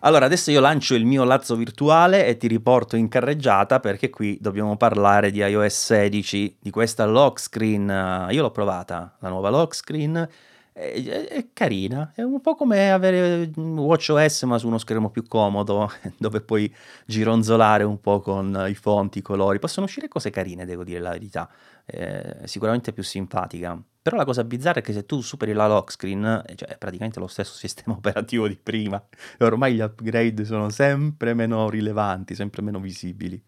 Allora 0.00 0.26
adesso 0.26 0.50
io 0.50 0.60
lancio 0.60 0.94
il 0.94 1.04
mio 1.04 1.24
lazzo 1.24 1.56
virtuale 1.56 2.26
e 2.26 2.36
ti 2.36 2.46
riporto 2.46 2.96
in 2.96 3.08
carreggiata 3.08 3.80
perché 3.80 4.10
qui 4.10 4.38
dobbiamo 4.40 4.76
parlare 4.76 5.30
di 5.30 5.38
iOS 5.38 5.84
16, 5.84 6.56
di 6.60 6.70
questa 6.70 7.04
lock 7.04 7.40
screen. 7.40 8.28
Io 8.30 8.42
l'ho 8.42 8.50
provata, 8.50 9.16
la 9.18 9.28
nuova 9.28 9.50
lock 9.50 9.74
screen 9.74 10.28
è, 10.72 11.26
è, 11.28 11.46
carina, 11.52 12.12
è 12.14 12.22
un 12.22 12.40
po' 12.40 12.54
come 12.54 12.90
avere 12.90 13.50
WatchOS 13.54 14.42
ma 14.44 14.58
su 14.58 14.66
uno 14.66 14.78
schermo 14.78 15.10
più 15.10 15.26
comodo 15.26 15.90
dove 16.18 16.40
puoi 16.40 16.72
gironzolare 17.06 17.84
un 17.84 18.00
po' 18.00 18.20
con 18.20 18.66
i 18.68 18.74
fonti, 18.74 19.18
i 19.18 19.22
colori, 19.22 19.58
possono 19.58 19.86
uscire 19.86 20.08
cose 20.08 20.30
carine 20.30 20.64
devo 20.64 20.84
dire 20.84 21.00
la 21.00 21.10
verità, 21.10 21.48
è 21.84 22.42
sicuramente 22.44 22.92
più 22.92 23.02
simpatica, 23.02 23.80
però 24.02 24.16
la 24.16 24.24
cosa 24.24 24.42
bizzarra 24.42 24.80
è 24.80 24.82
che 24.82 24.92
se 24.92 25.06
tu 25.06 25.20
superi 25.20 25.52
la 25.52 25.68
lock 25.68 25.92
screen, 25.92 26.42
cioè 26.56 26.70
è 26.70 26.76
praticamente 26.76 27.20
lo 27.20 27.28
stesso 27.28 27.54
sistema 27.56 27.96
operativo 27.96 28.48
di 28.48 28.58
prima. 28.60 29.02
E 29.38 29.44
ormai 29.44 29.74
gli 29.74 29.80
upgrade 29.80 30.44
sono 30.44 30.70
sempre 30.70 31.34
meno 31.34 31.70
rilevanti, 31.70 32.34
sempre 32.34 32.62
meno 32.62 32.80
visibili. 32.80 33.40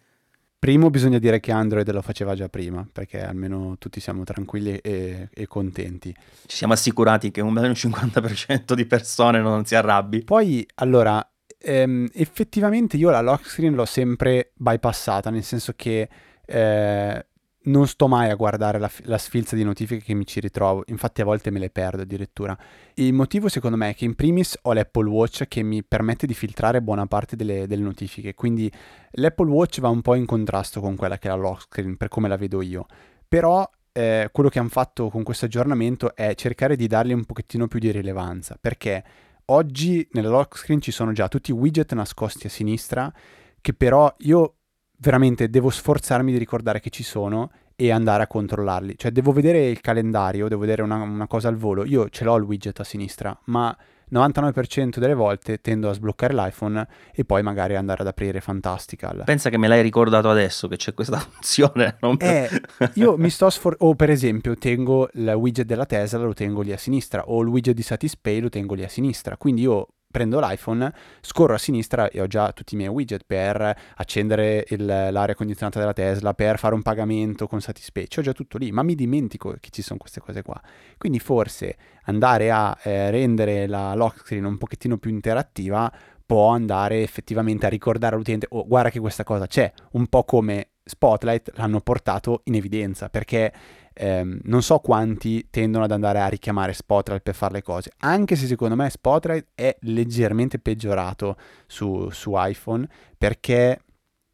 Primo 0.64 0.88
bisogna 0.88 1.18
dire 1.18 1.40
che 1.40 1.52
Android 1.52 1.90
lo 1.90 2.00
faceva 2.00 2.34
già 2.34 2.48
prima, 2.48 2.88
perché 2.90 3.22
almeno 3.22 3.76
tutti 3.78 4.00
siamo 4.00 4.24
tranquilli 4.24 4.78
e, 4.78 5.28
e 5.30 5.46
contenti. 5.46 6.10
Ci 6.46 6.56
siamo 6.56 6.72
assicurati 6.72 7.30
che 7.30 7.42
un 7.42 7.52
50% 7.52 8.72
di 8.72 8.86
persone 8.86 9.40
non 9.40 9.66
si 9.66 9.74
arrabbi. 9.74 10.24
Poi, 10.24 10.66
allora, 10.76 11.22
ehm, 11.58 12.08
effettivamente 12.14 12.96
io 12.96 13.10
la 13.10 13.20
lock 13.20 13.46
screen 13.46 13.74
l'ho 13.74 13.84
sempre 13.84 14.52
bypassata, 14.54 15.28
nel 15.28 15.42
senso 15.42 15.74
che 15.76 16.08
eh, 16.46 17.26
non 17.64 17.86
sto 17.86 18.08
mai 18.08 18.30
a 18.30 18.34
guardare 18.34 18.78
la, 18.78 18.90
la, 19.04 19.18
sfilza 19.18 19.56
di 19.56 19.64
notifiche 19.64 20.02
che 20.02 20.14
mi 20.14 20.26
ci 20.26 20.40
ritrovo, 20.40 20.82
infatti 20.86 21.20
a 21.20 21.24
volte 21.24 21.50
me 21.50 21.58
le 21.58 21.70
perdo 21.70 22.02
addirittura. 22.02 22.56
Il 22.94 23.12
motivo 23.12 23.48
secondo 23.48 23.76
me 23.76 23.90
è 23.90 23.94
che 23.94 24.04
in 24.04 24.14
primis 24.14 24.58
ho 24.62 24.72
l'Apple 24.72 25.08
Watch 25.08 25.46
che 25.48 25.62
mi 25.62 25.82
permette 25.82 26.26
di 26.26 26.34
filtrare 26.34 26.82
buona 26.82 27.06
parte 27.06 27.36
delle, 27.36 27.66
delle 27.66 27.82
notifiche, 27.82 28.34
quindi 28.34 28.70
l'Apple 29.12 29.50
Watch 29.50 29.80
va 29.80 29.88
un 29.88 30.02
po' 30.02 30.14
in 30.14 30.26
contrasto 30.26 30.80
con 30.80 30.96
quella 30.96 31.18
che 31.18 31.28
è 31.28 31.30
la 31.30 31.36
lock 31.36 31.62
screen, 31.62 31.96
per 31.96 32.08
come 32.08 32.28
la 32.28 32.36
vedo 32.36 32.60
io. 32.60 32.86
Però 33.26 33.68
eh, 33.92 34.28
quello 34.32 34.48
che 34.48 34.58
hanno 34.58 34.68
fatto 34.68 35.08
con 35.08 35.22
questo 35.22 35.46
aggiornamento 35.46 36.14
è 36.14 36.34
cercare 36.34 36.76
di 36.76 36.86
dargli 36.86 37.12
un 37.12 37.24
pochettino 37.24 37.66
più 37.66 37.78
di 37.78 37.90
rilevanza, 37.90 38.58
perché 38.60 39.02
oggi 39.46 40.06
nella 40.12 40.28
lock 40.28 40.58
screen 40.58 40.80
ci 40.80 40.90
sono 40.90 41.12
già 41.12 41.28
tutti 41.28 41.50
i 41.50 41.54
widget 41.54 41.94
nascosti 41.94 42.46
a 42.46 42.50
sinistra, 42.50 43.12
che 43.60 43.72
però 43.72 44.12
io 44.18 44.56
veramente 45.04 45.50
devo 45.50 45.68
sforzarmi 45.68 46.32
di 46.32 46.38
ricordare 46.38 46.80
che 46.80 46.88
ci 46.88 47.02
sono 47.02 47.50
e 47.76 47.92
andare 47.92 48.22
a 48.22 48.26
controllarli. 48.26 48.94
Cioè 48.96 49.10
devo 49.10 49.32
vedere 49.32 49.68
il 49.68 49.80
calendario, 49.80 50.48
devo 50.48 50.62
vedere 50.62 50.82
una, 50.82 50.96
una 50.96 51.26
cosa 51.26 51.48
al 51.48 51.56
volo. 51.56 51.84
Io 51.84 52.08
ce 52.08 52.24
l'ho 52.24 52.36
il 52.36 52.42
widget 52.42 52.80
a 52.80 52.84
sinistra, 52.84 53.38
ma 53.46 53.76
99% 54.10 54.98
delle 54.98 55.14
volte 55.14 55.60
tendo 55.60 55.90
a 55.90 55.92
sbloccare 55.92 56.32
l'iPhone 56.32 56.86
e 57.12 57.24
poi 57.24 57.42
magari 57.42 57.76
andare 57.76 58.00
ad 58.02 58.06
aprire 58.06 58.40
Fantastical. 58.40 59.24
Pensa 59.24 59.50
che 59.50 59.58
me 59.58 59.68
l'hai 59.68 59.82
ricordato 59.82 60.30
adesso 60.30 60.68
che 60.68 60.76
c'è 60.76 60.94
questa 60.94 61.18
funzione. 61.30 61.96
Non... 62.00 62.16
Eh, 62.20 62.48
io 62.94 63.16
mi 63.18 63.28
sto 63.28 63.50
sforzando, 63.50 63.90
o 63.90 63.94
per 63.94 64.10
esempio 64.10 64.56
tengo 64.56 65.10
il 65.12 65.28
widget 65.36 65.66
della 65.66 65.86
Tesla, 65.86 66.24
lo 66.24 66.32
tengo 66.32 66.62
lì 66.62 66.72
a 66.72 66.78
sinistra, 66.78 67.28
o 67.28 67.42
il 67.42 67.48
widget 67.48 67.74
di 67.74 67.82
Satispay 67.82 68.40
lo 68.40 68.48
tengo 68.48 68.74
lì 68.74 68.84
a 68.84 68.88
sinistra. 68.88 69.36
Quindi 69.36 69.62
io 69.62 69.88
prendo 70.14 70.38
l'iPhone, 70.38 70.92
scorro 71.20 71.54
a 71.54 71.58
sinistra 71.58 72.08
e 72.08 72.20
ho 72.20 72.28
già 72.28 72.52
tutti 72.52 72.74
i 72.74 72.76
miei 72.76 72.88
widget 72.88 73.24
per 73.26 73.76
accendere 73.96 74.64
il, 74.68 74.86
l'aria 74.86 75.34
condizionata 75.34 75.80
della 75.80 75.92
Tesla, 75.92 76.34
per 76.34 76.56
fare 76.56 76.72
un 76.74 76.82
pagamento 76.82 77.48
con 77.48 77.60
Satispay, 77.60 78.06
ho 78.16 78.22
già 78.22 78.32
tutto 78.32 78.56
lì, 78.56 78.70
ma 78.70 78.84
mi 78.84 78.94
dimentico 78.94 79.56
che 79.58 79.70
ci 79.70 79.82
sono 79.82 79.98
queste 79.98 80.20
cose 80.20 80.42
qua. 80.42 80.60
Quindi 80.96 81.18
forse 81.18 81.76
andare 82.04 82.52
a 82.52 82.78
eh, 82.84 83.10
rendere 83.10 83.66
la 83.66 83.92
lock 83.94 84.20
screen 84.20 84.44
un 84.44 84.56
pochettino 84.56 84.98
più 84.98 85.10
interattiva 85.10 85.92
può 86.24 86.50
andare 86.50 87.02
effettivamente 87.02 87.66
a 87.66 87.68
ricordare 87.68 88.14
all'utente, 88.14 88.46
oh 88.50 88.64
guarda 88.68 88.90
che 88.90 89.00
questa 89.00 89.24
cosa 89.24 89.48
c'è, 89.48 89.72
un 89.92 90.06
po' 90.06 90.22
come 90.22 90.68
Spotlight 90.84 91.52
l'hanno 91.56 91.80
portato 91.80 92.42
in 92.44 92.54
evidenza, 92.54 93.08
perché 93.08 93.52
ehm, 93.94 94.40
non 94.42 94.62
so 94.62 94.78
quanti 94.78 95.46
tendono 95.48 95.84
ad 95.84 95.92
andare 95.92 96.20
a 96.20 96.28
richiamare 96.28 96.72
Spotlight 96.72 97.22
per 97.22 97.34
fare 97.34 97.54
le 97.54 97.62
cose, 97.62 97.92
anche 98.00 98.36
se 98.36 98.46
secondo 98.46 98.74
me 98.74 98.90
Spotlight 98.90 99.46
è 99.54 99.76
leggermente 99.82 100.58
peggiorato 100.58 101.36
su, 101.66 102.10
su 102.10 102.32
iPhone 102.34 102.86
perché 103.16 103.80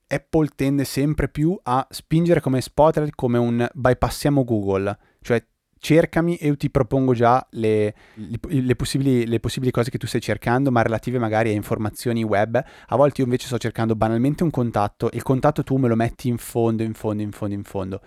Apple 0.09 0.49
tende 0.57 0.85
sempre 0.85 1.29
più 1.29 1.57
a 1.63 1.87
spingere 1.89 2.41
come 2.41 2.61
Spotlight 2.61 3.15
come 3.15 3.39
un 3.39 3.69
bypassiamo 3.73 4.43
Google, 4.43 4.99
cioè 5.21 5.45
cercami 5.81 6.37
e 6.37 6.49
io 6.49 6.57
ti 6.57 6.71
propongo 6.71 7.15
già 7.15 7.45
le, 7.53 7.95
le, 8.15 8.39
le, 8.49 8.77
possibili, 8.77 9.27
le, 9.27 9.41
possibili, 9.41 9.73
cose 9.73 9.91
che 9.91 9.99
tu 9.99 10.07
stai 10.07 10.21
cercando, 10.21 10.71
ma 10.71 10.83
relative 10.83 11.19
magari 11.19 11.51
a 11.51 11.53
informazioni 11.53 12.23
web. 12.23 12.63
A 12.87 12.97
volte 12.97 13.21
io 13.21 13.27
invece 13.27 13.47
sto 13.47 13.59
cercando 13.59 13.97
banalmente 13.97 14.43
un 14.45 14.51
contatto 14.51 15.11
e 15.11 15.17
il 15.17 15.23
contatto 15.23 15.65
tu 15.65 15.77
me 15.77 15.89
lo 15.89 15.97
metti 15.97 16.29
in 16.29 16.37
fondo, 16.37 16.83
in 16.83 16.93
fondo, 16.93 17.23
in 17.23 17.33
fondo, 17.33 17.55
in 17.55 17.65
fondo. 17.65 18.01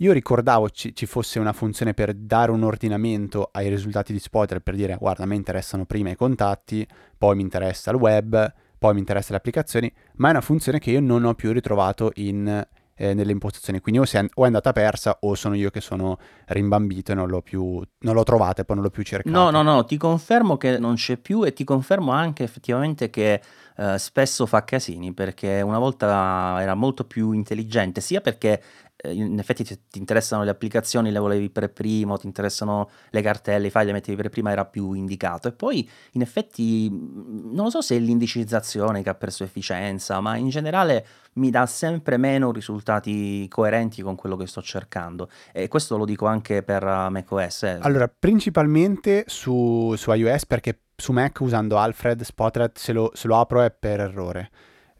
Io 0.00 0.12
ricordavo 0.12 0.68
ci, 0.68 0.94
ci, 0.94 1.06
fosse 1.06 1.38
una 1.38 1.54
funzione 1.54 1.94
per 1.94 2.12
dare 2.12 2.50
un 2.50 2.62
ordinamento 2.62 3.48
ai 3.50 3.70
risultati 3.70 4.12
di 4.12 4.18
Spotter 4.18 4.60
per 4.60 4.74
dire 4.74 4.96
guarda 5.00 5.22
a 5.22 5.26
me 5.26 5.36
interessano 5.36 5.86
prima 5.86 6.10
i 6.10 6.16
contatti, 6.16 6.86
poi 7.16 7.34
mi 7.36 7.42
interessa 7.42 7.92
il 7.92 7.96
web, 7.96 8.52
poi 8.78 8.92
mi 8.92 8.98
interessa 8.98 9.28
le 9.30 9.38
applicazioni, 9.38 9.90
ma 10.16 10.28
è 10.28 10.30
una 10.32 10.42
funzione 10.42 10.78
che 10.78 10.90
io 10.90 11.00
non 11.00 11.24
ho 11.24 11.32
più 11.32 11.50
ritrovato 11.50 12.10
in, 12.16 12.46
eh, 12.94 13.14
nelle 13.14 13.32
impostazioni, 13.32 13.80
quindi 13.80 14.00
o, 14.00 14.04
è, 14.04 14.26
o, 14.34 14.42
è 14.42 14.46
andata 14.46 14.72
persa 14.72 15.18
o 15.20 15.34
sono 15.34 15.54
io 15.54 15.70
che 15.70 15.80
sono 15.80 16.18
rimbambito 16.46 17.12
e 17.12 17.14
non 17.14 17.28
l'ho 17.28 17.42
più, 17.42 17.82
non 18.00 18.14
l'ho 18.14 18.22
trovata 18.22 18.62
e 18.62 18.64
poi 18.64 18.76
non 18.76 18.84
l'ho 18.84 18.90
più 18.90 19.02
cercata. 19.02 19.34
No, 19.34 19.50
no, 19.50 19.62
no, 19.62 19.84
ti 19.84 19.96
confermo 19.96 20.56
che 20.56 20.78
non 20.78 20.94
c'è 20.94 21.16
più 21.16 21.44
e 21.44 21.52
ti 21.52 21.64
confermo 21.64 22.12
anche 22.12 22.42
effettivamente 22.42 23.10
che 23.10 23.40
eh, 23.76 23.98
spesso 23.98 24.46
fa 24.46 24.64
casini 24.64 25.12
perché 25.12 25.60
una 25.60 25.78
volta 25.78 26.56
era 26.60 26.74
molto 26.74 27.04
più 27.04 27.32
intelligente, 27.32 28.00
sia 28.00 28.20
perché 28.20 28.62
in 29.04 29.38
effetti 29.38 29.64
ti, 29.64 29.78
ti, 29.90 29.98
interessano 29.98 30.42
le 30.42 30.50
applicazioni, 30.50 31.10
le 31.10 31.18
volevi 31.18 31.50
per 31.50 31.70
primo, 31.70 32.16
ti 32.16 32.26
interessano 32.26 32.90
le 33.10 33.22
cartelle, 33.22 33.66
i 33.66 33.70
file 33.70 33.86
le 33.86 33.92
mettevi 33.92 34.16
per 34.16 34.30
prima, 34.30 34.50
era 34.50 34.64
più 34.64 34.92
indicato. 34.92 35.48
E 35.48 35.52
poi 35.52 35.88
in 36.12 36.22
effetti 36.22 36.88
non 36.90 37.64
lo 37.64 37.70
so 37.70 37.80
se 37.82 37.96
è 37.96 37.98
l'indicizzazione 37.98 39.02
che 39.02 39.08
ha 39.08 39.14
perso 39.14 39.44
efficienza, 39.44 40.20
ma 40.20 40.36
in 40.36 40.48
generale 40.48 41.06
mi 41.34 41.50
dà 41.50 41.66
sempre 41.66 42.16
meno 42.16 42.50
risultati 42.50 43.46
coerenti 43.48 44.02
con 44.02 44.14
quello 44.16 44.36
che 44.36 44.46
sto 44.46 44.62
cercando. 44.62 45.28
E 45.52 45.68
questo 45.68 45.96
lo 45.96 46.04
dico 46.04 46.26
anche 46.26 46.62
per 46.62 46.82
uh, 46.82 47.10
macOS. 47.10 47.62
Eh. 47.64 47.78
Allora, 47.80 48.08
principalmente 48.08 49.24
su, 49.26 49.94
su 49.96 50.10
iOS 50.12 50.46
perché 50.46 50.80
su 50.96 51.12
Mac 51.12 51.40
usando 51.40 51.76
Alfred 51.76 52.22
Spotlight 52.22 52.78
se 52.78 52.92
lo, 52.92 53.10
se 53.12 53.28
lo 53.28 53.38
apro 53.38 53.60
è 53.60 53.70
per 53.70 54.00
errore 54.00 54.50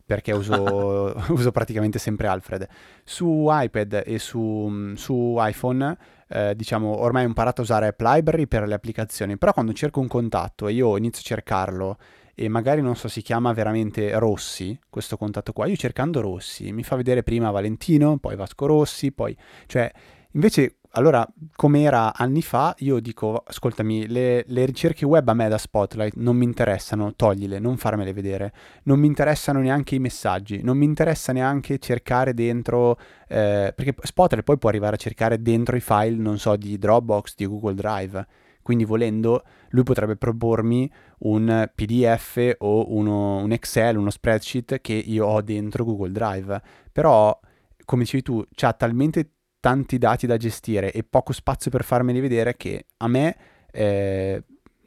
perché 0.06 0.32
uso, 0.32 1.12
uso, 1.28 1.50
praticamente 1.50 1.98
sempre 1.98 2.28
Alfred. 2.28 2.66
Su 3.04 3.46
iPad 3.50 4.04
e 4.06 4.18
su, 4.18 4.92
su 4.94 5.34
iPhone, 5.38 5.96
eh, 6.28 6.54
diciamo, 6.54 7.00
ormai 7.00 7.24
ho 7.24 7.28
imparato 7.28 7.60
a 7.60 7.64
usare 7.64 7.88
App 7.88 8.00
Library 8.00 8.46
per 8.46 8.66
le 8.66 8.74
applicazioni, 8.74 9.36
però 9.36 9.52
quando 9.52 9.72
cerco 9.72 10.00
un 10.00 10.06
contatto 10.06 10.68
e 10.68 10.72
io 10.72 10.96
inizio 10.96 11.20
a 11.20 11.24
cercarlo 11.24 11.98
e 12.38 12.48
magari 12.48 12.82
non 12.82 12.96
so 12.96 13.08
si 13.08 13.22
chiama 13.22 13.52
veramente 13.52 14.16
Rossi, 14.18 14.78
questo 14.90 15.16
contatto 15.16 15.52
qua, 15.52 15.66
io 15.66 15.76
cercando 15.76 16.20
Rossi 16.20 16.70
mi 16.70 16.82
fa 16.82 16.94
vedere 16.94 17.22
prima 17.22 17.50
Valentino, 17.50 18.18
poi 18.18 18.36
Vasco 18.36 18.66
Rossi, 18.66 19.10
poi... 19.10 19.36
cioè 19.66 19.90
invece 20.32 20.76
allora, 20.92 21.26
come 21.54 21.82
era 21.82 22.14
anni 22.14 22.42
fa, 22.42 22.74
io 22.78 23.00
dico, 23.00 23.42
ascoltami, 23.46 24.06
le, 24.06 24.44
le, 24.46 24.64
ricerche 24.64 25.04
web 25.04 25.28
a 25.28 25.34
me 25.34 25.48
da 25.48 25.58
Spotlight 25.58 26.14
non 26.16 26.36
mi 26.36 26.44
interessano, 26.44 27.14
toglile, 27.14 27.58
non 27.58 27.76
farmele 27.76 28.12
vedere. 28.12 28.52
Non 28.84 28.98
mi 28.98 29.06
interessano 29.06 29.60
neanche 29.60 29.94
i 29.94 29.98
messaggi, 29.98 30.62
non 30.62 30.76
mi 30.76 30.84
interessa 30.84 31.32
neanche 31.32 31.78
cercare 31.78 32.34
dentro, 32.34 32.98
eh, 33.28 33.72
perché 33.74 33.94
Spotlight 34.00 34.44
poi 34.44 34.58
può 34.58 34.68
arrivare 34.68 34.96
a 34.96 34.98
cercare 34.98 35.40
dentro 35.40 35.76
i 35.76 35.80
file, 35.80 36.16
non 36.16 36.38
so, 36.38 36.56
di 36.56 36.78
Dropbox, 36.78 37.34
di 37.36 37.46
Google 37.46 37.74
Drive. 37.74 38.26
Quindi 38.62 38.84
volendo, 38.84 39.44
lui 39.68 39.84
potrebbe 39.84 40.16
propormi 40.16 40.90
un 41.18 41.70
PDF 41.72 42.56
o 42.58 42.92
uno, 42.96 43.36
un 43.36 43.52
Excel, 43.52 43.96
uno 43.96 44.10
spreadsheet 44.10 44.80
che 44.80 44.92
io 44.92 45.26
ho 45.26 45.40
dentro 45.40 45.84
Google 45.84 46.10
Drive. 46.10 46.60
Però, 46.90 47.38
come 47.84 48.02
dicevi 48.02 48.22
tu, 48.24 48.44
c'ha 48.54 48.72
talmente 48.72 49.35
tanti 49.66 49.98
dati 49.98 50.28
da 50.28 50.36
gestire 50.36 50.92
e 50.92 51.02
poco 51.02 51.32
spazio 51.32 51.72
per 51.72 51.82
farmeli 51.82 52.20
vedere 52.20 52.56
che 52.56 52.84
a 52.98 53.08
me 53.08 53.36
eh, 53.72 54.40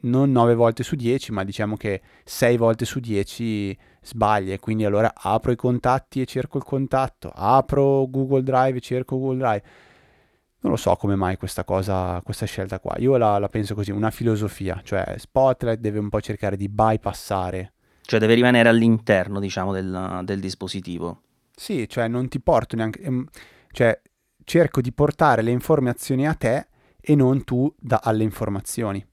non 0.04 0.32
9 0.32 0.54
volte 0.54 0.82
su 0.82 0.96
10 0.96 1.32
ma 1.32 1.44
diciamo 1.44 1.76
che 1.76 2.00
6 2.24 2.56
volte 2.56 2.86
su 2.86 2.98
10 2.98 3.76
sbaglia. 4.00 4.58
Quindi 4.58 4.86
allora 4.86 5.12
apro 5.14 5.52
i 5.52 5.56
contatti 5.56 6.22
e 6.22 6.24
cerco 6.24 6.56
il 6.56 6.64
contatto 6.64 7.30
apro 7.34 8.08
Google 8.08 8.42
Drive 8.42 8.78
e 8.78 8.80
cerco 8.80 9.18
Google 9.18 9.36
Drive. 9.36 9.62
Non 10.60 10.72
lo 10.72 10.78
so 10.78 10.96
come 10.96 11.14
mai 11.14 11.36
questa 11.36 11.62
cosa 11.62 12.18
questa 12.24 12.46
scelta 12.46 12.80
qua. 12.80 12.96
Io 13.00 13.18
la, 13.18 13.38
la 13.38 13.48
penso 13.48 13.74
così 13.74 13.90
una 13.90 14.10
filosofia 14.10 14.80
cioè 14.82 15.14
Spotlight 15.18 15.78
deve 15.78 15.98
un 15.98 16.08
po' 16.08 16.22
cercare 16.22 16.56
di 16.56 16.70
bypassare. 16.70 17.74
Cioè 18.00 18.18
deve 18.18 18.32
rimanere 18.32 18.70
all'interno 18.70 19.40
diciamo 19.40 19.74
del, 19.74 20.22
del 20.24 20.40
dispositivo. 20.40 21.20
Sì 21.54 21.86
cioè 21.86 22.08
non 22.08 22.28
ti 22.28 22.40
porto 22.40 22.76
neanche 22.76 23.02
ehm, 23.02 23.26
cioè 23.72 24.00
cerco 24.44 24.80
di 24.80 24.92
portare 24.92 25.42
le 25.42 25.50
informazioni 25.50 26.26
a 26.26 26.34
te 26.34 26.66
e 27.00 27.14
non 27.14 27.44
tu 27.44 27.72
da, 27.78 28.00
alle 28.02 28.22
informazioni. 28.22 29.04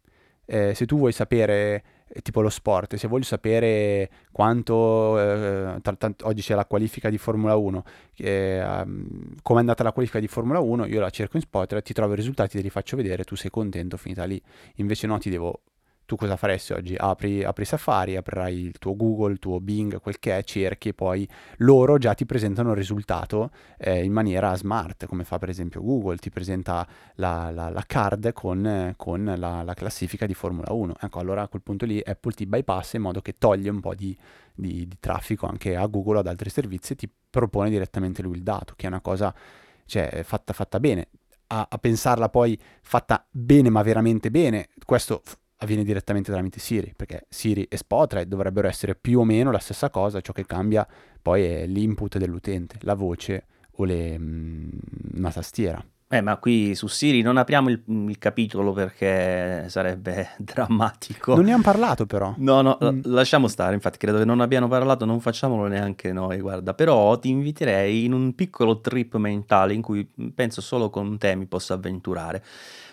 Eh, 0.45 0.73
se 0.73 0.85
tu 0.85 0.97
vuoi 0.97 1.11
sapere, 1.11 1.83
eh, 2.07 2.21
tipo 2.21 2.41
lo 2.41 2.49
sport, 2.49 2.95
se 2.95 3.07
voglio 3.07 3.25
sapere 3.25 4.09
quanto, 4.31 5.19
eh, 5.19 5.79
t- 5.81 5.97
t- 5.97 6.23
oggi 6.23 6.41
c'è 6.41 6.55
la 6.55 6.65
qualifica 6.65 7.09
di 7.09 7.17
Formula 7.17 7.55
1, 7.55 7.83
eh, 8.15 8.63
um, 8.63 9.35
come 9.41 9.57
è 9.57 9.61
andata 9.61 9.83
la 9.83 9.91
qualifica 9.91 10.19
di 10.19 10.27
Formula 10.27 10.59
1, 10.59 10.85
io 10.85 10.99
la 11.01 11.09
cerco 11.09 11.37
in 11.37 11.43
spot, 11.43 11.81
ti 11.81 11.93
trovo 11.93 12.13
i 12.13 12.15
risultati, 12.15 12.57
te 12.57 12.63
li 12.63 12.69
faccio 12.69 12.95
vedere, 12.95 13.23
tu 13.23 13.35
sei 13.35 13.49
contento, 13.49 13.97
finita 13.97 14.23
lì. 14.23 14.41
Invece 14.75 15.07
no, 15.07 15.17
ti 15.17 15.29
devo 15.29 15.61
tu 16.07 16.15
cosa 16.15 16.37
faresti 16.37 16.71
oggi? 16.71 16.95
Apri, 16.97 17.43
apri, 17.43 17.65
Safari, 17.65 18.15
aprirai 18.15 18.57
il 18.57 18.77
tuo 18.79 18.95
Google, 18.95 19.33
il 19.33 19.39
tuo 19.39 19.59
Bing, 19.59 19.99
quel 19.99 20.19
che 20.19 20.37
è, 20.37 20.43
cerchi 20.43 20.89
e 20.89 20.93
poi 20.93 21.27
loro 21.57 21.97
già 21.97 22.13
ti 22.13 22.25
presentano 22.25 22.71
il 22.71 22.77
risultato 22.77 23.51
eh, 23.77 24.05
in 24.05 24.13
maniera 24.13 24.55
smart, 24.55 25.05
come 25.05 25.25
fa 25.25 25.37
per 25.37 25.49
esempio 25.49 25.83
Google, 25.83 26.15
ti 26.15 26.29
presenta 26.29 26.87
la, 27.15 27.51
la, 27.51 27.69
la 27.69 27.83
card 27.85 28.31
con, 28.31 28.93
con 28.95 29.33
la, 29.37 29.63
la, 29.63 29.73
classifica 29.73 30.25
di 30.25 30.33
Formula 30.33 30.71
1. 30.71 30.93
Ecco, 31.01 31.19
allora 31.19 31.41
a 31.41 31.47
quel 31.49 31.61
punto 31.61 31.85
lì 31.85 32.01
Apple 32.03 32.31
ti 32.31 32.45
bypassa 32.45 32.95
in 32.95 33.03
modo 33.03 33.19
che 33.19 33.35
toglie 33.37 33.69
un 33.69 33.81
po' 33.81 33.93
di, 33.93 34.17
di, 34.55 34.87
di 34.87 34.97
traffico 35.01 35.45
anche 35.45 35.75
a 35.75 35.85
Google 35.87 36.15
o 36.15 36.19
ad 36.21 36.27
altri 36.27 36.49
servizi 36.49 36.93
e 36.93 36.95
ti 36.95 37.11
propone 37.29 37.69
direttamente 37.69 38.21
lui 38.21 38.37
il 38.37 38.43
dato, 38.43 38.75
che 38.77 38.85
è 38.85 38.89
una 38.89 39.01
cosa 39.01 39.35
cioè, 39.83 40.23
fatta, 40.23 40.53
fatta 40.53 40.79
bene. 40.79 41.09
A, 41.47 41.67
a 41.69 41.77
pensarla 41.77 42.29
poi 42.29 42.57
fatta 42.81 43.25
bene 43.29 43.69
ma 43.69 43.81
veramente 43.81 44.31
bene, 44.31 44.69
questo 44.85 45.21
avviene 45.57 45.83
direttamente 45.83 46.31
tramite 46.31 46.59
Siri, 46.59 46.93
perché 46.95 47.25
Siri 47.29 47.63
e 47.63 47.77
Spotlight 47.77 48.27
dovrebbero 48.27 48.67
essere 48.67 48.95
più 48.95 49.19
o 49.19 49.23
meno 49.23 49.51
la 49.51 49.59
stessa 49.59 49.89
cosa, 49.89 50.21
ciò 50.21 50.33
che 50.33 50.45
cambia 50.45 50.87
poi 51.21 51.43
è 51.43 51.65
l'input 51.65 52.17
dell'utente, 52.17 52.77
la 52.81 52.93
voce 52.93 53.45
o 53.71 53.83
le, 53.83 54.17
mh, 54.17 54.23
mm, 54.23 54.69
una 55.17 55.31
tastiera. 55.31 55.83
Eh, 56.09 56.21
ma 56.21 56.37
qui 56.37 56.73
su 56.73 56.87
Siri 56.87 57.21
non 57.21 57.35
apriamo 57.35 57.69
il, 57.69 57.83
il, 57.85 58.17
capitolo 58.17 58.71
perché 58.71 59.65
sarebbe 59.67 60.29
drammatico. 60.39 61.35
Non 61.35 61.43
ne 61.43 61.51
hanno 61.51 61.61
parlato 61.61 62.05
però. 62.05 62.33
No, 62.37 62.61
no, 62.61 62.77
mm. 62.81 63.01
lasciamo 63.03 63.49
stare, 63.49 63.73
infatti 63.73 63.97
credo 63.97 64.17
che 64.17 64.23
non 64.23 64.39
abbiano 64.39 64.69
parlato, 64.69 65.03
non 65.03 65.19
facciamolo 65.19 65.67
neanche 65.67 66.13
noi, 66.13 66.39
guarda. 66.39 66.73
Però 66.73 67.19
ti 67.19 67.27
inviterei 67.27 68.05
in 68.05 68.13
un 68.13 68.33
piccolo 68.35 68.79
trip 68.79 69.17
mentale 69.17 69.73
in 69.73 69.81
cui 69.81 70.09
penso 70.33 70.61
solo 70.61 70.89
con 70.89 71.17
te 71.17 71.35
mi 71.35 71.45
posso 71.45 71.73
avventurare. 71.73 72.41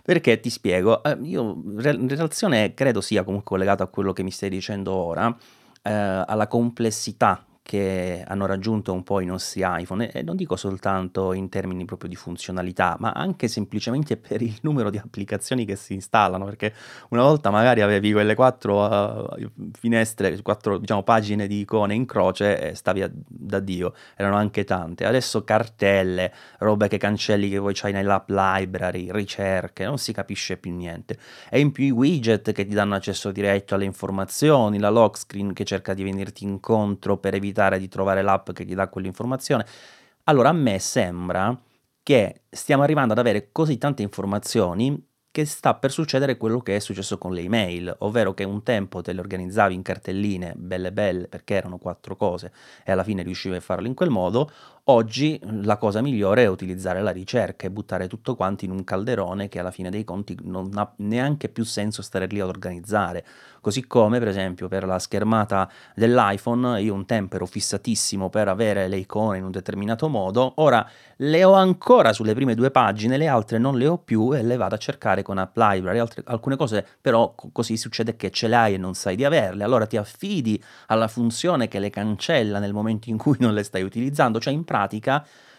Perché 0.02 0.40
ti 0.40 0.50
spiego, 0.50 1.00
eh, 1.04 1.16
io 1.22 1.62
in 1.64 2.08
relazione 2.08 2.74
credo 2.74 3.00
sia 3.00 3.22
comunque 3.22 3.48
collegato 3.56 3.84
a 3.84 3.86
quello 3.86 4.12
che 4.12 4.24
mi 4.24 4.32
stai 4.32 4.50
dicendo 4.50 4.92
ora, 4.92 5.34
eh, 5.82 5.92
alla 5.92 6.48
complessità 6.48 7.44
che 7.64 8.22
hanno 8.26 8.44
raggiunto 8.44 8.92
un 8.92 9.02
po' 9.02 9.20
i 9.20 9.24
nostri 9.24 9.62
iPhone 9.64 10.12
e 10.12 10.22
non 10.22 10.36
dico 10.36 10.54
soltanto 10.54 11.32
in 11.32 11.48
termini 11.48 11.86
proprio 11.86 12.10
di 12.10 12.14
funzionalità, 12.14 12.98
ma 13.00 13.12
anche 13.12 13.48
semplicemente 13.48 14.18
per 14.18 14.42
il 14.42 14.58
numero 14.60 14.90
di 14.90 14.98
applicazioni 14.98 15.64
che 15.64 15.74
si 15.74 15.94
installano, 15.94 16.44
perché 16.44 16.74
una 17.08 17.22
volta 17.22 17.48
magari 17.48 17.80
avevi 17.80 18.12
quelle 18.12 18.34
quattro 18.34 18.84
uh, 18.84 19.50
finestre, 19.72 20.42
quattro 20.42 20.76
diciamo 20.76 21.02
pagine 21.04 21.46
di 21.46 21.60
icone 21.60 21.94
in 21.94 22.04
croce 22.04 22.60
e 22.60 22.74
stavi 22.74 23.00
a, 23.00 23.10
da 23.10 23.60
Dio, 23.60 23.94
erano 24.14 24.36
anche 24.36 24.64
tante. 24.64 25.06
Adesso 25.06 25.42
cartelle, 25.42 26.34
robe 26.58 26.88
che 26.88 26.98
cancelli 26.98 27.48
che 27.48 27.56
voi 27.56 27.72
c'hai 27.72 27.92
nell'app 27.92 28.28
library, 28.28 29.10
ricerche, 29.10 29.86
non 29.86 29.96
si 29.96 30.12
capisce 30.12 30.58
più 30.58 30.70
niente. 30.70 31.16
E 31.48 31.60
in 31.60 31.72
più 31.72 31.86
i 31.86 31.90
widget 31.90 32.52
che 32.52 32.66
ti 32.66 32.74
danno 32.74 32.94
accesso 32.94 33.32
diretto 33.32 33.74
alle 33.74 33.86
informazioni, 33.86 34.78
la 34.78 34.90
lock 34.90 35.16
screen 35.16 35.54
che 35.54 35.64
cerca 35.64 35.94
di 35.94 36.02
venirti 36.02 36.44
incontro 36.44 37.16
per 37.16 37.32
evitare 37.32 37.52
evitare 37.54 37.78
di 37.78 37.88
trovare 37.88 38.22
l'app 38.22 38.50
che 38.50 38.64
gli 38.64 38.74
dà 38.74 38.88
quell'informazione. 38.88 39.64
Allora 40.24 40.48
a 40.48 40.52
me 40.52 40.78
sembra 40.78 41.56
che 42.02 42.42
stiamo 42.50 42.82
arrivando 42.82 43.12
ad 43.12 43.18
avere 43.18 43.50
così 43.52 43.78
tante 43.78 44.02
informazioni 44.02 45.12
che 45.30 45.46
sta 45.46 45.74
per 45.74 45.90
succedere 45.90 46.36
quello 46.36 46.60
che 46.60 46.76
è 46.76 46.78
successo 46.78 47.18
con 47.18 47.32
le 47.32 47.40
email, 47.40 47.92
ovvero 48.00 48.34
che 48.34 48.44
un 48.44 48.62
tempo 48.62 49.02
te 49.02 49.12
le 49.12 49.18
organizzavi 49.18 49.74
in 49.74 49.82
cartelline 49.82 50.54
belle 50.56 50.92
belle 50.92 51.26
perché 51.26 51.54
erano 51.54 51.78
quattro 51.78 52.14
cose 52.14 52.52
e 52.84 52.92
alla 52.92 53.02
fine 53.02 53.24
riuscivi 53.24 53.56
a 53.56 53.60
farlo 53.60 53.88
in 53.88 53.94
quel 53.94 54.10
modo, 54.10 54.48
oggi 54.86 55.40
la 55.62 55.78
cosa 55.78 56.02
migliore 56.02 56.42
è 56.42 56.46
utilizzare 56.46 57.00
la 57.00 57.10
ricerca 57.10 57.66
e 57.66 57.70
buttare 57.70 58.06
tutto 58.06 58.34
quanto 58.34 58.66
in 58.66 58.70
un 58.70 58.84
calderone 58.84 59.48
che 59.48 59.58
alla 59.58 59.70
fine 59.70 59.88
dei 59.88 60.04
conti 60.04 60.36
non 60.42 60.70
ha 60.74 60.92
neanche 60.96 61.48
più 61.48 61.64
senso 61.64 62.02
stare 62.02 62.26
lì 62.26 62.38
ad 62.40 62.48
organizzare. 62.48 63.24
Così 63.62 63.86
come 63.86 64.18
per 64.18 64.28
esempio 64.28 64.68
per 64.68 64.84
la 64.84 64.98
schermata 64.98 65.70
dell'iPhone 65.94 66.82
io 66.82 66.92
un 66.92 67.06
tempo 67.06 67.36
ero 67.36 67.46
fissatissimo 67.46 68.28
per 68.28 68.48
avere 68.48 68.88
le 68.88 68.98
icone 68.98 69.38
in 69.38 69.44
un 69.44 69.50
determinato 69.50 70.08
modo, 70.08 70.52
ora 70.56 70.86
le 71.18 71.44
ho 71.44 71.54
ancora 71.54 72.12
sulle 72.12 72.34
prime 72.34 72.54
due 72.54 72.70
pagine, 72.70 73.16
le 73.16 73.26
altre 73.26 73.56
non 73.56 73.78
le 73.78 73.86
ho 73.86 73.96
più 73.96 74.34
e 74.36 74.42
le 74.42 74.56
vado 74.56 74.74
a 74.74 74.78
cercare 74.78 75.22
con 75.22 75.38
App 75.38 75.56
Library, 75.56 75.98
altre, 75.98 76.22
alcune 76.26 76.56
cose 76.56 76.86
però 77.00 77.34
così 77.52 77.78
succede 77.78 78.16
che 78.16 78.30
ce 78.30 78.48
le 78.48 78.56
hai 78.56 78.74
e 78.74 78.76
non 78.78 78.92
sai 78.92 79.16
di 79.16 79.24
averle, 79.24 79.64
allora 79.64 79.86
ti 79.86 79.96
affidi 79.96 80.62
alla 80.88 81.08
funzione 81.08 81.68
che 81.68 81.78
le 81.78 81.88
cancella 81.88 82.58
nel 82.58 82.74
momento 82.74 83.08
in 83.08 83.16
cui 83.16 83.36
non 83.38 83.54
le 83.54 83.62
stai 83.62 83.82
utilizzando, 83.82 84.38
cioè 84.40 84.52
in 84.52 84.64
pratica 84.64 84.73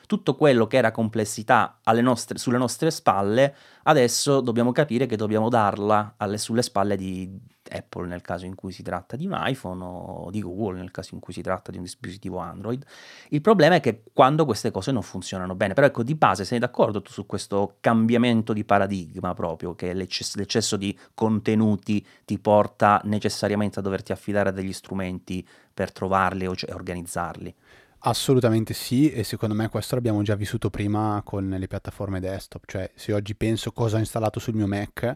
tutto 0.05 0.35
quello 0.35 0.67
che 0.67 0.77
era 0.77 0.91
complessità 0.91 1.79
nostre, 2.01 2.37
sulle 2.37 2.57
nostre 2.57 2.91
spalle, 2.91 3.55
adesso 3.83 4.41
dobbiamo 4.41 4.71
capire 4.71 5.05
che 5.05 5.15
dobbiamo 5.15 5.49
darla 5.49 6.13
alle, 6.17 6.37
sulle 6.37 6.61
spalle 6.61 6.95
di 6.95 7.53
Apple 7.67 8.05
nel 8.07 8.21
caso 8.21 8.45
in 8.45 8.53
cui 8.53 8.71
si 8.71 8.83
tratta 8.83 9.15
di 9.15 9.25
un 9.25 9.33
iPhone 9.35 9.83
o 9.83 10.29
di 10.29 10.39
Google 10.41 10.77
nel 10.77 10.91
caso 10.91 11.15
in 11.15 11.19
cui 11.19 11.33
si 11.33 11.41
tratta 11.41 11.71
di 11.71 11.77
un 11.77 11.83
dispositivo 11.83 12.37
Android. 12.37 12.83
Il 13.29 13.41
problema 13.41 13.75
è 13.75 13.79
che 13.79 14.03
quando 14.13 14.45
queste 14.45 14.69
cose 14.69 14.91
non 14.91 15.01
funzionano 15.01 15.55
bene, 15.55 15.73
però 15.73 15.87
ecco 15.87 16.03
di 16.03 16.15
base 16.15 16.45
sei 16.45 16.59
d'accordo 16.59 17.01
tu 17.01 17.11
su 17.11 17.25
questo 17.25 17.77
cambiamento 17.79 18.53
di 18.53 18.63
paradigma 18.63 19.33
proprio, 19.33 19.73
che 19.73 19.93
l'eccesso, 19.93 20.37
l'eccesso 20.37 20.77
di 20.77 20.97
contenuti 21.13 22.05
ti 22.23 22.37
porta 22.37 23.01
necessariamente 23.05 23.79
a 23.79 23.81
doverti 23.81 24.11
affidare 24.11 24.49
a 24.49 24.51
degli 24.51 24.73
strumenti 24.73 25.45
per 25.73 25.91
trovarli 25.91 26.45
o 26.45 26.55
cioè, 26.55 26.73
organizzarli? 26.73 27.53
Assolutamente 28.07 28.75
sì, 28.75 29.09
e 29.09 29.23
secondo 29.23 29.55
me 29.55 29.67
questo 29.67 29.95
l'abbiamo 29.95 30.21
già 30.21 30.35
vissuto 30.35 30.69
prima 30.69 31.23
con 31.25 31.49
le 31.49 31.65
piattaforme 31.67 32.19
desktop, 32.19 32.63
cioè 32.67 32.91
se 32.93 33.11
oggi 33.13 33.33
penso 33.33 33.71
cosa 33.71 33.95
ho 33.95 33.99
installato 33.99 34.39
sul 34.39 34.53
mio 34.53 34.67
Mac, 34.67 35.15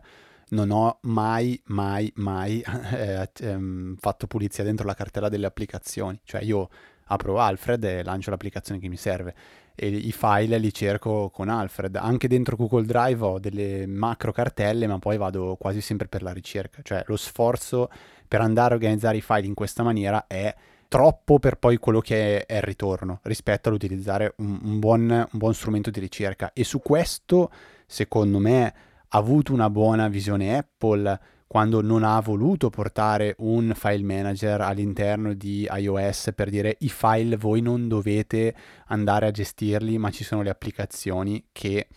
non 0.50 0.72
ho 0.72 0.98
mai, 1.04 1.62
mai, 1.66 2.12
mai 2.16 2.64
eh, 2.92 3.30
ehm, 3.42 3.96
fatto 3.96 4.26
pulizia 4.26 4.64
dentro 4.64 4.88
la 4.88 4.96
cartella 4.96 5.30
delle 5.30 5.46
applicazioni, 5.46 6.20
cioè 6.24 6.42
io 6.42 6.68
apro 7.12 7.38
Alfred 7.40 7.84
e 7.84 8.02
lancio 8.04 8.32
l'applicazione 8.32 8.80
che 8.80 8.88
mi 8.88 8.98
serve 8.98 9.36
e 9.76 9.88
i 9.88 10.12
file 10.12 10.58
li 10.58 10.74
cerco 10.74 11.30
con 11.30 11.48
Alfred. 11.48 11.96
Anche 11.96 12.28
dentro 12.28 12.56
Google 12.56 12.86
Drive 12.86 13.24
ho 13.24 13.38
delle 13.38 13.86
macro 13.86 14.32
cartelle, 14.32 14.88
ma 14.88 14.98
poi 14.98 15.18
vado 15.18 15.58
quasi 15.60 15.80
sempre 15.80 16.08
per 16.08 16.24
la 16.24 16.34
ricerca, 16.34 16.82
cioè 16.82 17.04
lo 17.06 17.18
sforzo 17.18 17.88
per 18.28 18.42
andare 18.42 18.72
a 18.74 18.78
organizzare 18.78 19.18
i 19.18 19.22
file 19.22 19.46
in 19.46 19.54
questa 19.54 19.84
maniera 19.84 20.26
è 20.26 20.56
troppo 20.90 21.40
per 21.40 21.56
poi 21.56 21.78
quello 21.78 22.02
che 22.02 22.46
è, 22.46 22.56
il 22.58 22.62
ritorno 22.64 23.20
rispetto 23.24 23.70
all'utilizzare 23.70 24.34
un, 24.38 24.60
un, 24.62 24.80
buon, 24.80 25.10
un 25.10 25.40
buon 25.40 25.54
strumento 25.54 25.90
di 25.90 26.02
ricerca 26.02 26.52
e 26.52 26.66
su 26.66 26.82
questo 26.82 27.50
secondo 27.86 28.40
me 28.40 28.74
ha 29.08 29.18
avuto 29.18 29.54
una 29.54 29.70
buona 29.70 30.10
visione 30.10 30.58
Apple 30.58 31.20
quando 31.50 31.82
non 31.82 32.04
ha 32.04 32.20
voluto 32.20 32.70
portare 32.70 33.34
un 33.40 33.72
file 33.74 34.04
manager 34.04 34.62
all'interno 34.62 35.34
di 35.34 35.68
iOS 35.68 36.32
per 36.36 36.52
dire 36.52 36.76
i 36.82 36.90
file 36.90 37.38
voi 37.38 37.62
non 37.62 37.88
dovete 37.88 38.54
andare 38.90 39.26
a 39.26 39.32
gestirli, 39.32 39.98
ma 39.98 40.12
ci 40.12 40.24
sono 40.24 40.44
le 40.44 40.52
applicazioni 40.52 41.48
che 41.52 41.88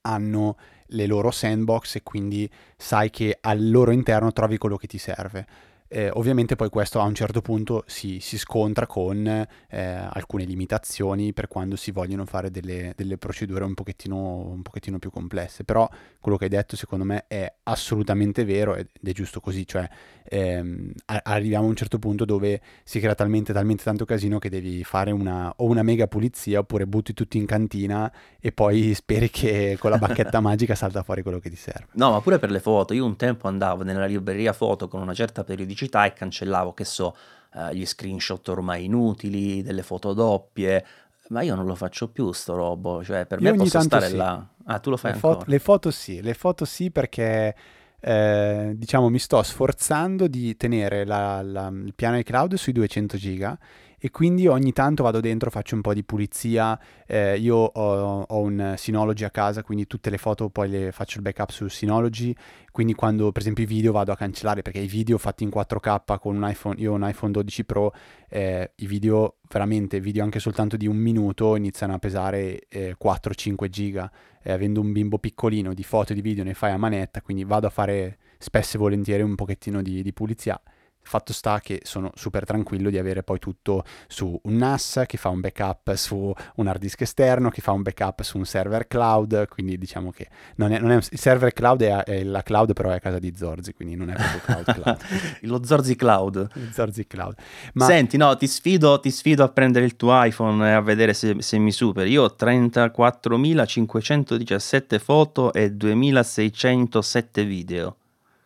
hanno 0.00 0.56
le 0.86 1.06
loro 1.06 1.30
sandbox 1.30 1.94
e 1.94 2.02
quindi 2.02 2.50
sai 2.76 3.10
che 3.10 3.38
al 3.40 3.70
loro 3.70 3.92
interno 3.92 4.32
trovi 4.32 4.58
quello 4.58 4.76
che 4.76 4.88
ti 4.88 4.98
serve. 4.98 5.46
Eh, 5.88 6.10
ovviamente 6.10 6.56
poi 6.56 6.68
questo 6.68 7.00
a 7.00 7.04
un 7.04 7.14
certo 7.14 7.40
punto 7.40 7.84
si, 7.86 8.18
si 8.20 8.38
scontra 8.38 8.86
con 8.86 9.26
eh, 9.26 9.78
alcune 9.78 10.44
limitazioni 10.44 11.32
per 11.32 11.46
quando 11.46 11.76
si 11.76 11.92
vogliono 11.92 12.24
fare 12.24 12.50
delle, 12.50 12.92
delle 12.96 13.18
procedure 13.18 13.64
un 13.64 13.74
pochettino, 13.74 14.16
un 14.16 14.62
pochettino, 14.62 14.98
più 14.98 15.10
complesse, 15.10 15.62
però 15.62 15.88
quello 16.20 16.36
che 16.36 16.44
hai 16.44 16.50
detto 16.50 16.74
secondo 16.74 17.04
me 17.04 17.26
è 17.28 17.52
assolutamente 17.64 18.44
vero 18.44 18.74
ed 18.74 18.88
è 19.00 19.12
giusto 19.12 19.40
così, 19.40 19.66
cioè 19.66 19.88
ehm, 20.24 20.92
arriviamo 21.04 21.66
a 21.66 21.68
un 21.68 21.76
certo 21.76 21.98
punto 21.98 22.24
dove 22.24 22.60
si 22.82 22.98
crea 22.98 23.14
talmente, 23.14 23.52
talmente 23.52 23.84
tanto 23.84 24.04
casino 24.04 24.38
che 24.38 24.48
devi 24.48 24.82
fare 24.82 25.12
una, 25.12 25.52
o 25.56 25.66
una 25.66 25.82
mega 25.82 26.08
pulizia 26.08 26.58
oppure 26.58 26.86
butti 26.86 27.12
tutto 27.12 27.36
in 27.36 27.46
cantina 27.46 28.12
e 28.40 28.50
poi 28.50 28.92
speri 28.94 29.30
che 29.30 29.76
con 29.78 29.90
la 29.90 29.98
bacchetta 29.98 30.40
magica 30.40 30.74
salta 30.74 31.04
fuori 31.04 31.22
quello 31.22 31.38
che 31.38 31.50
ti 31.50 31.56
serve. 31.56 31.88
No, 31.92 32.10
ma 32.10 32.20
pure 32.20 32.38
per 32.38 32.50
le 32.50 32.60
foto, 32.60 32.92
io 32.92 33.04
un 33.04 33.16
tempo 33.16 33.46
andavo 33.46 33.84
nella 33.84 34.06
libreria 34.06 34.52
foto 34.52 34.88
con 34.88 35.00
una 35.00 35.14
certa 35.14 35.44
periodicità 35.44 35.75
pubblicità 35.76 36.06
e 36.06 36.12
cancellavo, 36.14 36.72
che 36.72 36.84
so, 36.84 37.14
eh, 37.54 37.74
gli 37.74 37.84
screenshot 37.84 38.48
ormai 38.48 38.84
inutili, 38.84 39.62
delle 39.62 39.82
foto 39.82 40.14
doppie, 40.14 40.84
ma 41.28 41.42
io 41.42 41.54
non 41.54 41.66
lo 41.66 41.74
faccio 41.74 42.08
più 42.08 42.32
sto 42.32 42.54
robo, 42.54 43.04
cioè 43.04 43.26
per 43.26 43.40
io 43.42 43.50
me 43.50 43.58
posso 43.58 43.80
stare 43.80 44.08
sì. 44.08 44.16
là. 44.16 44.44
Ah, 44.64 44.78
tu 44.78 44.90
lo 44.90 44.96
fai 44.96 45.10
le 45.10 45.16
ancora? 45.16 45.34
Foto, 45.34 45.50
le 45.50 45.58
foto 45.58 45.90
sì, 45.90 46.22
le 46.22 46.34
foto 46.34 46.64
sì 46.64 46.90
perché 46.90 47.54
eh, 48.00 48.72
diciamo 48.74 49.08
mi 49.08 49.18
sto 49.18 49.42
sforzando 49.42 50.28
di 50.28 50.56
tenere 50.56 51.04
la, 51.04 51.42
la, 51.42 51.68
il 51.68 51.94
piano 51.94 52.18
iCloud 52.18 52.54
sui 52.54 52.72
200 52.72 53.16
giga 53.16 53.58
e 53.98 54.10
quindi 54.10 54.46
ogni 54.46 54.72
tanto 54.72 55.02
vado 55.02 55.20
dentro, 55.20 55.50
faccio 55.50 55.74
un 55.74 55.80
po' 55.80 55.94
di 55.94 56.04
pulizia, 56.04 56.78
eh, 57.06 57.38
io 57.38 57.56
ho, 57.56 58.20
ho, 58.28 58.40
un 58.40 58.74
Synology 58.76 59.24
a 59.24 59.30
casa, 59.30 59.62
quindi 59.62 59.86
tutte 59.86 60.10
le 60.10 60.18
foto 60.18 60.50
poi 60.50 60.68
le 60.68 60.92
faccio 60.92 61.16
il 61.16 61.22
backup 61.22 61.50
su 61.50 61.66
Synology, 61.66 62.34
quindi 62.70 62.92
quando 62.92 63.32
per 63.32 63.40
esempio 63.40 63.64
i 63.64 63.66
video 63.66 63.92
vado 63.92 64.12
a 64.12 64.16
cancellare, 64.16 64.60
perché 64.60 64.80
i 64.80 64.86
video 64.86 65.16
fatti 65.16 65.44
in 65.44 65.50
4K 65.52 66.18
con 66.20 66.36
un 66.36 66.46
iPhone, 66.46 66.78
io 66.78 66.92
ho 66.92 66.94
un 66.94 67.08
iPhone 67.08 67.32
12 67.32 67.64
Pro, 67.64 67.94
eh, 68.28 68.72
i 68.76 68.86
video 68.86 69.36
veramente, 69.48 70.00
video 70.00 70.24
anche 70.24 70.38
soltanto 70.38 70.76
di 70.76 70.86
un 70.86 70.96
minuto 70.96 71.56
iniziano 71.56 71.94
a 71.94 71.98
pesare 71.98 72.66
eh, 72.68 72.96
4-5 73.02 73.68
giga, 73.68 74.10
avendo 74.44 74.80
un 74.80 74.92
bimbo 74.92 75.18
piccolino 75.18 75.74
di 75.74 75.82
foto 75.82 76.12
e 76.12 76.14
di 76.14 76.20
video 76.20 76.44
ne 76.44 76.54
fai 76.54 76.72
a 76.72 76.76
manetta, 76.76 77.20
quindi 77.20 77.44
vado 77.44 77.66
a 77.66 77.70
fare 77.70 78.18
spesso 78.38 78.76
e 78.76 78.80
volentieri 78.80 79.22
un 79.22 79.34
pochettino 79.34 79.82
di, 79.82 80.02
di 80.02 80.12
pulizia 80.12 80.60
Fatto 81.06 81.32
sta 81.32 81.60
che 81.60 81.80
sono 81.84 82.10
super 82.14 82.44
tranquillo 82.44 82.90
di 82.90 82.98
avere 82.98 83.22
poi 83.22 83.38
tutto 83.38 83.84
su 84.06 84.38
un 84.44 84.56
NAS 84.56 85.04
che 85.06 85.16
fa 85.16 85.28
un 85.28 85.40
backup 85.40 85.94
su 85.94 86.32
un 86.56 86.66
hard 86.66 86.80
disk 86.80 87.02
esterno, 87.02 87.50
che 87.50 87.60
fa 87.60 87.72
un 87.72 87.82
backup 87.82 88.22
su 88.22 88.38
un 88.38 88.44
server 88.44 88.86
cloud, 88.86 89.48
quindi 89.48 89.78
diciamo 89.78 90.10
che 90.10 90.28
non 90.56 90.72
è, 90.72 90.78
non 90.78 90.90
è, 90.90 90.96
il 90.96 91.18
server 91.18 91.52
cloud 91.52 91.82
è, 91.82 92.04
è, 92.04 92.24
la 92.24 92.42
cloud 92.42 92.72
però 92.72 92.90
è 92.90 92.96
a 92.96 93.00
casa 93.00 93.18
di 93.18 93.34
Zorzi, 93.36 93.72
quindi 93.72 93.94
non 93.94 94.10
è 94.10 94.14
proprio 94.14 94.40
cloud 94.40 94.64
cloud. 94.72 94.98
Lo 95.42 95.62
Zorzi 95.64 95.96
Cloud. 95.96 96.48
Il 96.54 96.70
Zorzi 96.72 97.06
Cloud. 97.06 97.34
Ma... 97.74 97.84
Senti, 97.86 98.16
no, 98.16 98.34
ti 98.36 98.46
sfido, 98.46 98.98
ti 99.00 99.10
sfido, 99.10 99.42
a 99.44 99.48
prendere 99.48 99.84
il 99.84 99.96
tuo 99.96 100.22
iPhone 100.22 100.66
e 100.68 100.72
a 100.72 100.80
vedere 100.80 101.12
se, 101.14 101.36
se 101.40 101.58
mi 101.58 101.72
superi. 101.72 102.10
Io 102.10 102.22
ho 102.24 102.34
34.517 102.38 104.98
foto 104.98 105.52
e 105.52 105.68
2.607 105.68 107.44
video. 107.44 107.96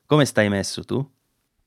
Come 0.07 0.25
stai 0.25 0.49
messo 0.49 0.83
tu? 0.85 1.07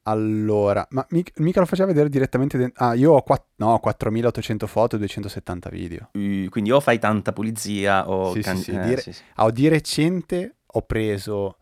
Allora, 0.04 0.86
ma 0.92 1.06
mica 1.10 1.60
lo 1.60 1.66
faceva 1.66 1.88
vedere 1.88 2.10
direttamente 2.10 2.58
dentro... 2.58 2.86
Ah, 2.86 2.94
io 2.94 3.14
ho 3.14 3.22
quatt- 3.22 3.52
no, 3.56 3.80
4800 3.80 4.68
foto 4.68 4.96
e 4.96 5.00
270 5.00 5.70
video. 5.70 6.10
Uh, 6.14 6.50
quindi 6.50 6.72
o 6.72 6.80
fai 6.82 7.00
tanta 7.00 7.32
pulizia 7.32 8.10
o... 8.10 8.34
Sì, 8.34 8.42
can- 8.42 8.58
sì, 8.58 8.64
sì. 8.64 8.72
Eh, 8.72 8.80
di, 8.80 8.96
re- 8.96 9.02
sì, 9.02 9.14
sì. 9.14 9.22
Ah, 9.36 9.50
di 9.52 9.68
recente 9.70 10.56
ho 10.66 10.82
preso 10.82 11.58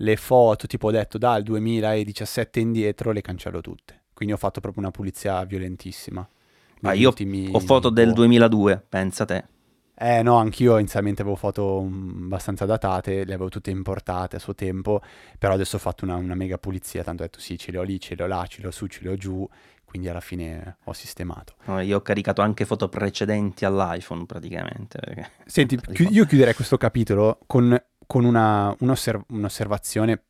le 0.00 0.16
foto, 0.16 0.66
tipo 0.66 0.88
ho 0.88 0.90
detto 0.90 1.16
dal 1.16 1.42
2017 1.42 2.60
indietro, 2.60 3.12
le 3.12 3.22
cancello 3.22 3.62
tutte. 3.62 4.02
Quindi 4.12 4.34
ho 4.34 4.38
fatto 4.38 4.60
proprio 4.60 4.82
una 4.82 4.90
pulizia 4.92 5.42
violentissima. 5.44 6.26
Ah, 6.82 6.92
io 6.92 7.08
ultimi... 7.08 7.48
ho 7.50 7.60
foto 7.60 7.88
del 7.88 8.12
2002, 8.12 8.84
pensa 8.88 9.24
te. 9.24 9.44
Eh 9.98 10.22
no, 10.22 10.36
anch'io 10.36 10.76
inizialmente 10.76 11.22
avevo 11.22 11.36
foto 11.36 11.82
mm, 11.82 12.24
abbastanza 12.24 12.66
datate, 12.66 13.24
le 13.24 13.32
avevo 13.32 13.48
tutte 13.48 13.70
importate 13.70 14.36
a 14.36 14.38
suo 14.38 14.54
tempo, 14.54 15.00
però 15.38 15.54
adesso 15.54 15.76
ho 15.76 15.78
fatto 15.78 16.04
una, 16.04 16.16
una 16.16 16.34
mega 16.34 16.58
pulizia, 16.58 17.02
tanto 17.02 17.22
ho 17.22 17.26
detto 17.26 17.40
sì, 17.40 17.56
ce 17.56 17.70
le 17.70 17.78
ho 17.78 17.82
lì, 17.82 17.98
ce 17.98 18.14
le 18.14 18.24
ho 18.24 18.26
là, 18.26 18.44
ce 18.46 18.60
le 18.60 18.68
ho 18.68 18.70
su, 18.70 18.86
ce 18.88 19.00
le 19.02 19.10
ho 19.10 19.16
giù, 19.16 19.48
quindi 19.86 20.08
alla 20.10 20.20
fine 20.20 20.76
ho 20.84 20.92
sistemato. 20.92 21.54
No, 21.64 21.80
io 21.80 21.96
ho 21.96 22.02
caricato 22.02 22.42
anche 22.42 22.66
foto 22.66 22.90
precedenti 22.90 23.64
all'iPhone 23.64 24.26
praticamente. 24.26 25.32
Senti, 25.46 25.80
chi- 25.92 26.08
io 26.10 26.26
chiuderei 26.26 26.52
questo 26.54 26.76
capitolo 26.76 27.38
con, 27.46 27.74
con 28.06 28.24
una, 28.24 28.74
un'osserv- 28.80 29.24
un'osservazione 29.30 30.22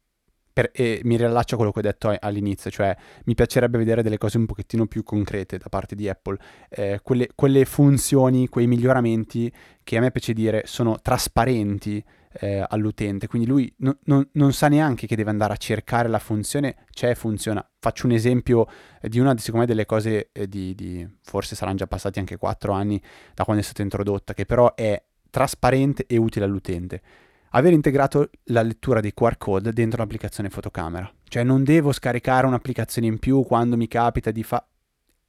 per, 0.56 0.70
e 0.72 1.02
mi 1.04 1.18
riallaccio 1.18 1.52
a 1.52 1.56
quello 1.58 1.70
che 1.70 1.80
ho 1.80 1.82
detto 1.82 2.16
all'inizio, 2.18 2.70
cioè 2.70 2.96
mi 3.24 3.34
piacerebbe 3.34 3.76
vedere 3.76 4.02
delle 4.02 4.16
cose 4.16 4.38
un 4.38 4.46
pochettino 4.46 4.86
più 4.86 5.02
concrete 5.02 5.58
da 5.58 5.68
parte 5.68 5.94
di 5.94 6.08
Apple, 6.08 6.38
eh, 6.70 7.00
quelle, 7.02 7.28
quelle, 7.34 7.66
funzioni, 7.66 8.48
quei 8.48 8.66
miglioramenti 8.66 9.52
che 9.84 9.98
a 9.98 10.00
me 10.00 10.10
piace 10.10 10.32
dire 10.32 10.62
sono 10.64 10.98
trasparenti 11.02 12.02
eh, 12.40 12.64
all'utente, 12.66 13.26
quindi 13.26 13.46
lui 13.46 13.70
no, 13.80 13.98
no, 14.04 14.26
non 14.32 14.54
sa 14.54 14.68
neanche 14.68 15.06
che 15.06 15.14
deve 15.14 15.28
andare 15.28 15.52
a 15.52 15.56
cercare 15.56 16.08
la 16.08 16.18
funzione, 16.18 16.86
c'è, 16.90 17.14
funziona. 17.14 17.62
Faccio 17.78 18.06
un 18.06 18.12
esempio 18.12 18.66
di 19.02 19.18
una, 19.18 19.36
secondo 19.36 19.66
me, 19.66 19.66
delle 19.66 19.84
cose 19.84 20.30
eh, 20.32 20.48
di, 20.48 20.74
di, 20.74 21.06
forse 21.20 21.54
saranno 21.54 21.76
già 21.76 21.86
passati 21.86 22.18
anche 22.18 22.38
4 22.38 22.72
anni 22.72 22.98
da 23.34 23.44
quando 23.44 23.60
è 23.60 23.64
stata 23.64 23.82
introdotta, 23.82 24.32
che 24.32 24.46
però 24.46 24.74
è 24.74 25.02
trasparente 25.28 26.06
e 26.06 26.16
utile 26.16 26.46
all'utente 26.46 27.02
aver 27.50 27.72
integrato 27.72 28.30
la 28.44 28.62
lettura 28.62 29.00
dei 29.00 29.14
QR 29.14 29.36
code 29.38 29.72
dentro 29.72 30.00
l'applicazione 30.00 30.50
fotocamera. 30.50 31.10
Cioè 31.28 31.42
non 31.42 31.64
devo 31.64 31.92
scaricare 31.92 32.46
un'applicazione 32.46 33.06
in 33.06 33.18
più 33.18 33.42
quando 33.44 33.76
mi 33.76 33.88
capita 33.88 34.30
di 34.30 34.42
fare... 34.42 34.66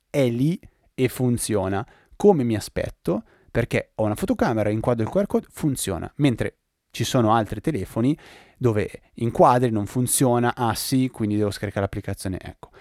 È 0.09 0.27
lì 0.29 0.59
e 0.93 1.09
funziona 1.09 1.85
come 2.15 2.43
mi 2.43 2.55
aspetto 2.55 3.23
perché 3.51 3.91
ho 3.95 4.03
una 4.03 4.15
fotocamera, 4.15 4.69
inquadro 4.69 5.03
il 5.03 5.09
QR 5.09 5.25
code, 5.25 5.47
funziona. 5.49 6.11
Mentre 6.17 6.57
ci 6.91 7.03
sono 7.03 7.33
altri 7.33 7.61
telefoni 7.61 8.17
dove 8.57 9.11
inquadri, 9.15 9.69
non 9.69 9.85
funziona, 9.85 10.55
ah 10.55 10.73
sì, 10.73 11.09
quindi 11.09 11.37
devo 11.37 11.51
scaricare 11.51 11.81
l'applicazione. 11.81 12.39
Ecco. 12.41 12.71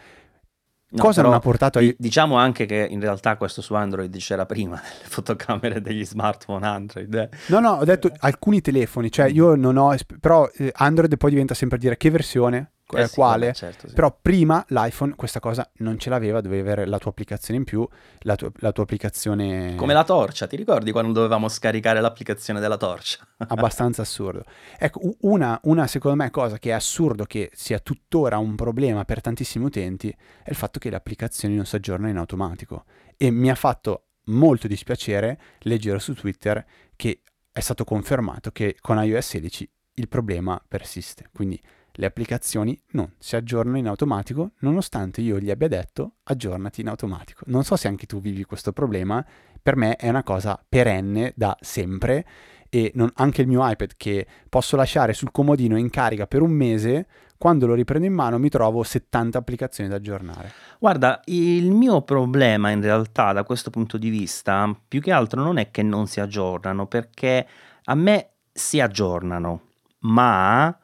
No, 0.96 1.02
Cosa 1.02 1.22
non 1.22 1.34
ha 1.34 1.40
portato 1.40 1.78
a... 1.78 1.94
Diciamo 1.96 2.36
anche 2.36 2.64
che 2.64 2.86
in 2.90 3.00
realtà 3.00 3.36
questo 3.36 3.60
su 3.60 3.74
Android 3.74 4.16
c'era 4.16 4.46
prima 4.46 4.80
delle 4.80 5.08
fotocamere 5.08 5.80
degli 5.82 6.04
smartphone 6.04 6.66
Android. 6.66 7.14
Eh. 7.14 7.28
No, 7.48 7.60
no, 7.60 7.72
ho 7.72 7.84
detto 7.84 8.10
alcuni 8.20 8.60
telefoni, 8.60 9.10
cioè 9.10 9.26
io 9.26 9.54
non 9.54 9.76
ho... 9.76 9.94
Però 10.18 10.48
eh, 10.56 10.72
Android 10.74 11.16
poi 11.16 11.30
diventa 11.30 11.54
sempre 11.54 11.78
dire 11.78 11.96
che 11.96 12.10
versione, 12.10 12.72
eh 12.92 13.08
sì, 13.08 13.14
quale, 13.14 13.52
certo, 13.52 13.88
sì. 13.88 13.94
però 13.94 14.16
prima 14.20 14.64
l'iPhone 14.68 15.14
questa 15.16 15.40
cosa 15.40 15.68
non 15.78 15.98
ce 15.98 16.08
l'aveva, 16.08 16.40
dovevi 16.40 16.60
avere 16.60 16.86
la 16.86 16.98
tua 16.98 17.10
applicazione 17.10 17.58
in 17.58 17.64
più, 17.64 17.86
la, 18.20 18.36
tu- 18.36 18.52
la 18.58 18.70
tua 18.70 18.84
applicazione... 18.84 19.74
Come 19.74 19.92
la 19.92 20.04
torcia, 20.04 20.46
ti 20.46 20.56
ricordi 20.56 20.92
quando 20.92 21.12
dovevamo 21.12 21.48
scaricare 21.48 22.00
l'applicazione 22.00 22.60
della 22.60 22.76
torcia? 22.76 23.26
Abbastanza 23.48 24.02
assurdo. 24.02 24.44
Ecco, 24.78 25.00
una, 25.22 25.58
una 25.64 25.86
secondo 25.88 26.22
me 26.22 26.30
cosa 26.30 26.58
che 26.58 26.70
è 26.70 26.72
assurdo 26.72 27.24
che 27.24 27.50
sia 27.54 27.80
tuttora 27.80 28.38
un 28.38 28.54
problema 28.54 29.04
per 29.04 29.20
tantissimi 29.20 29.64
utenti 29.64 30.08
è 30.08 30.50
il 30.50 30.56
fatto 30.56 30.78
che 30.78 30.90
le 30.90 30.96
applicazioni 30.96 31.56
non 31.56 31.66
si 31.66 31.74
aggiornano 31.74 32.10
in 32.10 32.18
automatico 32.18 32.84
e 33.16 33.30
mi 33.30 33.50
ha 33.50 33.54
fatto 33.56 34.04
molto 34.26 34.66
dispiacere 34.66 35.40
leggere 35.60 35.98
su 35.98 36.14
Twitter 36.14 36.64
che 36.94 37.22
è 37.50 37.60
stato 37.60 37.84
confermato 37.84 38.50
che 38.50 38.76
con 38.80 39.02
iOS 39.02 39.26
16 39.26 39.70
il 39.94 40.08
problema 40.08 40.62
persiste, 40.66 41.30
quindi 41.32 41.60
le 41.96 42.06
applicazioni 42.06 42.78
non 42.92 43.12
si 43.18 43.36
aggiornano 43.36 43.78
in 43.78 43.88
automatico 43.88 44.52
nonostante 44.60 45.20
io 45.20 45.38
gli 45.38 45.50
abbia 45.50 45.68
detto 45.68 46.16
aggiornati 46.24 46.80
in 46.80 46.88
automatico. 46.88 47.42
Non 47.46 47.64
so 47.64 47.76
se 47.76 47.88
anche 47.88 48.06
tu 48.06 48.20
vivi 48.20 48.44
questo 48.44 48.72
problema, 48.72 49.24
per 49.62 49.76
me 49.76 49.96
è 49.96 50.08
una 50.08 50.22
cosa 50.22 50.62
perenne 50.68 51.32
da 51.34 51.56
sempre 51.60 52.24
e 52.68 52.92
non, 52.94 53.10
anche 53.14 53.42
il 53.42 53.48
mio 53.48 53.68
iPad 53.68 53.92
che 53.96 54.26
posso 54.48 54.76
lasciare 54.76 55.12
sul 55.12 55.30
comodino 55.30 55.76
in 55.76 55.88
carica 55.90 56.26
per 56.26 56.42
un 56.42 56.50
mese, 56.50 57.06
quando 57.38 57.66
lo 57.66 57.74
riprendo 57.74 58.06
in 58.06 58.12
mano 58.12 58.38
mi 58.38 58.48
trovo 58.48 58.82
70 58.82 59.38
applicazioni 59.38 59.88
da 59.88 59.96
aggiornare. 59.96 60.52
Guarda, 60.78 61.20
il 61.26 61.70
mio 61.70 62.02
problema 62.02 62.70
in 62.70 62.80
realtà 62.80 63.32
da 63.32 63.44
questo 63.44 63.70
punto 63.70 63.98
di 63.98 64.08
vista, 64.08 64.74
più 64.86 65.00
che 65.00 65.12
altro 65.12 65.42
non 65.42 65.58
è 65.58 65.70
che 65.70 65.82
non 65.82 66.06
si 66.06 66.20
aggiornano, 66.20 66.86
perché 66.86 67.46
a 67.84 67.94
me 67.94 68.30
si 68.52 68.80
aggiornano, 68.80 69.60
ma 70.00 70.76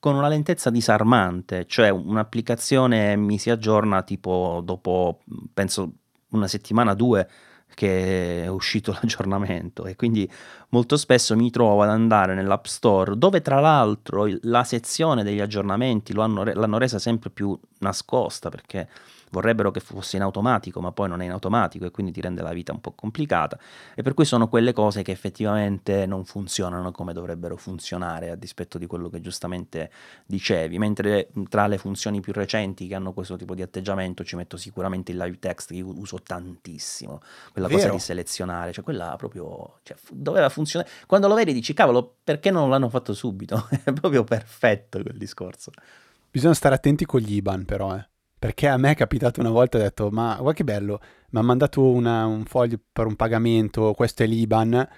con 0.00 0.14
una 0.16 0.28
lentezza 0.28 0.70
disarmante, 0.70 1.66
cioè 1.66 1.90
un'applicazione 1.90 3.16
mi 3.16 3.38
si 3.38 3.50
aggiorna 3.50 4.02
tipo 4.02 4.62
dopo, 4.64 5.20
penso, 5.52 5.92
una 6.30 6.48
settimana, 6.48 6.94
due, 6.94 7.28
che 7.74 8.44
è 8.44 8.46
uscito 8.48 8.92
l'aggiornamento. 9.00 9.84
E 9.84 9.96
quindi 9.96 10.28
molto 10.70 10.96
spesso 10.96 11.36
mi 11.36 11.50
trovo 11.50 11.82
ad 11.82 11.90
andare 11.90 12.34
nell'App 12.34 12.64
Store 12.64 13.16
dove 13.16 13.42
tra 13.42 13.60
l'altro 13.60 14.26
la 14.42 14.64
sezione 14.64 15.22
degli 15.22 15.40
aggiornamenti 15.40 16.12
hanno, 16.16 16.44
l'hanno 16.44 16.78
resa 16.78 16.98
sempre 16.98 17.30
più 17.30 17.58
nascosta 17.80 18.48
perché 18.48 18.88
vorrebbero 19.30 19.70
che 19.70 19.80
fosse 19.80 20.16
in 20.16 20.22
automatico, 20.22 20.80
ma 20.80 20.92
poi 20.92 21.08
non 21.08 21.20
è 21.20 21.24
in 21.24 21.30
automatico 21.30 21.86
e 21.86 21.90
quindi 21.90 22.12
ti 22.12 22.20
rende 22.20 22.42
la 22.42 22.52
vita 22.52 22.72
un 22.72 22.80
po' 22.80 22.92
complicata. 22.92 23.58
E 23.94 24.02
per 24.02 24.14
cui 24.14 24.24
sono 24.24 24.48
quelle 24.48 24.72
cose 24.72 25.02
che 25.02 25.12
effettivamente 25.12 26.06
non 26.06 26.24
funzionano 26.24 26.92
come 26.92 27.12
dovrebbero 27.12 27.56
funzionare, 27.56 28.30
a 28.30 28.34
dispetto 28.34 28.78
di 28.78 28.86
quello 28.86 29.08
che 29.08 29.20
giustamente 29.20 29.90
dicevi. 30.26 30.78
Mentre 30.78 31.30
tra 31.48 31.66
le 31.66 31.78
funzioni 31.78 32.20
più 32.20 32.32
recenti 32.32 32.86
che 32.86 32.94
hanno 32.94 33.12
questo 33.12 33.36
tipo 33.36 33.54
di 33.54 33.62
atteggiamento 33.62 34.24
ci 34.24 34.36
metto 34.36 34.56
sicuramente 34.56 35.12
il 35.12 35.18
live 35.18 35.38
text 35.38 35.72
che 35.72 35.80
uso 35.80 36.18
tantissimo, 36.22 37.20
quella 37.52 37.68
Vero. 37.68 37.80
cosa 37.80 37.92
di 37.92 38.00
selezionare, 38.00 38.72
cioè 38.72 38.84
quella 38.84 39.14
proprio 39.16 39.78
cioè, 39.82 39.96
doveva 40.10 40.48
funzionare. 40.48 40.90
Quando 41.06 41.28
lo 41.28 41.34
vedi 41.34 41.52
dici 41.52 41.72
cavolo, 41.72 42.16
perché 42.22 42.50
non 42.50 42.68
l'hanno 42.68 42.88
fatto 42.88 43.14
subito? 43.14 43.68
è 43.84 43.92
proprio 43.92 44.24
perfetto 44.24 45.00
quel 45.00 45.16
discorso. 45.16 45.70
Bisogna 46.30 46.54
stare 46.54 46.76
attenti 46.76 47.04
con 47.04 47.20
gli 47.20 47.34
IBAN 47.34 47.64
però, 47.64 47.96
eh. 47.96 48.09
Perché 48.40 48.68
a 48.68 48.78
me 48.78 48.92
è 48.92 48.96
capitato 48.96 49.38
una 49.40 49.50
volta, 49.50 49.76
ho 49.76 49.82
detto, 49.82 50.08
ma 50.10 50.34
guarda 50.36 50.54
che 50.54 50.64
bello, 50.64 50.98
mi 51.32 51.40
ha 51.40 51.42
mandato 51.42 51.82
una, 51.82 52.24
un 52.24 52.46
foglio 52.46 52.80
per 52.90 53.04
un 53.04 53.14
pagamento, 53.14 53.92
questo 53.92 54.22
è 54.22 54.26
l'IBAN, 54.26 54.88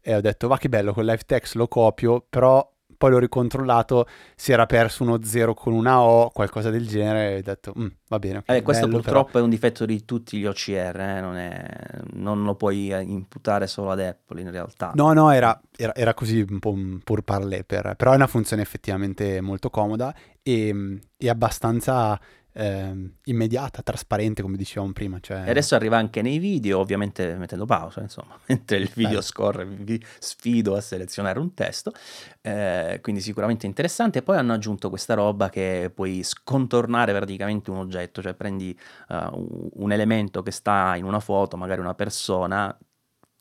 e 0.00 0.14
ho 0.14 0.20
detto, 0.22 0.48
va 0.48 0.56
che 0.56 0.70
bello, 0.70 0.94
con 0.94 1.04
LiveText 1.04 1.56
lo 1.56 1.68
copio, 1.68 2.24
però 2.26 2.66
poi 2.96 3.10
l'ho 3.10 3.18
ricontrollato, 3.18 4.06
si 4.34 4.50
era 4.50 4.64
perso 4.64 5.02
uno 5.02 5.22
0 5.22 5.52
con 5.52 5.74
una 5.74 6.00
O, 6.00 6.30
qualcosa 6.30 6.70
del 6.70 6.86
genere, 6.86 7.34
e 7.34 7.38
ho 7.40 7.42
detto, 7.42 7.74
mm, 7.78 7.86
va 8.08 8.18
bene. 8.18 8.38
Okay, 8.38 8.56
eh, 8.56 8.62
questo 8.62 8.86
bello, 8.86 9.00
purtroppo 9.00 9.26
però... 9.32 9.40
è 9.40 9.42
un 9.42 9.50
difetto 9.50 9.84
di 9.84 10.04
tutti 10.06 10.38
gli 10.38 10.46
OCR, 10.46 10.98
eh? 10.98 11.20
non, 11.20 11.36
è... 11.36 11.66
non, 12.14 12.44
lo 12.44 12.54
puoi 12.54 12.88
imputare 12.88 13.66
solo 13.66 13.90
ad 13.90 14.00
Apple 14.00 14.40
in 14.40 14.50
realtà. 14.50 14.92
No, 14.94 15.12
no, 15.12 15.30
era, 15.30 15.60
era, 15.76 15.94
era 15.94 16.14
così 16.14 16.46
un 16.48 16.60
po' 16.60 16.70
un 16.70 17.00
pur 17.04 17.20
parler, 17.20 17.64
per... 17.64 17.92
però 17.94 18.12
è 18.12 18.16
una 18.16 18.26
funzione 18.26 18.62
effettivamente 18.62 19.42
molto 19.42 19.68
comoda 19.68 20.14
e, 20.42 21.00
e 21.14 21.28
abbastanza 21.28 22.18
eh, 22.56 23.10
immediata, 23.24 23.82
trasparente, 23.82 24.40
come 24.40 24.56
dicevamo 24.56 24.92
prima. 24.92 25.20
Cioè... 25.20 25.44
E 25.46 25.50
adesso 25.50 25.74
arriva 25.74 25.98
anche 25.98 26.22
nei 26.22 26.38
video, 26.38 26.78
ovviamente 26.78 27.34
mettendo 27.36 27.66
pausa, 27.66 28.00
insomma, 28.00 28.38
mentre 28.48 28.78
il 28.78 28.90
video 28.94 29.18
Beh. 29.18 29.24
scorre, 29.24 29.66
vi 29.66 30.02
sfido 30.18 30.74
a 30.74 30.80
selezionare 30.80 31.38
un 31.38 31.52
testo, 31.52 31.92
eh, 32.40 32.98
quindi 33.02 33.20
sicuramente 33.20 33.66
interessante. 33.66 34.20
E 34.20 34.22
poi 34.22 34.38
hanno 34.38 34.54
aggiunto 34.54 34.88
questa 34.88 35.14
roba 35.14 35.50
che 35.50 35.92
puoi 35.94 36.22
scontornare 36.22 37.12
praticamente 37.12 37.70
un 37.70 37.76
oggetto, 37.76 38.22
cioè 38.22 38.34
prendi 38.34 38.76
uh, 39.08 39.70
un 39.74 39.92
elemento 39.92 40.42
che 40.42 40.50
sta 40.50 40.96
in 40.96 41.04
una 41.04 41.20
foto, 41.20 41.58
magari 41.58 41.80
una 41.80 41.94
persona, 41.94 42.74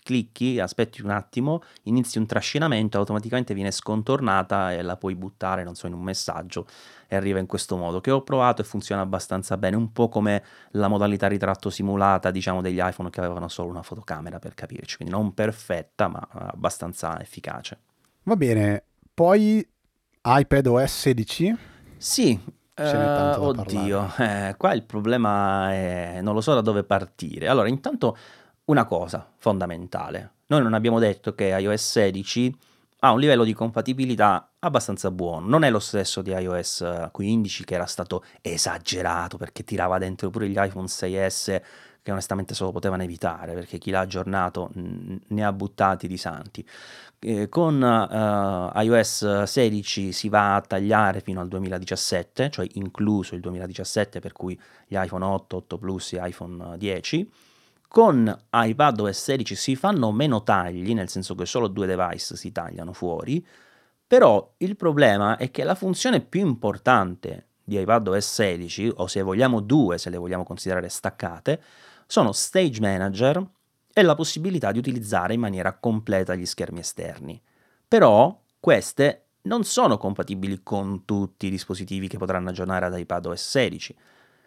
clicchi, 0.05 0.59
aspetti 0.59 1.01
un 1.01 1.09
attimo, 1.09 1.63
inizi 1.83 2.19
un 2.19 2.27
trascinamento, 2.27 2.99
automaticamente 2.99 3.55
viene 3.55 3.71
scontornata 3.71 4.71
e 4.71 4.83
la 4.83 4.97
puoi 4.97 5.15
buttare, 5.15 5.63
non 5.63 5.73
so, 5.73 5.87
in 5.87 5.93
un 5.93 6.03
messaggio 6.03 6.67
e 7.07 7.15
arriva 7.15 7.39
in 7.39 7.45
questo 7.45 7.77
modo, 7.77 8.01
che 8.01 8.11
ho 8.11 8.21
provato 8.21 8.61
e 8.61 8.65
funziona 8.65 9.01
abbastanza 9.01 9.57
bene, 9.57 9.75
un 9.75 9.91
po' 9.91 10.09
come 10.09 10.43
la 10.71 10.87
modalità 10.87 11.27
ritratto 11.27 11.69
simulata, 11.69 12.31
diciamo, 12.31 12.61
degli 12.61 12.79
iPhone 12.81 13.09
che 13.09 13.19
avevano 13.19 13.47
solo 13.47 13.69
una 13.69 13.83
fotocamera, 13.83 14.39
per 14.39 14.53
capirci, 14.53 14.97
quindi 14.97 15.13
non 15.13 15.33
perfetta, 15.33 16.07
ma 16.07 16.27
abbastanza 16.31 17.19
efficace. 17.21 17.79
Va 18.23 18.35
bene, 18.35 18.83
poi 19.13 19.67
iPad 20.23 20.67
OS 20.67 20.99
16? 20.99 21.55
Sì, 21.97 22.63
Uh, 22.77 23.41
oddio, 23.41 24.11
eh, 24.17 24.55
qua 24.57 24.73
il 24.73 24.83
problema 24.83 25.71
è 25.71 26.19
non 26.21 26.33
lo 26.33 26.41
so 26.41 26.53
da 26.53 26.59
dove 26.59 26.83
partire. 26.83 27.47
Allora, 27.47 27.69
intanto 27.69 28.17
una 28.65 28.83
cosa 28.85 29.25
fondamentale. 29.37 30.31
Noi 30.47 30.61
non 30.61 30.73
abbiamo 30.73 30.99
detto 30.99 31.33
che 31.33 31.45
iOS 31.57 31.91
16 31.91 32.57
ha 33.05 33.11
un 33.11 33.19
livello 33.19 33.43
di 33.43 33.53
compatibilità 33.53 34.53
abbastanza 34.59 35.11
buono. 35.11 35.47
Non 35.47 35.63
è 35.63 35.69
lo 35.69 35.79
stesso 35.79 36.23
di 36.23 36.31
iOS 36.31 37.09
15 37.11 37.63
che 37.63 37.75
era 37.75 37.85
stato 37.85 38.23
esagerato 38.41 39.37
perché 39.37 39.63
tirava 39.63 39.99
dentro 39.99 40.31
pure 40.31 40.49
gli 40.49 40.57
iPhone 40.57 40.87
6S 40.87 41.61
che 42.01 42.11
onestamente 42.11 42.55
solo 42.55 42.71
potevano 42.71 43.03
evitare 43.03 43.53
perché 43.53 43.77
chi 43.77 43.91
l'ha 43.91 43.99
aggiornato 43.99 44.71
ne 44.73 45.45
ha 45.45 45.53
buttati 45.53 46.07
di 46.07 46.17
santi. 46.17 46.67
Eh, 47.19 47.47
con 47.47 47.81
uh, 47.81 48.79
iOS 48.79 49.43
16 49.43 50.11
si 50.11 50.29
va 50.29 50.55
a 50.55 50.61
tagliare 50.61 51.21
fino 51.21 51.41
al 51.41 51.47
2017, 51.47 52.49
cioè 52.49 52.67
incluso 52.73 53.35
il 53.35 53.41
2017 53.41 54.19
per 54.19 54.33
cui 54.33 54.59
gli 54.87 54.95
iPhone 54.97 55.25
8, 55.25 55.55
8 55.57 55.77
Plus 55.77 56.13
e 56.13 56.19
iPhone 56.27 56.75
10 56.77 57.31
con 57.95 58.37
iPadOS 58.51 59.17
16 59.17 59.55
si 59.55 59.75
fanno 59.77 60.11
meno 60.11 60.43
tagli, 60.43 60.93
nel 60.93 61.07
senso 61.07 61.33
che 61.33 61.45
solo 61.45 61.69
due 61.69 61.87
device 61.87 62.35
si 62.35 62.51
tagliano 62.51 62.91
fuori, 62.91 63.47
però 64.05 64.53
il 64.57 64.75
problema 64.75 65.37
è 65.37 65.49
che 65.49 65.63
la 65.63 65.75
funzione 65.75 66.19
più 66.19 66.41
importante 66.41 67.51
di 67.63 67.79
iPadOS 67.79 68.33
16, 68.33 68.91
o 68.97 69.07
se 69.07 69.21
vogliamo 69.21 69.61
due, 69.61 69.97
se 69.97 70.09
le 70.09 70.17
vogliamo 70.17 70.43
considerare 70.43 70.89
staccate, 70.89 71.61
sono 72.05 72.33
Stage 72.33 72.81
Manager 72.81 73.41
e 73.93 74.01
la 74.01 74.13
possibilità 74.15 74.73
di 74.73 74.79
utilizzare 74.79 75.33
in 75.33 75.39
maniera 75.39 75.71
completa 75.77 76.35
gli 76.35 76.45
schermi 76.45 76.79
esterni. 76.79 77.41
Però 77.87 78.41
queste 78.59 79.27
non 79.43 79.63
sono 79.63 79.97
compatibili 79.97 80.63
con 80.63 81.05
tutti 81.05 81.47
i 81.47 81.49
dispositivi 81.49 82.09
che 82.09 82.17
potranno 82.17 82.49
aggiornare 82.49 82.87
ad 82.87 82.99
iPadOS 82.99 83.41
16. 83.41 83.95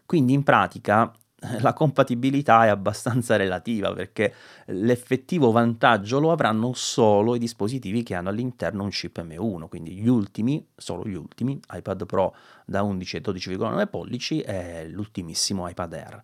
Quindi 0.04 0.34
in 0.34 0.42
pratica 0.42 1.10
la 1.60 1.72
compatibilità 1.72 2.64
è 2.64 2.68
abbastanza 2.68 3.36
relativa 3.36 3.92
perché 3.92 4.34
l'effettivo 4.66 5.52
vantaggio 5.52 6.18
lo 6.18 6.32
avranno 6.32 6.72
solo 6.72 7.36
i 7.36 7.38
dispositivi 7.38 8.02
che 8.02 8.14
hanno 8.14 8.28
all'interno 8.28 8.82
un 8.82 8.90
chip 8.90 9.20
M1, 9.20 9.68
quindi 9.68 9.92
gli 9.92 10.08
ultimi, 10.08 10.66
solo 10.76 11.06
gli 11.06 11.14
ultimi, 11.14 11.60
iPad 11.70 12.06
Pro 12.06 12.34
da 12.66 12.82
11 12.82 13.16
e 13.16 13.20
12,9 13.20 13.88
pollici 13.88 14.40
e 14.40 14.88
l'ultimissimo 14.88 15.68
iPad 15.68 15.92
Air. 15.92 16.22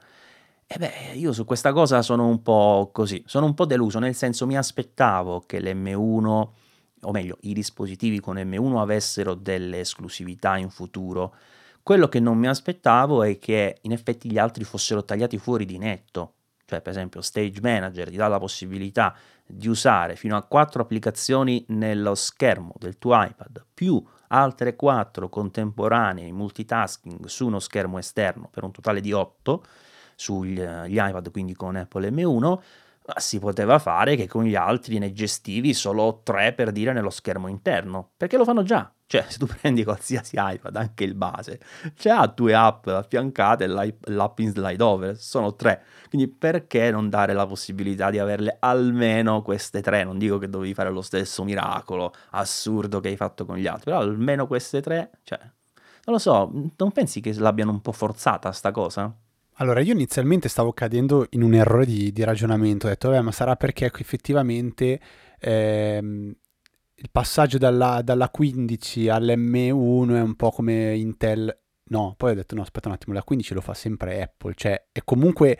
E 0.67 0.79
beh, 0.79 1.13
io 1.15 1.33
su 1.33 1.45
questa 1.45 1.73
cosa 1.73 2.03
sono 2.03 2.27
un 2.27 2.43
po' 2.43 2.91
così, 2.93 3.23
sono 3.27 3.47
un 3.47 3.55
po' 3.55 3.67
deluso, 3.67 4.01
nel 4.01 4.15
senso 4.15 4.47
mi 4.47 4.57
aspettavo 4.57 5.45
che 5.47 5.61
l'M1, 5.61 6.49
o 7.03 7.11
meglio, 7.13 7.37
i 7.43 7.53
dispositivi 7.53 8.19
con 8.19 8.37
M1 8.37 8.79
avessero 8.79 9.35
delle 9.35 9.81
esclusività 9.81 10.57
in 10.57 10.71
futuro 10.71 11.35
quello 11.85 12.09
che 12.09 12.19
non 12.19 12.39
mi 12.39 12.49
aspettavo 12.49 13.23
è 13.23 13.39
che 13.39 13.77
in 13.83 13.93
effetti 13.93 14.31
gli 14.31 14.39
altri 14.39 14.65
fossero 14.65 15.05
tagliati 15.05 15.37
fuori 15.37 15.67
di 15.67 15.77
netto, 15.77 16.37
cioè 16.65 16.81
per 16.81 16.93
esempio 16.93 17.21
Stage 17.21 17.61
Manager 17.61 18.09
ti 18.09 18.17
dà 18.17 18.27
la 18.27 18.39
possibilità 18.39 19.15
di 19.47 19.69
usare 19.69 20.17
fino 20.17 20.35
a 20.35 20.43
quattro 20.45 20.81
applicazioni 20.81 21.63
nello 21.69 22.15
schermo 22.15 22.73
del 22.79 22.97
tuo 22.97 23.23
iPad, 23.23 23.67
più 23.75 24.03
altre 24.29 24.77
quattro 24.77 25.29
contemporanee 25.29 26.27
in 26.27 26.35
multitasking 26.35 27.27
su 27.27 27.47
uno 27.47 27.59
schermo 27.59 27.99
esterno 27.99 28.49
per 28.51 28.65
un 28.65 28.73
totale 28.73 29.03
di 29.03 29.13
8 29.13 29.63
sugli 30.17 30.61
iPad, 30.61 31.31
quindi 31.31 31.53
con 31.55 31.77
Apple 31.77 32.09
M1, 32.11 32.59
si 33.19 33.39
poteva 33.39 33.79
fare 33.79 34.17
che 34.17 34.27
con 34.27 34.45
gli 34.45 34.55
altri 34.55 34.97
ne 34.97 35.13
gestivi 35.13 35.75
solo 35.75 36.23
3 36.23 36.55
per 36.55 36.73
dire 36.73 36.95
nello 36.95 37.11
schermo 37.11 37.49
interno, 37.49 38.13
perché 38.17 38.39
lo 38.39 38.45
fanno 38.45 38.63
già. 38.63 38.91
Cioè, 39.07 39.25
se 39.29 39.39
tu 39.39 39.47
prendi 39.61 39.85
qualsiasi 39.85 40.37
iPad, 40.39 40.77
anche 40.77 41.05
il 41.05 41.15
base, 41.15 41.61
c'è 41.97 42.11
ha 42.11 42.27
due 42.27 42.55
app 42.55 42.87
affiancate 42.87 43.65
e 43.65 43.67
l'app 43.67 44.39
in 44.39 44.51
slide 44.51 44.83
over, 44.83 45.19
sono 45.19 45.55
tre. 45.55 45.83
Quindi 46.09 46.29
perché 46.29 46.91
non 46.91 47.09
dare 47.09 47.33
la 47.33 47.47
possibilità 47.47 48.11
di 48.11 48.19
averle 48.19 48.57
almeno 48.61 49.43
queste 49.43 49.83
tre? 49.83 50.05
Non 50.05 50.19
dico 50.19 50.39
che 50.39 50.49
dovevi 50.49 50.75
fare 50.75 50.91
lo 50.91 51.03
stesso 51.03 51.45
miracolo 51.45 52.13
assurdo 52.31 53.01
che 53.01 53.09
hai 53.09 53.17
fatto 53.17 53.45
con 53.45 53.57
gli 53.57 53.67
altri, 53.67 53.91
però 53.91 53.99
almeno 53.99 54.47
queste 54.47 54.81
tre, 54.81 55.11
cioè, 55.25 55.39
non 55.39 56.15
lo 56.15 56.19
so, 56.19 56.51
non 56.77 56.93
pensi 56.93 57.21
che 57.21 57.33
l'abbiano 57.39 57.71
un 57.71 57.81
po' 57.81 57.93
forzata 57.93 58.53
sta 58.53 58.71
cosa? 58.71 59.15
Allora, 59.59 59.81
io 59.81 59.93
inizialmente 59.93 60.49
stavo 60.49 60.73
cadendo 60.73 61.27
in 61.31 61.43
un 61.43 61.55
errore 61.55 61.87
di, 61.87 62.13
di 62.13 62.25
ragionamento, 62.25 62.87
ho 62.87 62.89
detto, 62.89 63.09
vabbè, 63.09 63.23
ma 63.23 63.31
sarà 63.31 63.55
perché 63.55 63.87
effettivamente 63.87 65.01
ehm, 65.39 66.35
il 66.97 67.09
passaggio 67.11 67.59
dalla, 67.59 68.03
dalla 68.03 68.29
15 68.29 69.09
all'M1 69.09 70.15
è 70.15 70.21
un 70.21 70.35
po' 70.37 70.51
come 70.51 70.95
Intel. 70.97 71.57
No, 71.87 72.15
poi 72.17 72.33
ho 72.33 72.35
detto 72.35 72.55
no, 72.55 72.63
aspetta 72.63 72.89
un 72.89 72.95
attimo, 72.95 73.15
la 73.15 73.23
15 73.23 73.55
lo 73.55 73.61
fa 73.61 73.75
sempre 73.75 74.23
Apple, 74.23 74.55
cioè 74.55 74.87
è 74.91 75.03
comunque 75.05 75.59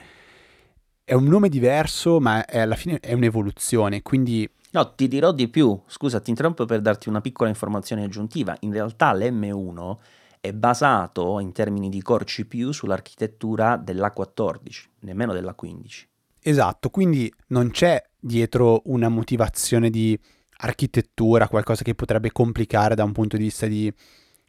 è 1.05 1.13
un 1.13 1.25
nome 1.25 1.51
diverso, 1.51 2.19
ma 2.19 2.47
è, 2.47 2.61
alla 2.61 2.77
fine 2.77 2.99
è 2.99 3.13
un'evoluzione, 3.13 4.01
quindi... 4.01 4.49
No, 4.71 4.95
ti 4.95 5.07
dirò 5.07 5.33
di 5.33 5.49
più, 5.49 5.79
scusa, 5.87 6.21
ti 6.21 6.31
interrompo 6.31 6.65
per 6.65 6.81
darti 6.81 7.09
una 7.09 7.21
piccola 7.21 7.49
informazione 7.49 8.05
aggiuntiva. 8.05 8.57
In 8.61 8.73
realtà 8.73 9.13
l'M1 9.13 9.97
è 10.41 10.53
basato 10.53 11.39
in 11.39 11.53
termini 11.53 11.89
di 11.89 12.03
core 12.03 12.25
CPU 12.25 12.73
sull'architettura 12.73 13.77
dell'A14, 13.77 14.85
nemmeno 15.01 15.33
dell'A15. 15.33 16.07
Esatto, 16.41 16.91
quindi 16.91 17.33
non 17.49 17.71
c'è 17.71 18.03
dietro 18.19 18.83
una 18.87 19.09
motivazione 19.09 19.91
di 19.91 20.19
architettura, 20.59 21.49
qualcosa 21.49 21.83
che 21.83 21.95
potrebbe 21.95 22.33
complicare 22.33 22.95
da 22.95 23.05
un 23.05 23.13
punto 23.13 23.37
di 23.37 23.45
vista 23.45 23.67
di 23.67 23.93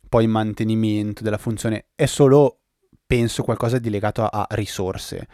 poi 0.08 0.28
mantenimento 0.28 1.24
della 1.24 1.38
funzione, 1.38 1.88
è 1.96 2.06
solo, 2.06 2.60
penso, 3.06 3.44
qualcosa 3.44 3.80
di 3.80 3.90
legato 3.90 4.24
a, 4.24 4.46
risorse. 4.52 5.28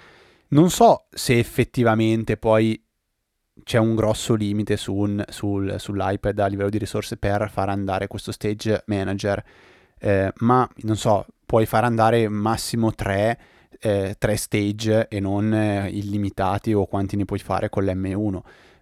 Non 0.49 0.69
so 0.69 1.05
se 1.09 1.37
effettivamente 1.37 2.37
poi 2.37 2.81
c'è 3.63 3.77
un 3.77 3.95
grosso 3.95 4.33
limite 4.33 4.77
su 4.77 4.93
un, 4.93 5.23
sul, 5.29 5.75
sull'iPad 5.77 6.39
a 6.39 6.47
livello 6.47 6.69
di 6.69 6.77
risorse 6.77 7.17
per 7.17 7.49
far 7.51 7.69
andare 7.69 8.07
questo 8.07 8.31
stage 8.31 8.83
manager, 8.87 9.43
eh, 9.99 10.33
ma 10.37 10.67
non 10.77 10.97
so, 10.97 11.25
puoi 11.45 11.65
far 11.65 11.83
andare 11.83 12.27
massimo 12.27 12.93
tre, 12.93 13.39
eh, 13.79 14.15
tre 14.17 14.35
stage 14.35 15.07
e 15.09 15.19
non 15.19 15.53
eh, 15.53 15.89
illimitati 15.89 16.73
o 16.73 16.85
quanti 16.85 17.15
ne 17.15 17.25
puoi 17.25 17.39
fare 17.39 17.69
con 17.69 17.83
l'M1 17.83 18.39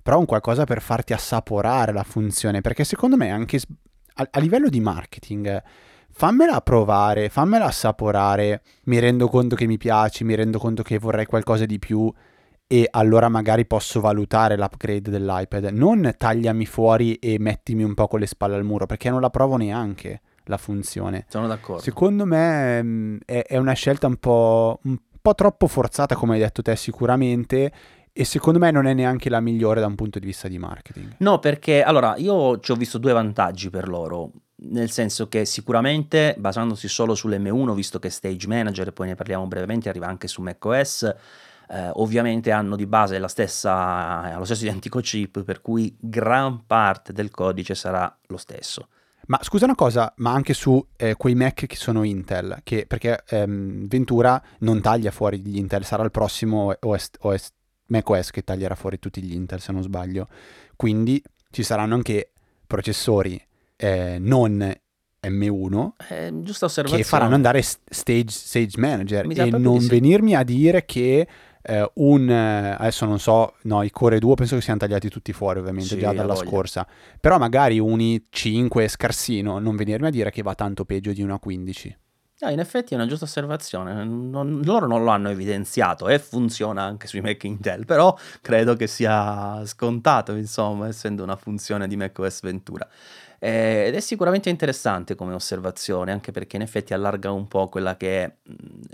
però 0.10 0.22
un 0.22 0.26
qualcosa 0.26 0.64
per 0.64 0.82
farti 0.82 1.14
assaporare 1.14 1.93
la 1.93 2.01
funzione, 2.01 2.62
perché 2.62 2.84
secondo 2.84 3.16
me 3.16 3.30
anche 3.30 3.60
a, 4.16 4.28
a 4.32 4.39
livello 4.39 4.68
di 4.68 4.80
marketing 4.80 5.62
fammela 6.10 6.62
provare, 6.62 7.30
fammela 7.30 7.66
assaporare, 7.66 8.64
mi 8.86 8.97
rendo 8.97 9.28
conto 9.28 9.55
che 9.55 9.68
mi 9.68 9.78
piaci, 9.78 10.24
mi 10.24 10.34
rendo 10.34 10.57
conto 10.57 10.82
che 10.82 10.97
vorrei 10.97 11.28
qualcosa 11.28 11.68
di 11.68 11.78
più 11.78 12.12
e 12.66 12.88
allora 12.89 13.30
magari 13.30 13.68
posso 13.68 13.99
valutare 14.01 14.57
l'upgrade 14.57 15.12
dell'iPad. 15.12 15.66
Non 15.66 16.12
tagliami 16.18 16.66
fuori 16.66 17.14
e 17.18 17.38
mettimi 17.38 17.84
un 17.84 17.93
po' 17.93 18.07
con 18.07 18.20
le 18.20 18.26
spalle 18.26 18.55
al 18.55 18.64
muro, 18.64 18.88
perché 18.88 19.12
non 19.12 19.22
la 19.22 19.30
provo 19.30 19.57
neanche 19.57 20.22
la 20.45 20.57
funzione. 20.57 21.26
Sono 21.30 21.45
d'accordo. 21.45 21.84
Secondo 21.84 22.26
me 22.26 22.82
mm, 22.82 23.18
è, 23.28 23.43
è 23.45 23.57
una 23.57 23.74
scelta 23.74 24.07
un 24.07 24.16
po', 24.16 24.80
un 24.86 24.97
po' 25.22 25.36
troppo 25.36 25.68
forzata, 25.68 26.16
come 26.16 26.34
hai 26.34 26.39
detto 26.39 26.64
te 26.64 26.76
sicuramente, 26.76 27.72
e 28.20 28.26
secondo 28.26 28.59
me 28.59 28.70
non 28.70 28.86
è 28.86 28.93
neanche 28.93 29.30
la 29.30 29.39
migliore 29.39 29.80
da 29.80 29.88
un 29.88 29.95
punto 29.95 30.20
di 30.20 30.26
vista 30.26 30.49
di 30.49 30.57
marketing. 30.57 31.15
No, 31.20 31.39
perché 31.39 31.84
allora 31.84 32.17
io 32.17 32.59
ci 32.59 32.72
ho 32.72 32.76
visto 32.76 32.97
due 32.97 33.13
vantaggi 33.13 33.70
per 33.70 33.88
loro. 33.88 34.32
Nel 34.57 34.91
senso 34.91 35.30
che 35.30 35.45
sicuramente 35.45 36.36
basandosi 36.38 36.89
solo 36.89 37.15
sull'M1, 37.15 37.74
visto 37.74 37.97
che 37.97 38.09
Stage 38.09 38.45
Manager, 38.45 38.91
poi 38.91 39.07
ne 39.07 39.15
parliamo 39.15 39.47
brevemente, 39.47 39.88
arriva 39.88 40.07
anche 40.07 40.28
su 40.28 40.41
macOS, 40.41 41.03
eh, 41.70 41.91
ovviamente 41.93 42.51
hanno 42.51 42.76
di 42.76 42.86
base 42.86 43.17
la 43.20 43.30
stessa, 43.30 44.38
lo 44.38 44.43
stesso 44.43 44.65
identico 44.65 44.99
chip, 44.99 45.45
per 45.45 45.61
cui 45.61 45.95
gran 45.97 46.65
parte 46.65 47.13
del 47.13 47.32
codice 47.32 47.74
sarà 47.74 48.13
lo 48.28 48.36
stesso. 48.36 48.89
Ma 49.28 49.39
scusa 49.41 49.63
una 49.63 49.76
cosa, 49.76 50.11
ma 50.17 50.34
anche 50.34 50.53
su 50.53 50.86
eh, 50.97 51.15
quei 51.15 51.36
Mac 51.36 51.67
che 51.67 51.76
sono 51.78 52.03
Intel, 52.03 52.59
che, 52.63 52.86
perché 52.86 53.24
ehm, 53.30 53.88
Ventura 53.88 54.41
non 54.59 54.82
taglia 54.82 55.11
fuori 55.11 55.39
gli 55.39 55.55
Intel, 55.55 55.86
sarà 55.86 56.03
il 56.03 56.11
prossimo 56.11 56.76
OS, 56.82 57.11
OS 57.20 57.51
macOS 57.89 58.31
che 58.31 58.43
taglierà 58.43 58.75
fuori 58.75 58.97
tutti 58.99 59.21
gli 59.21 59.33
Intel 59.33 59.59
se 59.59 59.71
non 59.71 59.83
sbaglio. 59.83 60.27
Quindi 60.75 61.21
ci 61.51 61.63
saranno 61.63 61.95
anche 61.95 62.31
processori 62.65 63.41
eh, 63.75 64.17
non 64.19 64.73
M1 65.21 65.89
eh, 66.09 66.33
che 66.83 67.03
faranno 67.03 67.35
andare 67.35 67.61
Stage, 67.61 68.29
stage 68.29 68.79
Manager 68.79 69.25
e 69.29 69.49
non 69.51 69.85
venirmi 69.85 70.35
a 70.35 70.43
dire 70.43 70.85
che 70.85 71.27
eh, 71.61 71.91
un 71.95 72.29
adesso 72.29 73.05
non 73.05 73.19
so, 73.19 73.55
no, 73.63 73.83
i 73.83 73.91
Core 73.91 74.19
2 74.19 74.33
penso 74.35 74.55
che 74.55 74.61
siano 74.61 74.79
tagliati 74.79 75.09
tutti 75.09 75.33
fuori, 75.33 75.59
ovviamente, 75.59 75.89
sì, 75.89 75.99
già 75.99 76.13
dalla 76.13 76.35
scorsa. 76.35 76.87
Però 77.19 77.37
magari 77.37 77.79
un 77.79 77.99
i5 77.99 78.87
scarsino, 78.87 79.59
non 79.59 79.75
venirmi 79.75 80.07
a 80.07 80.09
dire 80.09 80.31
che 80.31 80.41
va 80.41 80.55
tanto 80.55 80.85
peggio 80.85 81.11
di 81.11 81.21
una 81.21 81.37
15. 81.37 81.97
Ah, 82.41 82.51
in 82.51 82.59
effetti 82.59 82.93
è 82.93 82.95
una 82.95 83.05
giusta 83.05 83.25
osservazione, 83.25 84.05
non, 84.05 84.61
loro 84.63 84.87
non 84.87 85.03
lo 85.03 85.09
hanno 85.09 85.27
evidenziato 85.29 86.07
e 86.07 86.19
funziona 86.19 86.83
anche 86.83 87.05
sui 87.05 87.19
Mac 87.19 87.43
Intel, 87.43 87.83
però 87.83 88.15
credo 88.39 88.77
che 88.77 88.87
sia 88.87 89.65
scontato, 89.65 90.31
insomma, 90.33 90.87
essendo 90.87 91.21
una 91.21 91.35
funzione 91.35 91.85
di 91.85 91.97
macOS 91.97 92.41
Ventura. 92.41 92.87
Eh, 93.41 93.85
ed 93.87 93.95
è 93.95 93.99
sicuramente 93.99 94.49
interessante 94.49 95.15
come 95.15 95.33
osservazione, 95.33 96.13
anche 96.13 96.31
perché 96.31 96.55
in 96.55 96.61
effetti 96.61 96.93
allarga 96.93 97.29
un 97.31 97.47
po' 97.49 97.67
quella 97.67 97.97
che 97.97 98.23
è 98.23 98.33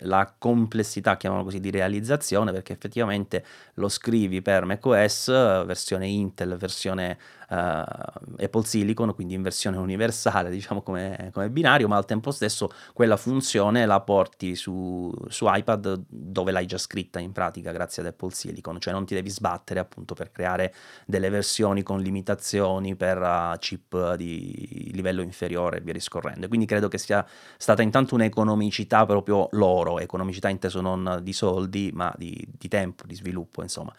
la 0.06 0.34
complessità, 0.38 1.16
chiamiamola 1.16 1.48
così, 1.48 1.60
di 1.62 1.70
realizzazione, 1.70 2.52
perché 2.52 2.74
effettivamente 2.74 3.46
lo 3.76 3.90
scrivi 3.90 4.42
per 4.42 4.66
macOS, 4.66 5.28
versione 5.66 6.08
Intel, 6.08 6.58
versione 6.58 7.18
Apple 7.48 8.64
Silicon, 8.64 9.14
quindi 9.14 9.34
in 9.34 9.42
versione 9.42 9.78
universale, 9.78 10.50
diciamo 10.52 10.82
come, 10.82 11.30
come, 11.34 11.50
binario, 11.50 11.88
ma 11.88 11.98
al 11.98 12.06
tempo 12.06 12.32
stesso 12.32 12.70
quella 12.94 13.18
funzione 13.18 13.86
la 13.86 14.02
porti 14.02 14.56
su, 14.56 15.14
su 15.28 15.46
iPad 15.48 16.04
dove 16.08 16.52
l'hai 16.52 16.66
già 16.66 16.78
scritta 16.78 17.20
in 17.20 17.32
pratica 17.32 17.72
grazie 17.72 18.02
ad 18.02 18.10
Apple 18.10 18.32
Silicon, 18.32 18.80
cioè 18.80 18.94
non 18.94 19.06
ti 19.06 19.14
devi 19.14 19.30
sbattere 19.30 19.80
appunto 19.80 20.14
per 20.14 20.32
creare 20.32 20.74
delle 21.06 21.30
versioni 21.30 21.84
con 21.84 22.00
limitazioni 22.00 22.96
per 22.96 23.22
uh, 23.22 23.58
chip 23.58 24.16
di 24.16 24.92
livello 24.94 25.22
inferiore 25.22 25.78
e 25.78 25.82
via 25.82 25.94
discorrendo. 25.94 26.48
Quindi 26.48 26.66
credo 26.66 26.88
che 26.88 26.98
sia 26.98 27.26
stata 27.58 27.82
intanto 27.82 28.16
un'economicità 28.16 29.06
proprio 29.06 29.48
loro, 29.52 30.00
economicità 30.00 30.50
inteso 30.50 30.82
non 30.82 31.20
di 31.22 31.34
soldi, 31.34 31.92
ma 31.94 32.14
di, 32.18 32.46
di 32.58 32.68
tempo, 32.68 33.06
di 33.06 33.16
sviluppo, 33.16 33.62
insomma. 33.62 33.94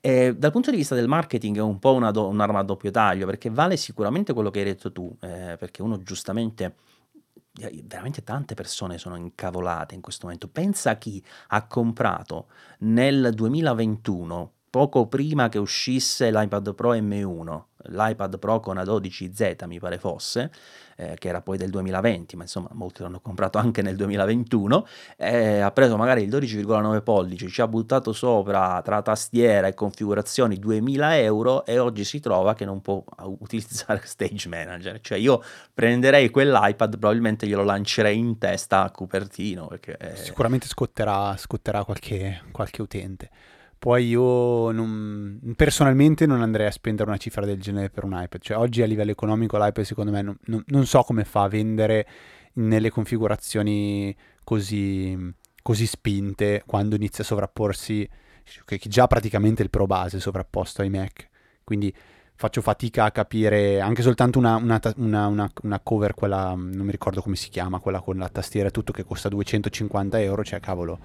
E 0.00 0.34
dal 0.36 0.52
punto 0.52 0.70
di 0.70 0.76
vista 0.76 0.94
del 0.94 1.08
marketing 1.08 1.56
è 1.56 1.62
un 1.62 1.78
po' 1.78 1.94
una 1.94 2.10
do- 2.10 2.28
un'arma 2.28 2.60
a 2.60 2.62
doppio 2.62 2.90
taglio, 2.90 3.26
perché 3.26 3.50
vale 3.50 3.76
sicuramente 3.76 4.32
quello 4.32 4.50
che 4.50 4.60
hai 4.60 4.64
detto 4.66 4.92
tu, 4.92 5.14
eh, 5.20 5.56
perché 5.58 5.82
uno 5.82 6.02
giustamente 6.02 6.76
eh, 7.60 7.82
veramente 7.84 8.22
tante 8.22 8.54
persone 8.54 8.98
sono 8.98 9.16
incavolate 9.16 9.94
in 9.94 10.00
questo 10.00 10.26
momento. 10.26 10.48
Pensa 10.48 10.90
a 10.90 10.96
chi 10.96 11.22
ha 11.48 11.66
comprato 11.66 12.48
nel 12.80 13.32
2021, 13.34 14.52
poco 14.78 15.08
prima 15.08 15.48
che 15.48 15.58
uscisse 15.58 16.30
l'iPad 16.30 16.72
Pro 16.72 16.94
M1, 16.94 17.62
l'iPad 17.86 18.38
Pro 18.38 18.60
con 18.60 18.76
A12Z 18.76 19.66
mi 19.66 19.80
pare 19.80 19.98
fosse, 19.98 20.52
eh, 20.94 21.16
che 21.18 21.26
era 21.26 21.40
poi 21.40 21.58
del 21.58 21.70
2020, 21.70 22.36
ma 22.36 22.44
insomma 22.44 22.68
molti 22.74 23.02
l'hanno 23.02 23.18
comprato 23.18 23.58
anche 23.58 23.82
nel 23.82 23.96
2021, 23.96 24.86
eh, 25.16 25.58
ha 25.58 25.72
preso 25.72 25.96
magari 25.96 26.22
il 26.22 26.28
12,9 26.28 27.02
pollici, 27.02 27.48
ci 27.48 27.60
ha 27.60 27.66
buttato 27.66 28.12
sopra 28.12 28.80
tra 28.82 29.02
tastiera 29.02 29.66
e 29.66 29.74
configurazioni 29.74 30.60
2000 30.60 31.18
euro 31.18 31.66
e 31.66 31.80
oggi 31.80 32.04
si 32.04 32.20
trova 32.20 32.54
che 32.54 32.64
non 32.64 32.80
può 32.80 33.02
utilizzare 33.40 34.02
Stage 34.06 34.48
Manager, 34.48 35.00
cioè 35.00 35.18
io 35.18 35.42
prenderei 35.74 36.30
quell'iPad, 36.30 36.98
probabilmente 36.98 37.48
glielo 37.48 37.64
lancerei 37.64 38.16
in 38.16 38.38
testa 38.38 38.84
a 38.84 38.92
Cupertino. 38.92 39.66
Perché, 39.66 39.96
eh... 39.96 40.14
Sicuramente 40.14 40.68
scotterà, 40.68 41.36
scotterà 41.36 41.82
qualche, 41.82 42.42
qualche 42.52 42.80
utente. 42.80 43.30
Poi 43.78 44.06
io 44.08 44.72
non, 44.72 45.40
personalmente 45.54 46.26
non 46.26 46.42
andrei 46.42 46.66
a 46.66 46.70
spendere 46.72 47.08
una 47.08 47.18
cifra 47.18 47.46
del 47.46 47.60
genere 47.60 47.90
per 47.90 48.04
un 48.04 48.12
iPad. 48.12 48.40
Cioè 48.40 48.56
oggi 48.56 48.82
a 48.82 48.86
livello 48.86 49.12
economico 49.12 49.56
l'iPad 49.56 49.84
secondo 49.84 50.10
me 50.10 50.22
non, 50.22 50.36
non, 50.46 50.64
non 50.66 50.84
so 50.86 51.02
come 51.02 51.24
fa 51.24 51.42
a 51.42 51.48
vendere 51.48 52.06
nelle 52.54 52.90
configurazioni 52.90 54.14
così, 54.42 55.16
così 55.62 55.86
spinte 55.86 56.64
quando 56.66 56.96
inizia 56.96 57.22
a 57.22 57.26
sovrapporsi, 57.26 58.08
che 58.64 58.80
già 58.88 59.06
praticamente 59.06 59.62
il 59.62 59.70
Pro 59.70 59.86
base 59.86 60.18
sovrapposto 60.18 60.82
ai 60.82 60.90
Mac. 60.90 61.28
Quindi 61.62 61.94
faccio 62.34 62.60
fatica 62.62 63.04
a 63.04 63.10
capire 63.12 63.80
anche 63.80 64.02
soltanto 64.02 64.38
una, 64.38 64.56
una, 64.56 64.80
una, 64.96 65.50
una, 65.62 65.80
cover, 65.80 66.14
quella 66.14 66.54
non 66.56 66.84
mi 66.84 66.90
ricordo 66.90 67.20
come 67.20 67.36
si 67.36 67.48
chiama, 67.48 67.78
quella 67.78 68.00
con 68.00 68.16
la 68.16 68.28
tastiera 68.28 68.68
e 68.68 68.70
tutto 68.70 68.92
che 68.92 69.04
costa 69.04 69.28
250 69.28 70.20
euro, 70.20 70.42
cioè 70.42 70.58
cavolo 70.60 70.98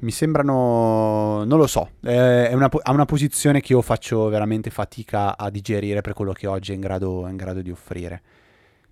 mi 0.00 0.10
sembrano, 0.10 1.44
non 1.44 1.58
lo 1.58 1.66
so, 1.66 1.90
è 2.00 2.52
una, 2.52 2.68
ha 2.70 2.92
una 2.92 3.04
posizione 3.04 3.60
che 3.60 3.72
io 3.72 3.82
faccio 3.82 4.28
veramente 4.28 4.70
fatica 4.70 5.36
a 5.36 5.50
digerire 5.50 6.00
per 6.00 6.12
quello 6.12 6.32
che 6.32 6.46
oggi 6.46 6.72
è 6.72 6.74
in 6.74 6.80
grado, 6.80 7.26
è 7.26 7.30
in 7.30 7.36
grado 7.36 7.62
di 7.62 7.70
offrire. 7.70 8.22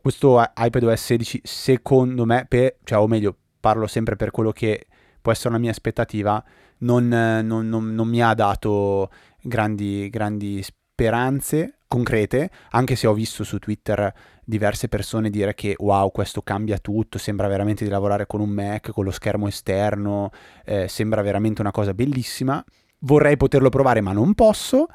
Questo 0.00 0.42
iPadOS 0.56 1.02
16 1.02 1.40
secondo 1.44 2.24
me, 2.24 2.46
per, 2.48 2.76
cioè, 2.84 2.98
o 2.98 3.06
meglio, 3.06 3.36
parlo 3.60 3.86
sempre 3.86 4.16
per 4.16 4.30
quello 4.30 4.52
che 4.52 4.86
può 5.20 5.32
essere 5.32 5.50
una 5.50 5.58
mia 5.58 5.70
aspettativa, 5.70 6.42
non, 6.78 7.08
non, 7.08 7.68
non, 7.68 7.94
non 7.94 8.08
mi 8.08 8.22
ha 8.22 8.34
dato 8.34 9.10
grandi, 9.40 10.08
grandi 10.10 10.62
speranze 10.62 11.78
concrete, 11.86 12.50
anche 12.70 12.96
se 12.96 13.06
ho 13.06 13.14
visto 13.14 13.44
su 13.44 13.58
Twitter 13.58 14.12
diverse 14.44 14.88
persone 14.88 15.30
dire 15.30 15.54
che 15.54 15.74
wow, 15.78 16.10
questo 16.10 16.42
cambia 16.42 16.78
tutto, 16.78 17.18
sembra 17.18 17.48
veramente 17.48 17.84
di 17.84 17.90
lavorare 17.90 18.26
con 18.26 18.40
un 18.40 18.50
Mac, 18.50 18.90
con 18.90 19.04
lo 19.04 19.10
schermo 19.10 19.48
esterno, 19.48 20.30
eh, 20.64 20.88
sembra 20.88 21.22
veramente 21.22 21.60
una 21.60 21.70
cosa 21.70 21.94
bellissima. 21.94 22.64
Vorrei 23.00 23.36
poterlo 23.36 23.68
provare, 23.68 24.00
ma 24.00 24.12
non 24.12 24.34
posso. 24.34 24.86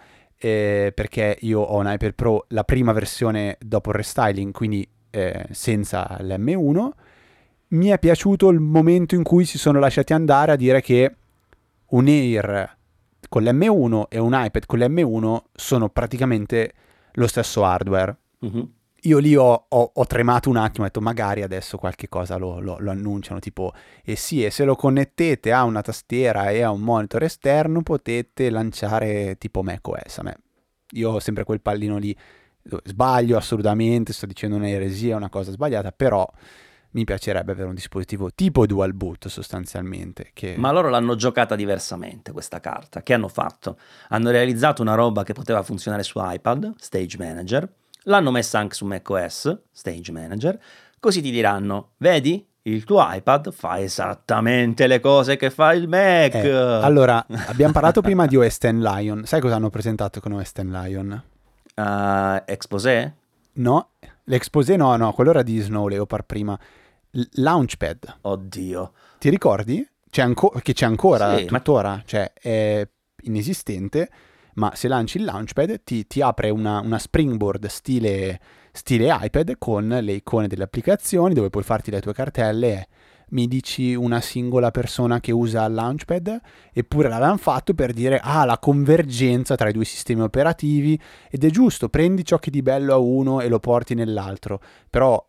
Eh, 0.41 0.93
perché 0.95 1.37
io 1.41 1.59
ho 1.59 1.77
un 1.79 1.91
iPad 1.91 2.13
Pro, 2.13 2.45
la 2.49 2.63
prima 2.63 2.93
versione 2.93 3.57
dopo 3.59 3.89
il 3.89 3.97
restyling, 3.97 4.53
quindi 4.53 4.87
eh, 5.09 5.45
senza 5.51 6.17
l'M1. 6.21 6.89
Mi 7.69 7.87
è 7.87 7.99
piaciuto 7.99 8.49
il 8.49 8.59
momento 8.59 9.15
in 9.15 9.23
cui 9.23 9.45
si 9.45 9.57
sono 9.57 9.79
lasciati 9.79 10.13
andare 10.13 10.53
a 10.53 10.55
dire 10.55 10.81
che 10.81 11.15
un 11.87 12.07
Air 12.07 12.77
con 13.27 13.43
l'M1 13.43 14.05
e 14.09 14.17
un 14.17 14.31
iPad 14.33 14.65
con 14.65 14.79
l'M1 14.79 15.37
sono 15.53 15.89
praticamente 15.89 16.73
lo 17.13 17.27
stesso 17.27 17.63
hardware. 17.63 18.15
Mhm. 18.39 18.71
Io 19.03 19.17
lì 19.19 19.35
ho, 19.35 19.65
ho- 19.69 19.91
ho 19.93 20.05
tremato 20.05 20.49
un 20.49 20.57
attimo, 20.57 20.83
ho 20.83 20.87
detto 20.87 20.99
magari 21.01 21.41
adesso 21.41 21.77
qualche 21.77 22.09
cosa 22.09 22.37
lo, 22.37 22.59
lo- 22.59 22.77
lo 22.79 22.91
annunciano, 22.91 23.39
tipo, 23.39 23.73
e 24.03 24.15
sì, 24.15 24.43
e 24.43 24.51
se 24.51 24.65
lo 24.65 24.75
connettete 24.75 25.51
a 25.51 25.63
una 25.63 25.81
tastiera 25.81 26.49
e 26.49 26.61
a 26.61 26.71
un 26.71 26.81
monitor 26.81 27.23
esterno 27.23 27.81
potete 27.81 28.49
lanciare 28.49 29.37
tipo 29.37 29.63
macOS. 29.63 30.17
A 30.17 30.23
me, 30.23 30.37
io 30.91 31.11
ho 31.11 31.19
sempre 31.19 31.43
quel 31.43 31.61
pallino 31.61 31.97
lì, 31.97 32.15
sbaglio 32.83 33.37
assolutamente, 33.37 34.11
sto 34.13 34.25
dicendo 34.25 34.57
un'eresia, 34.57 35.15
una 35.15 35.29
cosa 35.29 35.51
sbagliata, 35.51 35.91
però 35.91 36.29
mi 36.91 37.03
piacerebbe 37.03 37.51
avere 37.51 37.67
un 37.67 37.75
dispositivo 37.75 38.31
tipo 38.33 38.65
dual 38.65 38.93
boot 38.93 39.27
sostanzialmente, 39.27 40.31
che... 40.33 40.55
Ma 40.57 40.71
loro 40.71 40.89
l'hanno 40.89 41.15
giocata 41.15 41.55
diversamente 41.55 42.31
questa 42.31 42.59
carta. 42.59 43.03
Che 43.03 43.13
hanno 43.13 43.27
fatto? 43.27 43.77
Hanno 44.09 44.31
realizzato 44.31 44.81
una 44.81 44.95
roba 44.95 45.23
che 45.23 45.33
poteva 45.33 45.61
funzionare 45.61 46.01
su 46.03 46.19
iPad, 46.21 46.73
Stage 46.77 47.17
Manager, 47.17 47.71
l'hanno 48.09 48.31
messa 48.31 48.59
anche 48.59 48.75
su 48.75 48.85
macOS, 48.85 49.61
Stage 49.71 50.11
Manager, 50.11 50.59
così 50.99 51.21
ti 51.21 51.31
diranno, 51.31 51.91
vedi? 51.97 52.45
Il 52.63 52.83
tuo 52.83 53.05
iPad 53.09 53.51
fa 53.51 53.79
esattamente 53.79 54.85
le 54.87 54.99
cose 54.99 55.37
che 55.37 55.49
fa 55.49 55.73
il 55.73 55.87
Mac. 55.87 56.33
Eh, 56.35 56.49
allora, 56.51 57.25
abbiamo 57.47 57.71
parlato 57.71 58.01
prima 58.01 58.25
di 58.25 58.35
OS 58.35 58.57
X 58.57 58.69
Lion, 58.71 59.25
sai 59.25 59.39
cosa 59.39 59.55
hanno 59.55 59.69
presentato 59.69 60.19
con 60.19 60.33
OS 60.33 60.49
X 60.51 60.61
Lion? 60.63 61.23
Uh, 61.75 62.41
Exposé? 62.45 63.13
No, 63.53 63.91
l'Exposé 64.25 64.75
no, 64.75 64.95
no, 64.97 65.13
quello 65.13 65.29
era 65.29 65.41
di 65.41 65.59
Snow 65.59 65.87
Leopard 65.87 66.25
prima. 66.25 66.59
L- 67.11 67.21
Launchpad, 67.41 68.17
Oddio. 68.21 68.91
ti 69.17 69.29
ricordi? 69.29 69.87
C'è 70.09 70.21
anco- 70.21 70.53
che 70.61 70.73
c'è 70.73 70.85
ancora 70.85 71.37
Sì, 71.37 71.45
ma- 71.49 71.57
tuttora, 71.57 72.01
cioè 72.05 72.33
è 72.33 72.87
inesistente, 73.23 74.09
ma 74.59 74.73
se 74.75 74.89
lanci 74.89 75.17
il 75.17 75.23
Launchpad 75.23 75.83
ti, 75.83 76.05
ti 76.05 76.21
apre 76.21 76.49
una, 76.49 76.81
una 76.81 76.99
springboard 76.99 77.65
stile, 77.67 78.39
stile 78.73 79.07
iPad 79.09 79.55
con 79.57 79.87
le 79.87 80.11
icone 80.11 80.47
delle 80.47 80.63
applicazioni 80.63 81.33
dove 81.33 81.49
puoi 81.49 81.63
farti 81.63 81.89
le 81.89 82.01
tue 82.01 82.13
cartelle. 82.13 82.87
Mi 83.29 83.47
dici 83.47 83.93
una 83.93 84.21
singola 84.21 84.71
persona 84.71 85.19
che 85.19 85.31
usa 85.31 85.63
il 85.65 85.73
Launchpad? 85.75 86.41
Eppure 86.73 87.07
l'avevano 87.07 87.37
fatto 87.37 87.73
per 87.73 87.93
dire, 87.93 88.19
ah, 88.21 88.43
la 88.43 88.57
convergenza 88.57 89.55
tra 89.55 89.69
i 89.69 89.73
due 89.73 89.85
sistemi 89.85 90.21
operativi 90.21 90.99
ed 91.29 91.43
è 91.43 91.49
giusto, 91.49 91.89
prendi 91.89 92.25
ciò 92.25 92.37
che 92.37 92.51
di 92.51 92.61
bello 92.61 92.93
a 92.93 92.97
uno 92.97 93.39
e 93.39 93.47
lo 93.47 93.59
porti 93.59 93.93
nell'altro, 93.93 94.61
però 94.89 95.25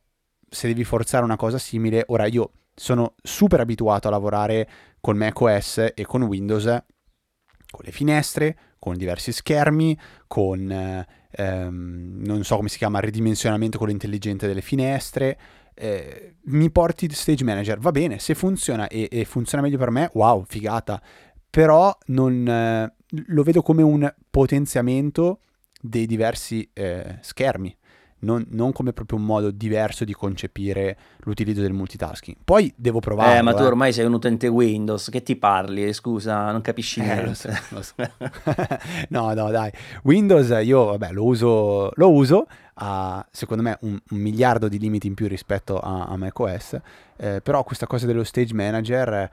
se 0.49 0.67
devi 0.67 0.83
forzare 0.83 1.25
una 1.25 1.37
cosa 1.37 1.59
simile, 1.59 2.05
ora 2.09 2.27
io 2.27 2.53
sono 2.75 3.15
super 3.23 3.61
abituato 3.61 4.09
a 4.09 4.11
lavorare 4.11 4.69
con 5.01 5.17
macOS 5.17 5.93
e 5.95 6.05
con 6.07 6.23
Windows, 6.23 6.65
con 6.65 7.83
le 7.85 7.93
finestre, 7.93 8.57
con 8.81 8.97
diversi 8.97 9.31
schermi, 9.31 9.97
con 10.27 10.73
eh, 10.73 11.07
ehm, 11.31 12.23
non 12.25 12.43
so 12.43 12.57
come 12.57 12.69
si 12.69 12.79
chiama, 12.79 12.99
ridimensionamento 12.99 13.79
con 13.79 13.87
l'intelligente 13.87 14.49
delle 14.49 14.63
finestre. 14.63 15.39
eh, 15.75 16.37
mi 16.47 16.71
porti 16.71 17.09
Stage 17.13 17.45
Manager, 17.45 17.79
va 17.79 17.93
bene, 17.93 18.19
se 18.19 18.35
funziona 18.35 18.89
e, 18.89 19.09
e 19.11 19.25
funziona 19.25 19.63
meglio 19.63 19.79
per 19.79 19.91
me, 19.91 20.11
wow, 20.15 20.45
figata. 20.49 21.01
Però 21.49 21.97
non, 22.07 22.49
eh, 22.49 22.95
lo 23.27 23.43
vedo 23.43 23.63
come 23.63 23.83
un 23.83 24.13
potenziamento 24.31 25.41
dei 25.81 26.07
diversi 26.07 26.69
eh, 26.73 27.19
schermi 27.21 27.77
non, 28.21 28.45
non 28.51 28.73
come 28.73 28.93
proprio 28.93 29.19
un 29.19 29.25
modo 29.25 29.51
diverso 29.51 30.05
di 30.05 30.13
concepire 30.13 30.97
l'utilizzo 31.19 31.61
del 31.61 31.73
multitasking. 31.73 32.39
Poi 32.45 32.73
devo 32.77 33.01
provare. 33.01 33.39
Eh, 33.39 33.43
ma 33.43 33.55
tu 33.55 33.63
ormai 33.63 33.93
sei 33.93 34.07
un 34.07 34.15
utente 34.15 34.49
Windows, 34.49 35.09
che 35.11 35.23
ti 35.23 35.37
parli? 35.37 35.93
Scusa, 35.93 36.51
non 36.51 36.61
capisci 36.61 37.01
Eh, 37.01 37.05
niente. 37.05 37.25
lo 37.27 37.35
so, 37.35 37.49
lo 37.71 37.83
so. 37.83 37.95
no, 39.09 39.33
no, 39.35 39.51
dai. 39.51 39.71
Windows 40.03 40.49
io, 40.63 40.85
vabbè, 40.87 41.13
lo 41.13 41.25
uso, 41.25 41.91
lo 41.95 42.11
uso 42.11 42.47
ha, 42.75 43.27
secondo 43.31 43.63
me, 43.63 43.77
un, 43.83 43.99
un 44.11 44.19
miliardo 44.19 44.69
di 44.69 44.79
limiti 44.79 45.07
in 45.07 45.15
più 45.15 45.29
rispetto 45.29 45.79
a, 45.79 46.07
a 46.07 46.17
macOS, 46.17 46.79
eh, 47.17 47.41
però 47.43 47.63
questa 47.65 47.87
cosa 47.87 48.07
dello 48.07 48.25
Stage 48.25 48.55
Manager... 48.55 49.31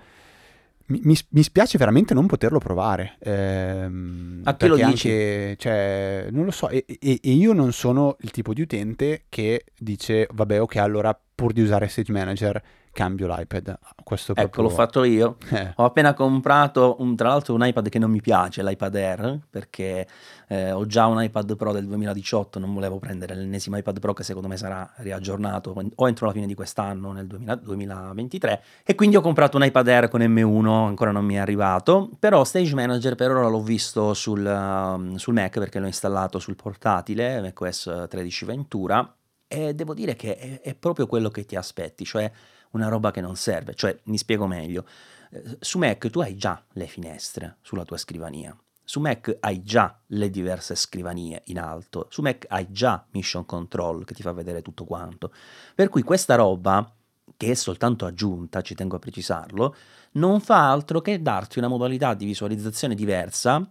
mi, 0.87 0.99
mi- 1.03 1.43
spiace 1.43 1.77
veramente 1.77 2.13
non 2.13 2.25
poterlo 2.27 2.59
provare. 2.59 3.17
ehm, 3.19 4.41
A 4.45 4.55
chi 4.55 4.67
lo 4.67 4.75
perché 4.75 4.91
dici? 4.91 5.09
anche, 5.09 5.55
cioè, 5.57 6.27
non 6.31 6.45
lo 6.45 6.51
so, 6.51 6.69
e, 6.69 6.85
e- 6.87 7.19
e 7.21 7.31
io 7.31 7.53
non 7.53 7.71
sono 7.73 8.15
il 8.21 8.31
tipo 8.31 8.53
di 8.53 8.61
utente 8.61 9.23
che 9.29 9.65
dice, 9.77 10.27
vabbè, 10.31 10.61
ok, 10.61 10.75
allora 10.77 11.17
pur 11.35 11.51
di 11.53 11.61
usare 11.61 11.87
Stage 11.87 12.11
Manager 12.11 12.61
cambio 12.97 13.27
l'iPad. 13.27 13.77
Questo 14.03 14.33
è 14.33 14.41
Ecco, 14.41 14.63
l'ho 14.63 14.69
proprio... 14.69 14.85
fatto 14.85 15.03
io. 15.03 15.37
eh, 15.53 15.73
Ho 15.75 15.85
appena 15.85 16.15
comprato, 16.15 16.95
un- 16.97 17.15
tra 17.15 17.27
l'altro, 17.27 17.53
un 17.53 17.63
iPad 17.63 17.89
che 17.89 17.99
non 17.99 18.09
mi 18.09 18.21
piace, 18.21 18.63
l'iPad 18.63 18.95
Air, 18.95 19.39
perché 19.47 20.07
eh, 20.47 20.71
ho 20.71 20.83
già 20.87 21.05
un 21.05 21.21
iPad 21.21 21.55
Pro 21.55 21.71
del 21.71 21.85
2018, 21.85 22.57
non 22.57 22.73
volevo 22.73 22.97
prendere 22.97 23.35
l'ennesimo 23.35 23.77
iPad 23.77 23.99
Pro 23.99 24.13
che 24.13 24.23
secondo 24.23 24.47
me 24.47 24.57
sarà 24.57 24.91
riaggiornato 24.95 25.75
o 25.93 26.07
entro 26.07 26.25
la 26.25 26.31
fine 26.31 26.47
di 26.47 26.55
quest'anno, 26.55 27.11
nel 27.11 27.27
2000 27.27 27.55
2023, 27.57 28.63
e 28.83 28.95
quindi 28.95 29.15
ho 29.15 29.21
comprato 29.21 29.57
un 29.57 29.63
iPad 29.63 29.87
Air 29.87 30.07
con 30.09 30.21
M1, 30.21 30.67
ancora 30.67 31.11
non 31.11 31.23
mi 31.23 31.35
è 31.35 31.37
arrivato, 31.37 32.09
però 32.17 32.43
Stage 32.43 32.73
Manager 32.73 33.13
per 33.13 33.29
ora 33.29 33.47
l'ho 33.47 33.61
visto 33.61 34.15
sul, 34.15 34.43
um, 34.43 35.17
sul 35.17 35.35
Mac 35.35 35.59
perché 35.59 35.77
l'ho 35.77 35.85
installato 35.85 36.39
sul 36.39 36.55
portatile, 36.55 37.41
macOS 37.41 38.05
13 38.09 38.45
Ventura, 38.45 39.15
e 39.47 39.73
devo 39.73 39.93
dire 39.93 40.15
che 40.15 40.35
è, 40.35 40.61
è 40.61 40.73
proprio 40.75 41.05
quello 41.05 41.29
che 41.29 41.45
ti 41.45 41.55
aspetti, 41.55 42.03
cioè 42.03 42.29
una 42.77 42.89
roba 42.89 43.11
che 43.11 43.21
non 43.21 43.35
serve, 43.35 43.73
cioè 43.73 43.97
mi 44.03 44.17
spiego 44.17 44.47
meglio. 44.47 44.85
Eh, 45.31 45.57
Su 45.59 45.77
Mac 45.77 46.09
tu 46.09 46.19
hai 46.19 46.35
già 46.35 46.63
le 46.73 46.87
finestre 46.87 47.57
sulla 47.61 47.83
tua 47.83 47.97
scrivania. 47.97 48.55
Su 48.83 49.01
Mac 49.01 49.37
hai 49.41 49.63
già 49.63 49.99
le 50.07 50.29
diverse 50.29 50.73
scrivanie 50.75 51.41
in 51.47 51.59
alto. 51.59 52.07
Su 52.09 52.21
Mac 52.21 52.45
hai 52.47 52.71
già 52.71 53.05
Mission 53.11 53.45
Control 53.45 54.05
che 54.05 54.13
ti 54.13 54.21
fa 54.21 54.31
vedere 54.31 54.61
tutto 54.61 54.85
quanto. 54.85 55.33
Per 55.75 55.89
cui 55.89 56.03
questa 56.03 56.35
roba, 56.35 56.89
che 57.35 57.51
è 57.51 57.53
soltanto 57.53 58.05
aggiunta, 58.05 58.61
ci 58.61 58.75
tengo 58.75 58.95
a 58.95 58.99
precisarlo, 58.99 59.75
non 60.13 60.39
fa 60.39 60.71
altro 60.71 61.01
che 61.01 61.21
darti 61.21 61.59
una 61.59 61.67
modalità 61.67 62.13
di 62.13 62.23
visualizzazione 62.23 62.95
diversa, 62.95 63.67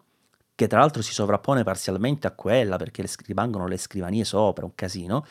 che 0.55 0.67
tra 0.67 0.81
l'altro 0.81 1.01
si 1.01 1.15
sovrappone 1.15 1.65
parzialmente 1.65 2.27
a 2.27 2.33
quella 2.33 2.77
perché 2.77 3.05
rimangono 3.25 3.67
le 3.67 3.79
scrivanie 3.79 4.25
sopra, 4.25 4.67
un 4.67 4.75
casino, 4.75 5.25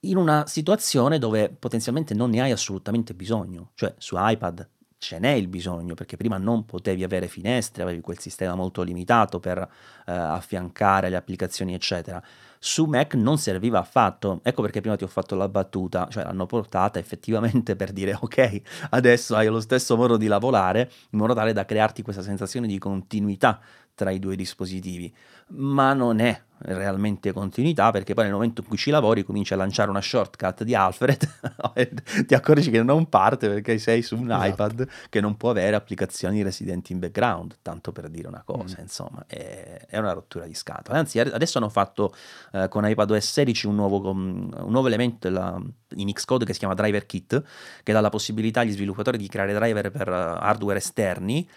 in 0.00 0.16
una 0.16 0.46
situazione 0.46 1.18
dove 1.18 1.50
potenzialmente 1.50 2.14
non 2.14 2.30
ne 2.30 2.42
hai 2.42 2.52
assolutamente 2.52 3.14
bisogno. 3.14 3.70
Cioè 3.74 3.94
su 3.98 4.14
iPad 4.18 4.68
ce 4.98 5.18
n'è 5.18 5.30
il 5.30 5.46
bisogno 5.46 5.94
perché 5.94 6.16
prima 6.16 6.38
non 6.38 6.64
potevi 6.64 7.04
avere 7.04 7.28
finestre, 7.28 7.82
avevi 7.82 8.00
quel 8.00 8.18
sistema 8.18 8.54
molto 8.54 8.82
limitato 8.82 9.38
per 9.38 9.58
eh, 9.58 10.12
affiancare 10.12 11.08
le 11.08 11.16
applicazioni 11.16 11.74
eccetera. 11.74 12.22
Su 12.60 12.86
Mac 12.86 13.14
non 13.14 13.38
serviva 13.38 13.78
affatto, 13.78 14.40
ecco 14.42 14.62
perché 14.62 14.80
prima 14.80 14.96
ti 14.96 15.04
ho 15.04 15.08
fatto 15.08 15.36
la 15.36 15.48
battuta, 15.48 16.08
cioè 16.10 16.24
l'hanno 16.24 16.46
portata 16.46 16.98
effettivamente 16.98 17.76
per 17.76 17.92
dire 17.92 18.18
ok, 18.20 18.60
adesso 18.90 19.36
hai 19.36 19.46
lo 19.46 19.60
stesso 19.60 19.96
modo 19.96 20.16
di 20.16 20.26
lavorare 20.26 20.90
in 21.10 21.18
modo 21.18 21.34
tale 21.34 21.52
da 21.52 21.64
crearti 21.64 22.02
questa 22.02 22.22
sensazione 22.22 22.66
di 22.66 22.78
continuità 22.78 23.60
tra 23.98 24.10
i 24.12 24.20
due 24.20 24.36
dispositivi, 24.36 25.12
ma 25.48 25.92
non 25.92 26.20
è 26.20 26.40
realmente 26.60 27.32
continuità 27.32 27.90
perché 27.92 28.14
poi 28.14 28.24
nel 28.24 28.32
momento 28.32 28.60
in 28.62 28.66
cui 28.68 28.76
ci 28.76 28.90
lavori 28.90 29.22
cominci 29.24 29.52
a 29.52 29.56
lanciare 29.56 29.90
una 29.90 30.00
shortcut 30.00 30.62
di 30.64 30.74
Alfred 30.74 31.28
e 31.74 31.90
ti 32.26 32.34
accorgi 32.34 32.70
che 32.70 32.82
non 32.82 33.08
parte 33.08 33.48
perché 33.48 33.78
sei 33.78 34.02
su 34.02 34.16
un 34.16 34.30
Esatto. 34.30 34.46
iPad 34.46 34.88
che 35.08 35.20
non 35.20 35.36
può 35.36 35.50
avere 35.50 35.74
applicazioni 35.76 36.42
residenti 36.42 36.92
in 36.92 36.98
background, 37.00 37.56
tanto 37.62 37.90
per 37.92 38.08
dire 38.08 38.28
una 38.28 38.42
cosa, 38.44 38.76
Mm. 38.78 38.82
insomma, 38.82 39.24
è, 39.26 39.86
è 39.88 39.98
una 39.98 40.12
rottura 40.12 40.46
di 40.46 40.54
scatola. 40.54 40.98
Anzi, 40.98 41.18
adesso 41.20 41.58
hanno 41.58 41.68
fatto 41.68 42.14
eh, 42.52 42.68
con 42.68 42.86
iPadOS 42.88 43.30
16 43.32 43.66
un 43.66 43.74
nuovo, 43.74 44.10
un 44.10 44.48
nuovo 44.68 44.86
elemento 44.86 45.28
della- 45.28 45.60
in 45.96 46.12
Xcode 46.12 46.44
che 46.44 46.52
si 46.52 46.58
chiama 46.60 46.74
Driver 46.74 47.04
Kit, 47.06 47.42
che 47.82 47.92
dà 47.92 48.00
la 48.00 48.10
possibilità 48.10 48.60
agli 48.60 48.72
sviluppatori 48.72 49.16
di 49.18 49.26
creare 49.28 49.54
driver 49.54 49.90
per 49.90 50.08
eh, 50.08 50.12
hardware 50.12 50.78
esterni 50.78 51.48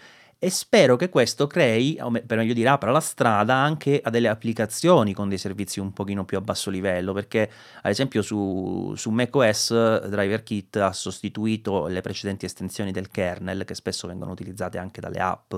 e 0.44 0.50
spero 0.50 0.96
che 0.96 1.08
questo 1.08 1.46
crei, 1.46 1.96
o 2.00 2.10
per 2.10 2.36
meglio 2.36 2.52
dire, 2.52 2.68
apra 2.68 2.90
la 2.90 2.98
strada 2.98 3.54
anche 3.54 4.00
a 4.02 4.10
delle 4.10 4.26
applicazioni 4.26 5.14
con 5.14 5.28
dei 5.28 5.38
servizi 5.38 5.78
un 5.78 5.92
pochino 5.92 6.24
più 6.24 6.36
a 6.36 6.40
basso 6.40 6.68
livello, 6.68 7.12
perché 7.12 7.48
ad 7.80 7.88
esempio 7.88 8.22
su, 8.22 8.92
su 8.96 9.10
macOS 9.10 10.08
Driver 10.08 10.42
Kit 10.42 10.78
ha 10.78 10.92
sostituito 10.92 11.86
le 11.86 12.00
precedenti 12.00 12.44
estensioni 12.44 12.90
del 12.90 13.08
kernel 13.08 13.64
che 13.64 13.76
spesso 13.76 14.08
vengono 14.08 14.32
utilizzate 14.32 14.78
anche 14.78 15.00
dalle 15.00 15.20
app, 15.20 15.54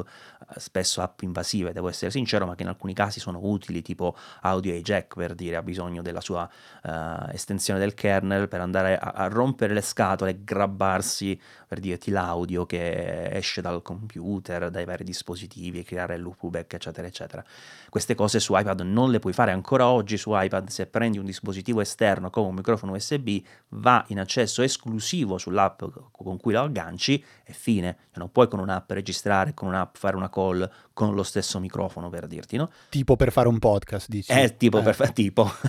spesso 0.59 1.01
app 1.01 1.22
invasive, 1.22 1.72
devo 1.72 1.89
essere 1.89 2.11
sincero, 2.11 2.45
ma 2.45 2.55
che 2.55 2.64
in 2.64 2.68
alcuni 2.68 2.93
casi 2.93 3.20
sono 3.20 3.39
utili, 3.41 3.80
tipo 3.80 4.14
Audio 4.43 4.74
Jack 4.74 5.14
per 5.14 5.35
dire, 5.35 5.57
ha 5.57 5.62
bisogno 5.62 6.03
della 6.03 6.20
sua 6.20 6.47
eh, 6.82 7.32
estensione 7.32 7.80
del 7.80 7.95
kernel 7.95 8.49
per 8.49 8.61
andare 8.61 8.99
a, 8.99 9.12
a 9.12 9.28
rompere 9.28 9.72
le 9.72 9.80
scatole 9.80 10.32
e 10.32 10.45
grabbarsi 10.45 11.41
per 11.66 11.80
dirti 11.80 12.11
l'audio 12.11 12.66
che 12.66 13.30
esce 13.30 13.62
dal 13.62 13.80
computer, 13.80 14.72
dai 14.74 14.84
vari 14.84 15.04
dispositivi 15.04 15.78
e 15.78 15.84
creare 15.84 16.18
loopback, 16.18 16.74
eccetera, 16.74 17.06
eccetera. 17.06 17.44
Queste 17.88 18.14
cose 18.14 18.40
su 18.40 18.56
iPad 18.56 18.80
non 18.80 19.10
le 19.10 19.20
puoi 19.20 19.32
fare 19.32 19.52
ancora 19.52 19.86
oggi 19.88 20.16
su 20.16 20.30
iPad, 20.34 20.68
se 20.68 20.86
prendi 20.86 21.18
un 21.18 21.24
dispositivo 21.24 21.80
esterno 21.80 22.30
come 22.30 22.48
un 22.48 22.54
microfono 22.54 22.92
USB, 22.92 23.40
va 23.70 24.04
in 24.08 24.18
accesso 24.18 24.62
esclusivo 24.62 25.38
sull'app 25.38 25.82
con 26.10 26.38
cui 26.38 26.52
lo 26.52 26.62
agganci 26.62 27.22
e 27.44 27.52
fine. 27.52 27.96
Cioè 28.10 28.18
non 28.18 28.30
puoi 28.30 28.48
con 28.48 28.58
un'app 28.58 28.90
registrare, 28.92 29.54
con 29.54 29.68
un'app 29.68 29.96
fare 29.96 30.16
una 30.16 30.28
call 30.28 30.68
con 30.94 31.14
lo 31.14 31.24
stesso 31.24 31.58
microfono 31.58 32.08
per 32.08 32.26
dirti, 32.26 32.56
no? 32.56 32.70
Tipo 32.88 33.16
per 33.16 33.32
fare 33.32 33.48
un 33.48 33.58
podcast, 33.58 34.08
dici? 34.08 34.30
Eh, 34.30 34.56
tipo 34.56 34.78
eh. 34.78 34.82
per 34.82 34.94
fare 34.94 35.12
tipo. 35.12 35.50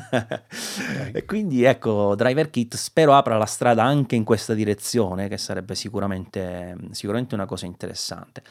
E 1.12 1.26
quindi 1.26 1.64
ecco, 1.64 2.14
Driver 2.16 2.50
Kit 2.50 2.76
spero 2.76 3.14
apra 3.14 3.38
la 3.38 3.46
strada 3.46 3.84
anche 3.84 4.16
in 4.16 4.24
questa 4.24 4.54
direzione, 4.54 5.28
che 5.28 5.38
sarebbe 5.38 5.74
sicuramente, 5.76 6.76
sicuramente 6.92 7.36
una 7.36 7.46
cosa 7.46 7.66
interessante. 7.66 8.44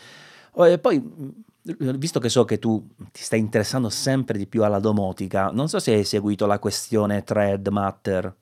E 0.56 0.78
poi 0.78 1.02
visto 1.62 2.20
che 2.20 2.28
so 2.28 2.44
che 2.44 2.58
tu 2.58 2.86
ti 3.10 3.22
stai 3.22 3.38
interessando 3.38 3.88
sempre 3.88 4.36
di 4.36 4.46
più 4.46 4.64
alla 4.64 4.78
domotica, 4.78 5.50
non 5.50 5.68
so 5.68 5.78
se 5.78 5.92
hai 5.92 6.04
seguito 6.04 6.46
la 6.46 6.58
questione 6.58 7.24
Thread 7.24 7.66
Matter. 7.68 8.36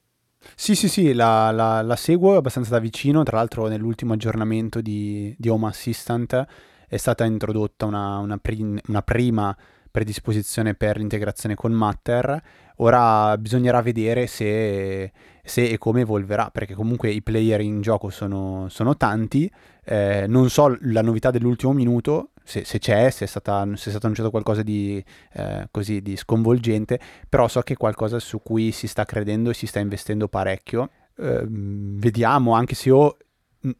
Sì, 0.56 0.74
sì, 0.74 0.88
sì, 0.88 1.12
la, 1.12 1.52
la, 1.52 1.82
la 1.82 1.96
seguo 1.96 2.36
abbastanza 2.36 2.70
da 2.70 2.80
vicino, 2.80 3.22
tra 3.22 3.36
l'altro 3.36 3.68
nell'ultimo 3.68 4.14
aggiornamento 4.14 4.80
di, 4.80 5.32
di 5.38 5.48
Home 5.48 5.68
Assistant 5.68 6.44
è 6.88 6.96
stata 6.96 7.24
introdotta 7.24 7.86
una, 7.86 8.18
una, 8.18 8.38
pri- 8.38 8.80
una 8.88 9.02
prima 9.02 9.56
predisposizione 9.88 10.74
per 10.74 10.96
l'integrazione 10.96 11.54
con 11.54 11.70
Matter, 11.72 12.42
ora 12.76 13.38
bisognerà 13.38 13.80
vedere 13.82 14.26
se, 14.26 15.12
se, 15.42 15.68
e 15.68 15.78
come 15.78 16.02
evolverà, 16.02 16.50
perché 16.50 16.74
comunque 16.74 17.10
i 17.10 17.22
player 17.22 17.60
in 17.60 17.80
gioco 17.80 18.10
sono, 18.10 18.66
sono 18.68 18.96
tanti, 18.96 19.50
eh, 19.84 20.26
non 20.28 20.48
so 20.50 20.76
la 20.82 21.02
novità 21.02 21.30
dell'ultimo 21.30 21.72
minuto, 21.72 22.30
se, 22.44 22.64
se 22.64 22.78
c'è, 22.78 23.10
se 23.10 23.24
è, 23.24 23.28
stata, 23.28 23.64
se 23.74 23.86
è, 23.86 23.90
stato 23.90 24.06
annunciato 24.06 24.30
qualcosa 24.30 24.62
di, 24.62 25.02
eh, 25.34 25.66
così, 25.70 26.00
di 26.00 26.16
sconvolgente, 26.16 26.98
però 27.28 27.48
so 27.48 27.60
che 27.62 27.74
è 27.74 27.76
qualcosa 27.76 28.18
su 28.18 28.40
cui 28.42 28.70
si 28.72 28.86
sta 28.86 29.04
credendo 29.04 29.50
e 29.50 29.54
si 29.54 29.66
sta 29.66 29.80
investendo 29.80 30.28
parecchio. 30.28 30.90
Eh, 31.16 31.44
vediamo, 31.48 32.52
anche 32.52 32.74
se 32.74 32.88
io 32.88 33.16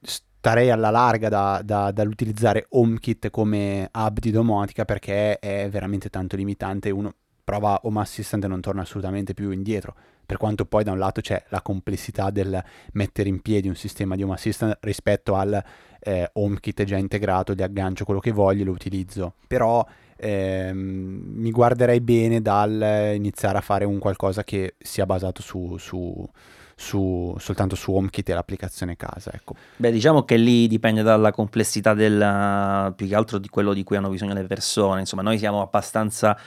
starei 0.01 0.71
alla 0.71 0.91
larga 0.91 1.29
da, 1.29 1.61
da, 1.65 1.93
dall'utilizzare 1.93 2.67
HomeKit 2.71 3.31
come 3.31 3.89
hub 3.93 4.19
di 4.19 4.31
domotica 4.31 4.85
perché 4.85 5.39
è 5.39 5.69
veramente 5.71 6.11
tanto 6.11 6.37
limitante. 6.37 6.91
Uno 6.91 7.15
prova 7.45 7.81
Home 7.85 8.01
Assistant 8.01 8.45
e 8.45 8.49
non 8.49 8.61
torna 8.61 8.83
assolutamente 8.83 9.35
più 9.35 9.51
indietro. 9.51 9.95
Per 10.33 10.41
quanto 10.41 10.65
poi 10.65 10.83
da 10.83 10.93
un 10.93 10.99
lato 10.99 11.21
c'è 11.21 11.45
la 11.51 11.61
complessità 11.61 12.31
del 12.31 12.59
mettere 12.93 13.29
in 13.29 13.43
piedi 13.43 13.69
un 13.69 13.75
sistema 13.75 14.17
di 14.17 14.23
Home 14.23 14.33
Assistant 14.33 14.79
rispetto 14.81 15.35
al 15.35 15.63
eh, 16.01 16.31
HomeKit 16.33 16.85
già 16.85 16.97
integrato, 16.97 17.53
li 17.53 17.63
aggancio 17.63 18.07
quello 18.07 18.19
che 18.19 18.31
voglio 18.31 18.65
lo 18.65 18.71
utilizzo. 18.71 19.35
Però 19.47 19.87
ehm, 20.17 20.79
mi 21.35 21.51
guarderei 21.51 22.01
bene 22.01 22.41
dal 22.41 23.13
iniziare 23.15 23.59
a 23.59 23.61
fare 23.61 23.85
un 23.85 23.99
qualcosa 23.99 24.43
che 24.43 24.77
sia 24.79 25.05
basato 25.05 25.43
su, 25.43 25.77
su, 25.77 26.27
su, 26.77 27.37
soltanto 27.39 27.77
su 27.77 27.93
HomeKit 27.93 28.31
e 28.31 28.33
l'applicazione 28.33 28.97
casa. 28.97 29.33
Ecco. 29.35 29.55
Beh, 29.77 29.93
diciamo 29.93 30.23
che 30.23 30.39
lì 30.39 30.67
dipende 30.67 31.03
dalla 31.03 31.31
complessità 31.31 31.93
del, 31.93 32.91
più 32.97 33.07
che 33.07 33.15
altro 33.15 33.37
di 33.37 33.51
quello 33.51 33.75
di 33.75 33.85
cui 33.85 33.97
hanno 33.97 34.09
bisogno 34.09 34.33
le 34.33 34.47
persone. 34.47 35.01
Insomma, 35.01 35.21
noi 35.21 35.37
siamo 35.37 35.61
abbastanza 35.61 36.39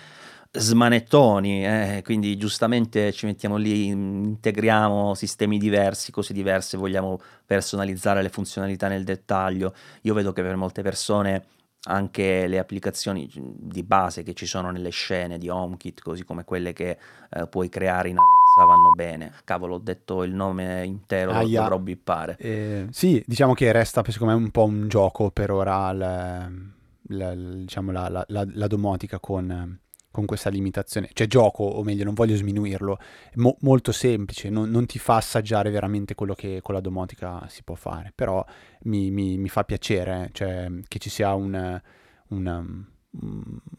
smanettoni, 0.57 1.65
eh, 1.65 2.01
quindi 2.03 2.37
giustamente 2.37 3.11
ci 3.11 3.25
mettiamo 3.25 3.57
lì, 3.57 3.87
integriamo 3.87 5.13
sistemi 5.13 5.57
diversi, 5.57 6.11
cose 6.11 6.33
diverse, 6.33 6.77
vogliamo 6.77 7.19
personalizzare 7.45 8.21
le 8.21 8.29
funzionalità 8.29 8.87
nel 8.87 9.03
dettaglio. 9.03 9.73
Io 10.01 10.13
vedo 10.13 10.31
che 10.33 10.41
per 10.41 10.55
molte 10.55 10.81
persone 10.81 11.45
anche 11.87 12.47
le 12.47 12.57
applicazioni 12.57 13.29
di 13.31 13.83
base 13.83 14.23
che 14.23 14.33
ci 14.33 14.45
sono 14.47 14.71
nelle 14.71 14.89
scene 14.89 15.37
di 15.37 15.49
HomeKit, 15.49 16.01
così 16.01 16.23
come 16.23 16.43
quelle 16.43 16.73
che 16.73 16.97
eh, 17.29 17.47
puoi 17.47 17.69
creare 17.69 18.09
in 18.09 18.17
Alexa, 18.17 18.65
vanno 18.65 18.89
bene. 18.89 19.33
Cavolo, 19.43 19.75
ho 19.75 19.79
detto 19.79 20.23
il 20.23 20.33
nome 20.33 20.83
intero, 20.83 21.31
ah, 21.31 21.43
yeah. 21.43 21.61
dovrò 21.61 21.77
bippare. 21.77 22.37
Eh, 22.39 22.87
sì, 22.89 23.23
diciamo 23.27 23.53
che 23.53 23.71
resta 23.71 24.03
secondo 24.07 24.35
me 24.35 24.43
un 24.43 24.51
po' 24.51 24.63
un 24.63 24.87
gioco 24.87 25.29
per 25.29 25.51
ora 25.51 25.91
la, 25.91 26.49
la, 27.09 27.35
diciamo, 27.35 27.91
la, 27.91 28.25
la 28.27 28.67
domotica 28.67 29.19
con 29.19 29.83
con 30.15 30.25
questa 30.25 30.49
limitazione. 30.49 31.09
Cioè 31.11 31.27
gioco, 31.27 31.63
o 31.63 31.83
meglio, 31.83 32.05
non 32.05 32.13
voglio 32.13 32.37
sminuirlo, 32.37 32.97
mo- 33.35 33.57
molto 33.59 33.91
semplice, 33.91 34.49
non, 34.49 34.69
non, 34.69 34.85
ti 34.85 34.97
fa 34.97 35.17
assaggiare 35.17 35.69
veramente 35.69 36.15
quello 36.15 36.33
che 36.33 36.61
con 36.61 36.73
la 36.73 36.79
domotica 36.79 37.45
si 37.49 37.63
può 37.63 37.75
fare, 37.75 38.13
però 38.15 38.43
mi, 38.83 39.11
mi, 39.11 39.37
mi 39.37 39.49
fa 39.49 39.65
piacere 39.65 40.29
cioè, 40.31 40.71
che 40.87 40.99
ci 40.99 41.09
sia 41.09 41.33
un, 41.33 41.81
un, 42.29 42.85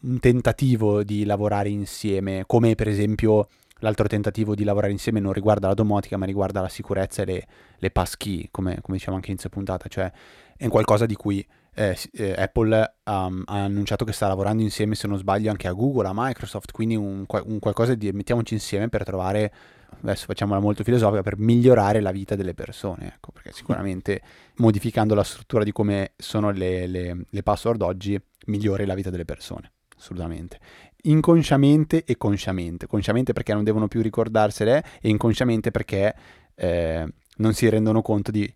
un 0.01 0.19
tentativo 0.19 1.03
di 1.03 1.25
lavorare 1.25 1.69
insieme, 1.69 2.43
come 2.45 2.75
per 2.75 2.87
esempio 2.87 3.47
l'altro 3.79 4.07
tentativo 4.07 4.53
di 4.53 4.63
lavorare 4.63 4.91
insieme 4.91 5.19
non 5.19 5.33
riguarda 5.33 5.67
la 5.67 5.73
domotica, 5.73 6.17
ma 6.17 6.25
riguarda 6.25 6.61
la 6.61 6.69
sicurezza 6.69 7.23
e 7.23 7.25
le, 7.25 7.47
le 7.79 7.89
passkey, 7.89 8.49
come, 8.51 8.77
come 8.81 8.97
diciamo 8.97 9.15
anche 9.15 9.31
inizio 9.31 9.49
puntata, 9.49 9.87
cioè 9.89 10.11
è 10.55 10.67
qualcosa 10.67 11.07
di 11.07 11.15
cui 11.15 11.43
eh, 11.77 11.95
eh, 12.13 12.33
Apple 12.35 12.95
um, 13.03 13.43
ha 13.45 13.63
annunciato 13.63 14.03
che 14.03 14.11
sta 14.11 14.27
lavorando 14.27 14.63
insieme, 14.63 14.95
se 14.95 15.07
non 15.07 15.19
sbaglio, 15.19 15.51
anche 15.51 15.67
a 15.67 15.73
Google, 15.73 16.07
a 16.07 16.11
Microsoft, 16.11 16.71
quindi 16.71 16.95
un, 16.95 17.23
un 17.27 17.59
qualcosa 17.59 17.93
di 17.93 18.11
mettiamoci 18.11 18.55
insieme 18.55 18.89
per 18.89 19.03
trovare, 19.03 19.53
adesso 20.01 20.25
facciamola 20.25 20.59
molto 20.59 20.83
filosofica, 20.83 21.21
per 21.21 21.37
migliorare 21.37 22.01
la 22.01 22.09
vita 22.09 22.35
delle 22.35 22.55
persone, 22.55 23.13
ecco, 23.13 23.31
perché 23.31 23.51
sicuramente 23.51 24.21
modificando 24.55 25.13
la 25.13 25.23
struttura 25.23 25.63
di 25.63 25.71
come 25.71 26.13
sono 26.17 26.49
le, 26.49 26.87
le, 26.87 27.25
le 27.29 27.43
password 27.43 27.83
oggi, 27.83 28.19
migliori 28.47 28.83
la 28.87 28.95
vita 28.95 29.11
delle 29.11 29.25
persone, 29.25 29.73
assolutamente 29.95 30.59
inconsciamente 31.03 32.03
e 32.03 32.17
consciamente. 32.17 32.85
Consciamente 32.87 33.31
perché 33.31 33.53
non 33.53 33.63
devono 33.63 33.87
più 33.87 34.01
ricordarsele 34.01 34.83
e 34.99 35.09
inconsciamente 35.09 35.71
perché 35.71 36.13
eh, 36.55 37.07
non 37.37 37.53
si 37.53 37.69
rendono 37.69 38.01
conto 38.01 38.31
di 38.31 38.51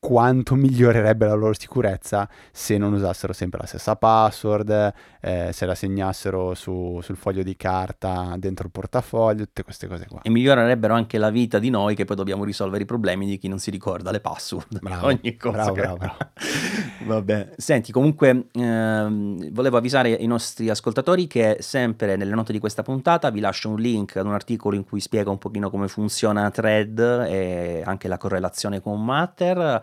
quanto 0.00 0.54
migliorerebbe 0.54 1.26
la 1.26 1.34
loro 1.34 1.52
sicurezza 1.52 2.26
se 2.50 2.78
non 2.78 2.94
usassero 2.94 3.34
sempre 3.34 3.60
la 3.60 3.66
stessa 3.66 3.96
password, 3.96 4.92
eh, 5.20 5.50
se 5.52 5.66
la 5.66 5.74
segnassero 5.74 6.54
su, 6.54 7.00
sul 7.02 7.16
foglio 7.16 7.42
di 7.42 7.54
carta 7.54 8.34
dentro 8.38 8.64
il 8.64 8.72
portafoglio, 8.72 9.44
tutte 9.44 9.62
queste 9.62 9.86
cose 9.86 10.06
qua. 10.06 10.22
E 10.22 10.30
migliorerebbero 10.30 10.94
anche 10.94 11.18
la 11.18 11.28
vita 11.28 11.58
di 11.58 11.68
noi 11.68 11.94
che 11.94 12.06
poi 12.06 12.16
dobbiamo 12.16 12.44
risolvere 12.44 12.84
i 12.84 12.86
problemi 12.86 13.26
di 13.26 13.36
chi 13.36 13.46
non 13.48 13.58
si 13.58 13.70
ricorda 13.70 14.10
le 14.10 14.20
password. 14.20 14.80
Bravo, 14.80 15.06
Ogni 15.08 15.36
cosa. 15.36 15.70
Bravo, 15.70 15.74
che... 15.74 15.80
bravo, 15.80 15.96
bravo. 15.98 16.16
Vabbè. 17.04 17.50
Senti, 17.56 17.92
comunque 17.92 18.46
ehm, 18.52 19.50
volevo 19.52 19.76
avvisare 19.76 20.10
i 20.10 20.26
nostri 20.26 20.70
ascoltatori 20.70 21.26
che 21.26 21.58
sempre 21.60 22.16
nelle 22.16 22.34
note 22.34 22.52
di 22.52 22.58
questa 22.58 22.82
puntata 22.82 23.30
vi 23.30 23.40
lascio 23.40 23.68
un 23.68 23.76
link 23.76 24.16
ad 24.16 24.24
un 24.24 24.32
articolo 24.32 24.76
in 24.76 24.84
cui 24.84 25.00
spiega 25.00 25.30
un 25.30 25.38
pochino 25.38 25.68
come 25.68 25.88
funziona 25.88 26.50
Thread 26.50 27.26
e 27.28 27.82
anche 27.84 28.08
la 28.08 28.16
correlazione 28.16 28.80
con 28.80 29.04
Matter 29.04 29.82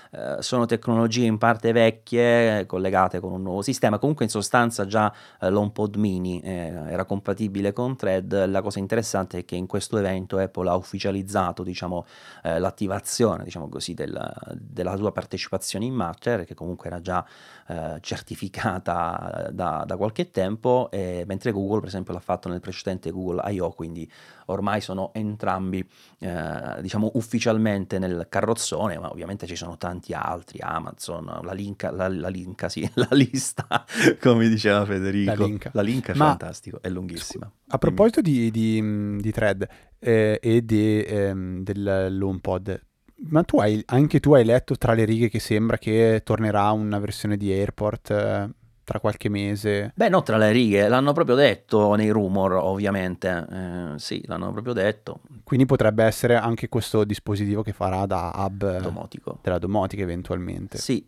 eh, 0.13 0.41
sono 0.41 0.65
tecnologie 0.65 1.23
in 1.23 1.37
parte 1.37 1.71
vecchie 1.71 2.65
collegate 2.65 3.21
con 3.21 3.31
un 3.31 3.41
nuovo 3.41 3.61
sistema, 3.61 3.97
comunque 3.97 4.25
in 4.25 4.31
sostanza 4.31 4.85
già 4.85 5.13
eh, 5.39 5.49
l'HomePod 5.49 5.95
mini 5.95 6.41
eh, 6.41 6.73
era 6.89 7.05
compatibile 7.05 7.71
con 7.71 7.95
Thread, 7.95 8.47
la 8.47 8.61
cosa 8.61 8.79
interessante 8.79 9.39
è 9.39 9.45
che 9.45 9.55
in 9.55 9.67
questo 9.67 9.97
evento 9.97 10.37
Apple 10.37 10.67
ha 10.69 10.75
ufficializzato 10.75 11.63
diciamo, 11.63 12.05
eh, 12.43 12.59
l'attivazione 12.59 13.45
diciamo 13.45 13.69
così, 13.69 13.93
del, 13.93 14.33
della 14.53 14.97
sua 14.97 15.13
partecipazione 15.13 15.85
in 15.85 15.93
Matter, 15.93 16.43
che 16.43 16.55
comunque 16.55 16.87
era 16.87 16.99
già 16.99 17.25
eh, 17.67 17.97
certificata 18.01 19.49
da, 19.53 19.85
da, 19.87 19.95
qualche 19.95 20.29
tempo, 20.29 20.89
mentre 20.91 21.51
Google 21.51 21.79
per 21.79 21.87
esempio 21.87 22.13
l'ha 22.13 22.19
fatto 22.19 22.49
nel 22.49 22.59
precedente 22.59 23.11
Google 23.11 23.41
I.O., 23.53 23.71
quindi 23.71 24.09
ormai 24.51 24.81
sono 24.81 25.11
entrambi 25.13 25.87
eh, 26.19 26.81
diciamo 26.81 27.11
ufficialmente 27.13 27.99
nel 27.99 28.27
carrozzone, 28.29 28.99
ma 28.99 29.09
ovviamente 29.09 29.47
ci 29.47 29.55
sono 29.55 29.77
tanti 29.77 30.00
altri, 30.09 30.59
Amazon, 30.59 31.39
la 31.43 31.53
linka, 31.53 31.91
la, 31.91 32.07
la, 32.07 32.27
linka, 32.27 32.69
sì, 32.69 32.89
la 32.95 33.07
lista, 33.11 33.85
come 34.19 34.49
diceva 34.49 34.85
Federico. 34.85 35.35
La 35.35 35.45
linka, 35.45 35.69
la 35.73 35.81
linka 35.81 36.13
è 36.13 36.15
ma, 36.15 36.27
fantastico, 36.27 36.81
è 36.81 36.89
lunghissima. 36.89 37.51
A 37.67 37.77
proposito 37.77 38.21
di, 38.21 38.49
di, 38.51 39.17
di 39.19 39.31
thread 39.31 39.67
eh, 39.99 40.39
e 40.41 40.65
di, 40.65 41.03
ehm, 41.03 41.63
dell'HomePod, 41.63 42.85
ma 43.29 43.43
tu 43.43 43.59
hai, 43.59 43.81
anche 43.85 44.19
tu 44.19 44.33
hai 44.33 44.43
letto 44.43 44.75
tra 44.75 44.93
le 44.93 45.05
righe 45.05 45.29
che 45.29 45.39
sembra 45.39 45.77
che 45.77 46.21
tornerà 46.23 46.71
una 46.71 46.99
versione 46.99 47.37
di 47.37 47.51
Airport 47.51 48.09
eh, 48.09 48.49
tra 48.91 48.99
qualche 48.99 49.29
mese? 49.29 49.93
Beh, 49.95 50.09
no, 50.09 50.21
tra 50.21 50.35
le 50.37 50.51
righe, 50.51 50.89
l'hanno 50.89 51.13
proprio 51.13 51.35
detto 51.35 51.95
nei 51.95 52.09
rumor, 52.09 52.53
ovviamente. 52.53 53.47
Eh, 53.49 53.99
sì, 53.99 54.21
l'hanno 54.25 54.51
proprio 54.51 54.73
detto. 54.73 55.21
Quindi 55.43 55.65
potrebbe 55.65 56.03
essere 56.03 56.35
anche 56.35 56.67
questo 56.67 57.05
dispositivo 57.05 57.61
che 57.61 57.71
farà 57.71 58.05
da 58.05 58.31
hub 58.35 58.79
Domotico. 58.79 59.37
della 59.41 59.59
domotica 59.59 60.01
eventualmente. 60.01 60.77
Sì, 60.77 61.05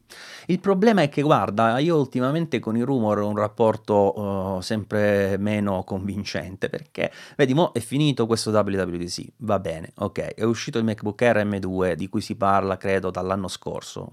il 0.47 0.59
problema 0.59 1.01
è 1.01 1.09
che 1.09 1.21
guarda, 1.21 1.77
io 1.79 1.97
ultimamente 1.97 2.59
con 2.59 2.77
i 2.77 2.81
rumor 2.81 3.19
ho 3.19 3.27
un 3.27 3.37
rapporto 3.37 4.19
uh, 4.19 4.61
sempre 4.61 5.37
meno 5.37 5.83
convincente 5.83 6.69
perché, 6.69 7.11
vedi, 7.35 7.53
mo 7.53 7.71
è 7.73 7.79
finito 7.79 8.25
questo 8.25 8.51
WWDC, 8.51 9.27
va 9.37 9.59
bene, 9.59 9.91
ok, 9.95 10.35
è 10.35 10.43
uscito 10.43 10.77
il 10.77 10.85
MacBook 10.85 11.21
Air 11.21 11.45
M2 11.45 11.93
di 11.93 12.07
cui 12.07 12.21
si 12.21 12.35
parla 12.35 12.77
credo 12.77 13.11
dall'anno 13.11 13.47
scorso 13.47 14.09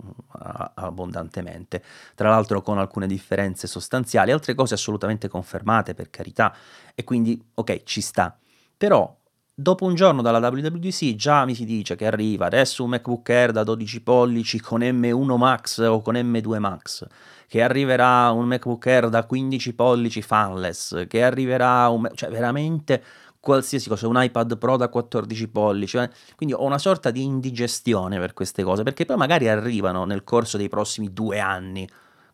abbondantemente, 0.75 1.83
tra 2.15 2.31
l'altro 2.31 2.63
con 2.63 2.79
alcune 2.79 3.07
differenze 3.07 3.60
sostanziali, 3.67 4.31
altre 4.33 4.55
cose 4.55 4.75
assolutamente 4.75 5.29
confermate 5.29 5.95
per 5.95 6.11
carità 6.11 6.55
e 6.95 7.05
quindi 7.05 7.43
ok, 7.55 7.83
ci 7.85 8.01
sta. 8.01 8.37
Però 8.77 9.17
dopo 9.61 9.85
un 9.85 9.95
giorno 9.95 10.23
dalla 10.23 10.39
WWDC 10.39 11.15
già 11.15 11.45
mi 11.45 11.55
si 11.55 11.65
dice 11.65 11.95
che 11.95 12.07
arriva 12.07 12.47
adesso 12.47 12.83
un 12.83 12.91
MacBook 12.91 13.29
Air 13.29 13.53
da 13.53 13.63
12 13.63 14.03
pollici 14.03 14.61
con 14.61 14.81
M1 14.81 15.37
Max 15.37 15.79
o 15.79 16.01
con 16.01 16.15
M2 16.15 16.59
Max, 16.59 17.07
che 17.47 17.63
arriverà 17.63 18.31
un 18.31 18.47
MacBook 18.47 18.87
Air 18.87 19.09
da 19.09 19.25
15 19.25 19.75
pollici 19.75 20.23
fanless, 20.23 21.07
che 21.07 21.23
arriverà 21.23 21.89
un... 21.89 22.09
cioè 22.15 22.31
veramente 22.31 23.03
qualsiasi 23.41 23.89
cosa, 23.89 24.07
un 24.07 24.23
iPad 24.23 24.59
Pro 24.59 24.77
da 24.77 24.89
14 24.89 25.49
pollici, 25.49 25.97
eh? 25.97 26.11
quindi 26.37 26.55
ho 26.55 26.65
una 26.65 26.79
sorta 26.79 27.11
di 27.11 27.23
indigestione 27.23 28.19
per 28.19 28.35
queste 28.35 28.63
cose, 28.63 28.83
perché 28.83 29.07
poi 29.07 29.17
magari 29.17 29.49
arrivano 29.49 30.05
nel 30.05 30.25
corso 30.25 30.57
dei 30.57 30.69
prossimi 30.69 31.13
due 31.13 31.39
anni 31.39 31.89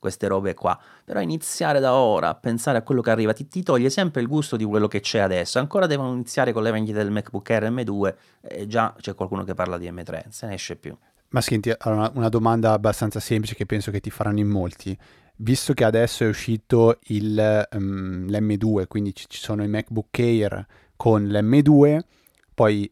queste 0.07 0.29
robe 0.29 0.55
qua. 0.55 0.79
Però 1.05 1.21
iniziare 1.21 1.81
da 1.81 1.95
ora 1.95 2.29
a 2.29 2.35
pensare 2.35 2.79
a 2.79 2.83
quello 2.83 3.01
che 3.01 3.11
arriva 3.11 3.33
ti, 3.33 3.49
ti 3.49 3.63
toglie 3.63 3.91
sempre 3.91 4.21
il 4.21 4.29
gusto 4.29 4.57
di 4.57 4.65
quello 4.65 4.87
che 4.87 5.01
c'è 5.01 5.19
adesso. 5.19 5.59
Ancora 5.59 5.87
devono 5.87 6.13
iniziare 6.13 6.53
con 6.53 6.63
le 6.63 6.71
vendite 6.71 6.99
del 6.99 7.11
MacBook 7.11 7.51
Air 7.51 7.71
M2 7.71 8.15
e 8.43 8.67
già 8.67 8.95
c'è 8.99 9.15
qualcuno 9.15 9.43
che 9.43 9.55
parla 9.55 9.79
di 9.79 9.91
M3, 9.91 10.29
se 10.29 10.47
ne 10.47 10.55
esce 10.55 10.77
più. 10.77 10.97
Ma 11.31 11.41
senti, 11.41 11.73
una 11.85 12.29
domanda 12.29 12.73
abbastanza 12.73 13.19
semplice 13.19 13.57
che 13.57 13.67
penso 13.67 13.91
che 13.91 14.01
ti 14.01 14.11
faranno 14.11 14.39
in 14.39 14.49
molti. 14.49 14.97
Visto 15.39 15.75
che 15.75 15.85
adesso 15.85 16.25
è 16.25 16.29
uscito 16.29 16.99
il, 17.09 17.69
um, 17.73 18.27
l'M2, 18.27 18.87
quindi 18.87 19.13
ci 19.15 19.27
sono 19.29 19.63
i 19.63 19.69
MacBook 19.69 20.19
Air 20.19 20.65
con 20.97 21.27
l'M2, 21.27 21.99
poi 22.55 22.91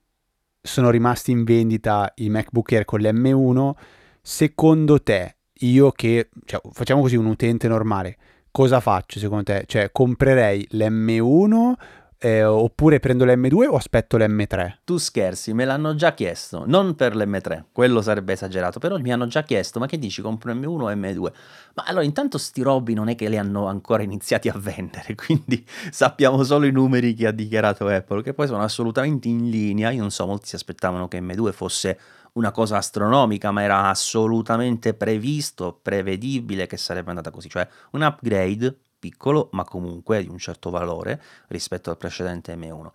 sono 0.61 0.91
rimasti 0.91 1.31
in 1.31 1.45
vendita 1.45 2.13
i 2.17 2.29
MacBook 2.29 2.73
Air 2.73 2.85
con 2.85 3.01
l'M1, 3.01 3.73
secondo 4.21 5.03
te 5.03 5.37
io 5.61 5.91
che, 5.93 6.29
cioè, 6.45 6.61
facciamo 6.73 7.01
così, 7.01 7.17
un 7.17 7.27
utente 7.27 7.69
normale, 7.69 8.17
cosa 8.51 8.81
faccio 8.81 9.19
secondo 9.19 9.45
te? 9.45 9.65
Cioè, 9.67 9.91
comprerei 9.93 10.67
l'M1 10.73 11.73
eh, 12.25 12.43
oppure 12.43 13.01
prendo 13.01 13.27
l'M2 13.27 13.67
o 13.67 13.77
aspetto 13.77 14.17
l'M3? 14.17 14.77
Tu 14.85 14.97
scherzi, 14.97 15.53
me 15.53 15.67
l'hanno 15.67 15.95
già 15.95 16.15
chiesto, 16.15 16.65
non 16.67 16.95
per 16.95 17.15
l'M3, 17.15 17.65
quello 17.71 18.01
sarebbe 18.01 18.33
esagerato, 18.33 18.79
però 18.79 18.97
mi 18.97 19.13
hanno 19.13 19.27
già 19.27 19.43
chiesto, 19.43 19.79
ma 19.79 19.87
che 19.87 19.99
dici, 19.99 20.23
compro 20.23 20.51
M1 20.55 20.67
o 20.67 20.91
M2? 20.91 21.33
Ma 21.75 21.85
allora 21.87 22.03
intanto 22.05 22.39
sti 22.39 22.63
robi 22.63 22.95
non 22.95 23.09
è 23.09 23.15
che 23.15 23.29
li 23.29 23.37
hanno 23.37 23.67
ancora 23.67 24.03
iniziati 24.03 24.49
a 24.49 24.55
vendere, 24.57 25.15
quindi 25.23 25.67
sappiamo 25.91 26.43
solo 26.45 26.65
i 26.65 26.73
numeri 26.73 27.13
che 27.13 27.27
ha 27.27 27.33
dichiarato 27.33 27.89
Apple, 27.89 28.23
che 28.23 28.33
poi 28.33 28.47
sono 28.47 28.63
assolutamente 28.63 29.29
in 29.29 29.51
linea, 29.51 29.91
io 29.91 30.01
non 30.01 30.11
so, 30.11 30.25
molti 30.27 30.47
si 30.49 30.55
aspettavano 30.55 31.09
che 31.09 31.21
M2 31.21 31.53
fosse 31.53 31.99
una 32.35 32.51
cosa 32.51 32.77
astronomica, 32.79 33.51
ma 33.51 33.63
era 33.63 33.89
assolutamente 33.89 34.95
previsto, 34.95 35.79
prevedibile 35.81 36.67
che 36.67 36.77
sarebbe 36.77 37.11
andata 37.11 37.31
così, 37.31 37.49
cioè 37.49 37.69
un 37.93 38.03
upgrade 38.03 38.77
piccolo, 38.99 39.51
ma 39.53 39.65
comunque 39.65 40.23
di 40.23 40.29
un 40.29 40.39
certo 40.39 40.71
valore 40.71 41.23
rispetto 41.49 41.91
al 41.91 41.97
precedente 41.97 42.55
M1. 42.57 42.91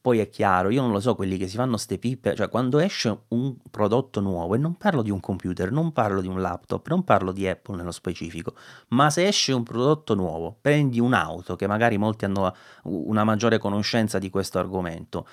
Poi 0.00 0.20
è 0.20 0.28
chiaro, 0.28 0.70
io 0.70 0.82
non 0.82 0.92
lo 0.92 1.00
so, 1.00 1.16
quelli 1.16 1.36
che 1.36 1.48
si 1.48 1.56
fanno 1.56 1.76
ste 1.76 1.98
pippe, 1.98 2.36
cioè 2.36 2.48
quando 2.48 2.78
esce 2.78 3.22
un 3.28 3.56
prodotto 3.72 4.20
nuovo, 4.20 4.54
e 4.54 4.58
non 4.58 4.76
parlo 4.76 5.02
di 5.02 5.10
un 5.10 5.18
computer, 5.18 5.72
non 5.72 5.92
parlo 5.92 6.20
di 6.20 6.28
un 6.28 6.40
laptop, 6.40 6.86
non 6.88 7.02
parlo 7.02 7.32
di 7.32 7.48
Apple 7.48 7.74
nello 7.74 7.90
specifico, 7.90 8.54
ma 8.88 9.10
se 9.10 9.26
esce 9.26 9.52
un 9.52 9.64
prodotto 9.64 10.14
nuovo, 10.14 10.56
prendi 10.60 11.00
un'auto, 11.00 11.56
che 11.56 11.66
magari 11.66 11.98
molti 11.98 12.24
hanno 12.24 12.54
una 12.84 13.24
maggiore 13.24 13.58
conoscenza 13.58 14.20
di 14.20 14.30
questo 14.30 14.60
argomento, 14.60 15.26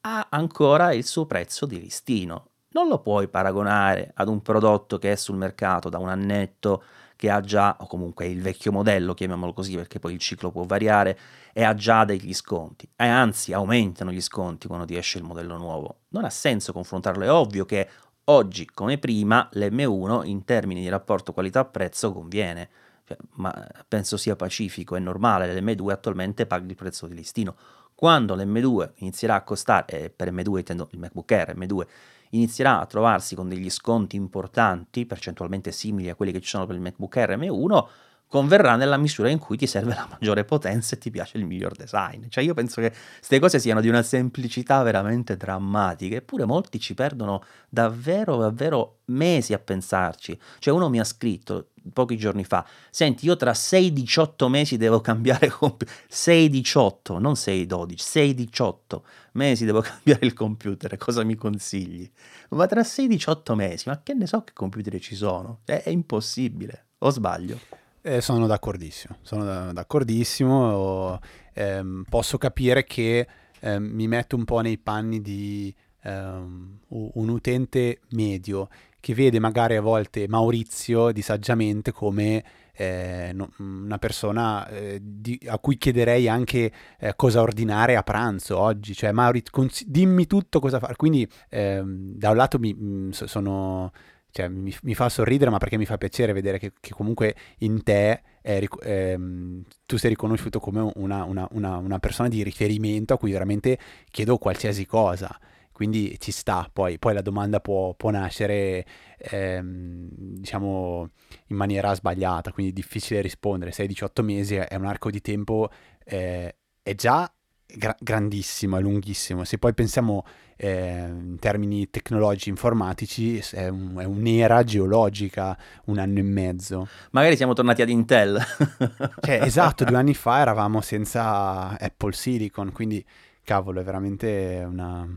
ha 0.00 0.26
ancora 0.30 0.92
il 0.92 1.04
suo 1.06 1.26
prezzo 1.26 1.64
di 1.66 1.78
listino 1.78 2.47
non 2.70 2.88
lo 2.88 3.00
puoi 3.00 3.28
paragonare 3.28 4.12
ad 4.14 4.28
un 4.28 4.42
prodotto 4.42 4.98
che 4.98 5.12
è 5.12 5.16
sul 5.16 5.36
mercato 5.36 5.88
da 5.88 5.98
un 5.98 6.08
annetto 6.08 6.82
che 7.16 7.30
ha 7.30 7.40
già, 7.40 7.76
o 7.80 7.86
comunque 7.88 8.26
il 8.26 8.40
vecchio 8.40 8.70
modello, 8.70 9.12
chiamiamolo 9.12 9.52
così 9.52 9.74
perché 9.74 9.98
poi 9.98 10.12
il 10.12 10.20
ciclo 10.20 10.52
può 10.52 10.62
variare, 10.62 11.18
e 11.52 11.64
ha 11.64 11.74
già 11.74 12.04
degli 12.04 12.32
sconti, 12.32 12.88
e 12.94 13.08
anzi 13.08 13.52
aumentano 13.52 14.12
gli 14.12 14.20
sconti 14.20 14.68
quando 14.68 14.86
ti 14.86 14.96
esce 14.96 15.18
il 15.18 15.24
modello 15.24 15.56
nuovo. 15.56 16.02
Non 16.10 16.24
ha 16.24 16.30
senso 16.30 16.72
confrontarlo, 16.72 17.24
è 17.24 17.32
ovvio 17.32 17.64
che 17.64 17.88
oggi 18.26 18.66
come 18.66 18.98
prima 18.98 19.48
l'M1 19.54 20.26
in 20.26 20.44
termini 20.44 20.82
di 20.82 20.88
rapporto 20.88 21.32
qualità-prezzo 21.32 22.12
conviene, 22.12 22.68
cioè, 23.04 23.16
ma 23.36 23.66
penso 23.88 24.16
sia 24.16 24.36
pacifico, 24.36 24.94
è 24.94 25.00
normale, 25.00 25.52
l'M2 25.60 25.90
attualmente 25.90 26.46
paga 26.46 26.68
il 26.68 26.74
prezzo 26.76 27.08
di 27.08 27.14
listino. 27.14 27.56
Quando 27.96 28.36
l'M2 28.36 28.90
inizierà 28.96 29.34
a 29.34 29.42
costare, 29.42 30.04
e 30.04 30.10
per 30.10 30.32
M2 30.32 30.58
intendo 30.58 30.86
il 30.92 31.00
MacBook 31.00 31.32
Air 31.32 31.56
M2, 31.56 31.86
inizierà 32.30 32.80
a 32.80 32.86
trovarsi 32.86 33.34
con 33.34 33.48
degli 33.48 33.70
sconti 33.70 34.16
importanti, 34.16 35.06
percentualmente 35.06 35.72
simili 35.72 36.08
a 36.08 36.14
quelli 36.14 36.32
che 36.32 36.40
ci 36.40 36.48
sono 36.48 36.66
per 36.66 36.74
il 36.74 36.80
MacBook 36.80 37.16
Air 37.16 37.38
M1, 37.38 37.86
converrà 38.28 38.76
nella 38.76 38.98
misura 38.98 39.30
in 39.30 39.38
cui 39.38 39.56
ti 39.56 39.66
serve 39.66 39.94
la 39.94 40.06
maggiore 40.08 40.44
potenza 40.44 40.94
e 40.94 40.98
ti 40.98 41.10
piace 41.10 41.38
il 41.38 41.46
miglior 41.46 41.74
design. 41.74 42.26
Cioè 42.28 42.44
io 42.44 42.54
penso 42.54 42.80
che 42.80 42.92
queste 43.16 43.38
cose 43.38 43.58
siano 43.58 43.80
di 43.80 43.88
una 43.88 44.02
semplicità 44.02 44.82
veramente 44.82 45.36
drammatica, 45.36 46.16
eppure 46.16 46.44
molti 46.44 46.78
ci 46.78 46.94
perdono 46.94 47.42
davvero, 47.68 48.36
davvero 48.36 48.98
mesi 49.06 49.54
a 49.54 49.58
pensarci. 49.58 50.38
Cioè 50.58 50.74
uno 50.74 50.90
mi 50.90 51.00
ha 51.00 51.04
scritto 51.04 51.70
pochi 51.92 52.16
giorni 52.16 52.44
fa, 52.44 52.66
senti 52.90 53.26
io 53.26 53.36
tra 53.36 53.52
6-18 53.52 54.48
mesi 54.48 54.76
devo 54.76 55.00
cambiare 55.00 55.48
computer, 55.48 55.94
6-18, 56.10 57.18
non 57.18 57.32
6-12, 57.32 57.94
6-18 57.96 59.00
mesi 59.32 59.64
devo 59.64 59.80
cambiare 59.82 60.26
il 60.26 60.32
computer, 60.32 60.96
cosa 60.96 61.24
mi 61.24 61.34
consigli? 61.34 62.10
Ma 62.50 62.66
tra 62.66 62.82
6-18 62.82 63.54
mesi, 63.54 63.88
ma 63.88 64.00
che 64.02 64.14
ne 64.14 64.26
so 64.26 64.42
che 64.42 64.52
computer 64.52 64.98
ci 65.00 65.14
sono? 65.14 65.60
È, 65.64 65.82
è 65.82 65.90
impossibile, 65.90 66.86
o 66.98 67.10
sbaglio? 67.10 67.58
Eh, 68.00 68.20
sono 68.20 68.46
d'accordissimo, 68.46 69.18
sono 69.22 69.72
d'accordissimo. 69.72 71.18
Ehm, 71.52 72.04
posso 72.08 72.38
capire 72.38 72.84
che 72.84 73.26
ehm, 73.60 73.82
mi 73.82 74.06
metto 74.06 74.36
un 74.36 74.44
po' 74.44 74.60
nei 74.60 74.78
panni 74.78 75.20
di 75.20 75.74
ehm, 76.02 76.78
un 76.88 77.28
utente 77.28 78.00
medio 78.10 78.68
che 79.00 79.14
vede 79.14 79.38
magari 79.38 79.76
a 79.76 79.80
volte 79.80 80.26
Maurizio 80.28 81.12
di 81.12 81.22
Saggiamente 81.22 81.92
come 81.92 82.44
eh, 82.74 83.32
no, 83.34 83.50
una 83.58 83.98
persona 83.98 84.66
eh, 84.68 85.00
di, 85.02 85.38
a 85.46 85.58
cui 85.58 85.76
chiederei 85.76 86.28
anche 86.28 86.72
eh, 86.98 87.12
cosa 87.16 87.40
ordinare 87.40 87.96
a 87.96 88.02
pranzo 88.02 88.56
oggi, 88.58 88.94
cioè 88.94 89.10
Maurizio, 89.12 89.50
cons- 89.50 89.84
dimmi 89.84 90.26
tutto 90.26 90.60
cosa 90.60 90.78
fare. 90.78 90.94
Quindi 90.96 91.28
ehm, 91.48 92.14
da 92.14 92.30
un 92.30 92.36
lato 92.36 92.58
mi, 92.58 92.72
mh, 92.72 93.10
sono 93.10 93.90
cioè, 94.30 94.48
mi, 94.48 94.74
mi, 94.82 94.94
fa 94.94 95.08
sorridere, 95.08 95.50
ma 95.50 95.58
perché 95.58 95.76
mi 95.76 95.86
fa 95.86 95.96
piacere 95.98 96.32
vedere 96.32 96.58
che, 96.58 96.72
che 96.78 96.90
comunque 96.90 97.34
in 97.58 97.82
te 97.82 98.22
è, 98.40 98.62
ehm, 98.82 99.64
tu 99.86 99.96
sei 99.96 100.10
riconosciuto 100.10 100.60
come 100.60 100.92
una, 100.94 101.24
una, 101.24 101.48
una, 101.52 101.76
una, 101.78 101.98
persona 101.98 102.28
di 102.28 102.42
riferimento 102.42 103.14
a 103.14 103.18
cui 103.18 103.32
veramente 103.32 103.78
chiedo 104.10 104.38
qualsiasi 104.38 104.86
cosa. 104.86 105.36
Quindi 105.78 106.16
ci 106.18 106.32
sta, 106.32 106.68
poi, 106.72 106.98
poi 106.98 107.14
la 107.14 107.22
domanda 107.22 107.60
può, 107.60 107.94
può 107.94 108.10
nascere 108.10 108.84
ehm, 109.16 110.08
diciamo 110.10 111.08
in 111.46 111.56
maniera 111.56 111.94
sbagliata, 111.94 112.50
quindi 112.50 112.72
difficile 112.72 113.20
rispondere. 113.20 113.70
6-18 113.70 114.24
mesi 114.24 114.56
è 114.56 114.74
un 114.74 114.86
arco 114.86 115.08
di 115.08 115.20
tempo, 115.20 115.70
eh, 116.04 116.56
è 116.82 116.94
già 116.96 117.32
gra- 117.64 117.94
grandissimo, 117.96 118.76
è 118.76 118.80
lunghissimo. 118.80 119.44
Se 119.44 119.58
poi 119.58 119.72
pensiamo 119.72 120.24
eh, 120.56 121.04
in 121.06 121.36
termini 121.38 121.88
tecnologici 121.90 122.48
informatici, 122.48 123.40
è, 123.52 123.68
un, 123.68 123.98
è, 124.00 124.04
un'era 124.04 124.64
geologica, 124.64 125.56
un 125.84 125.98
anno 125.98 126.18
e 126.18 126.22
mezzo. 126.22 126.88
Magari 127.12 127.36
siamo 127.36 127.52
tornati 127.52 127.82
ad 127.82 127.88
Intel. 127.88 128.36
cioè, 129.22 129.42
esatto, 129.42 129.84
due 129.84 129.96
anni 129.96 130.14
fa 130.14 130.40
eravamo 130.40 130.80
senza 130.80 131.78
Apple 131.78 132.14
Silicon, 132.14 132.72
quindi 132.72 133.06
cavolo, 133.44 133.78
è 133.78 133.84
veramente 133.84 134.66
una, 134.68 135.08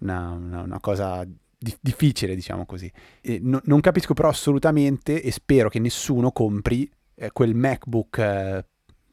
una, 0.00 0.30
una, 0.30 0.62
una 0.62 0.80
cosa 0.80 1.26
difficile, 1.80 2.34
diciamo 2.34 2.66
così. 2.66 2.90
No, 3.40 3.60
non 3.64 3.80
capisco 3.80 4.14
però 4.14 4.28
assolutamente 4.28 5.22
e 5.22 5.30
spero 5.30 5.68
che 5.68 5.78
nessuno 5.78 6.30
compri 6.32 6.90
eh, 7.14 7.30
quel 7.32 7.54
MacBook 7.54 8.18
eh, 8.18 8.64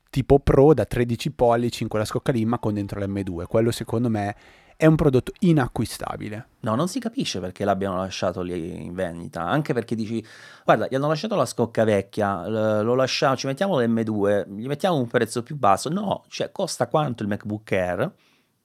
tipo 0.09 0.39
Pro 0.39 0.73
da 0.73 0.85
13 0.85 1.31
pollici 1.31 1.83
in 1.83 1.89
quella 1.89 2.05
scocca 2.05 2.31
lì, 2.31 2.45
ma 2.45 2.59
con 2.59 2.73
dentro 2.73 2.99
l'M2. 2.99 3.45
Quello 3.45 3.71
secondo 3.71 4.09
me 4.09 4.35
è 4.75 4.85
un 4.85 4.95
prodotto 4.95 5.31
inacquistabile. 5.39 6.47
No, 6.61 6.75
non 6.75 6.87
si 6.87 6.99
capisce 6.99 7.39
perché 7.39 7.63
l'abbiano 7.63 7.97
lasciato 7.97 8.41
lì 8.41 8.83
in 8.83 8.93
vendita, 8.93 9.41
anche 9.41 9.73
perché 9.73 9.95
dici, 9.95 10.23
guarda, 10.65 10.87
gli 10.89 10.95
hanno 10.95 11.07
lasciato 11.07 11.35
la 11.35 11.45
scocca 11.45 11.83
vecchia, 11.83 12.47
lo 12.81 12.95
lasciamo, 12.95 13.35
ci 13.35 13.47
mettiamo 13.47 13.79
l'M2, 13.79 14.49
gli 14.49 14.67
mettiamo 14.67 14.97
un 14.97 15.07
prezzo 15.07 15.41
più 15.41 15.55
basso, 15.55 15.89
no, 15.89 16.25
cioè 16.27 16.51
costa 16.51 16.87
quanto 16.87 17.23
il 17.23 17.29
MacBook 17.29 17.71
Air? 17.71 18.11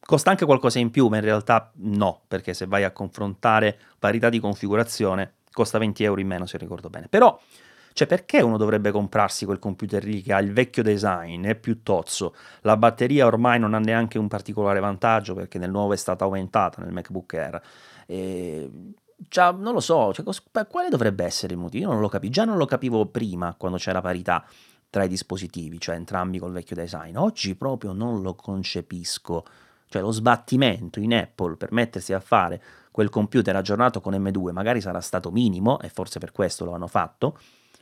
Costa 0.09 0.31
anche 0.31 0.47
qualcosa 0.47 0.79
in 0.79 0.91
più, 0.91 1.09
ma 1.09 1.17
in 1.17 1.23
realtà 1.23 1.71
no, 1.81 2.23
perché 2.27 2.55
se 2.55 2.65
vai 2.65 2.83
a 2.83 2.93
confrontare 2.93 3.79
parità 3.99 4.31
di 4.31 4.41
configurazione, 4.41 5.35
costa 5.53 5.77
20 5.77 6.03
euro 6.03 6.19
in 6.23 6.27
meno 6.27 6.47
se 6.47 6.57
ricordo 6.57 6.89
bene. 6.89 7.09
Però 7.09 7.39
cioè, 7.93 8.07
perché 8.07 8.41
uno 8.41 8.57
dovrebbe 8.57 8.91
comprarsi 8.91 9.45
quel 9.45 9.59
computer 9.59 10.03
lì 10.05 10.23
che 10.23 10.33
ha 10.33 10.39
il 10.39 10.55
vecchio 10.55 10.83
design, 10.83 11.45
è 11.45 11.57
più 11.57 11.83
tozzo? 11.83 12.35
La 12.63 12.79
batteria 12.79 13.27
ormai 13.27 13.59
non 13.59 13.75
ha 13.75 13.79
neanche 13.81 14.17
un 14.17 14.29
particolare 14.29 14.81
vantaggio 14.81 15.35
perché 15.35 15.59
nel 15.59 15.71
nuovo 15.71 15.93
è 15.93 15.97
stata 15.97 16.25
aumentata 16.25 16.81
nel 16.81 16.93
MacBook 16.93 17.35
Air. 17.35 17.63
E... 18.07 18.71
Cioè, 19.29 19.53
non 19.53 19.75
lo 19.75 19.81
so, 19.81 20.15
cioè, 20.15 20.25
quale 20.69 20.89
dovrebbe 20.89 21.25
essere 21.25 21.53
il 21.53 21.59
motivo? 21.59 21.85
Io 21.85 21.91
non 21.93 22.01
lo 22.01 22.09
capivo, 22.09 22.33
già 22.33 22.47
non 22.47 22.57
lo 22.57 22.65
capivo 22.65 23.05
prima 23.05 23.55
quando 23.59 23.77
c'era 23.77 24.01
parità 24.01 24.43
tra 24.89 25.05
i 25.05 25.09
dispositivi, 25.09 25.79
cioè 25.79 25.97
entrambi 25.97 26.39
col 26.39 26.53
vecchio 26.53 26.77
design. 26.77 27.17
Oggi 27.17 27.57
proprio 27.57 27.93
non 27.93 28.23
lo 28.23 28.35
concepisco. 28.35 29.45
Cioè 29.89 30.03
lo 30.03 30.11
sbattimento 30.11 31.01
in 31.01 31.15
Apple 31.15 31.57
per 31.57 31.73
mettersi 31.73 32.13
a 32.13 32.21
fare 32.21 32.63
quel 32.91 33.11
computer 33.11 33.55
aggiornato 33.55 34.01
con 34.01 34.13
M2 34.13 34.53
magari 34.53 34.81
sarà 34.81 35.01
stato 35.01 35.31
minimo 35.31 35.81
e 35.81 35.89
forse 35.89 36.19
per 36.19 36.33
questo 36.33 36.65
lo 36.65 36.73
hanno 36.73 36.89
fatto, 36.89 37.39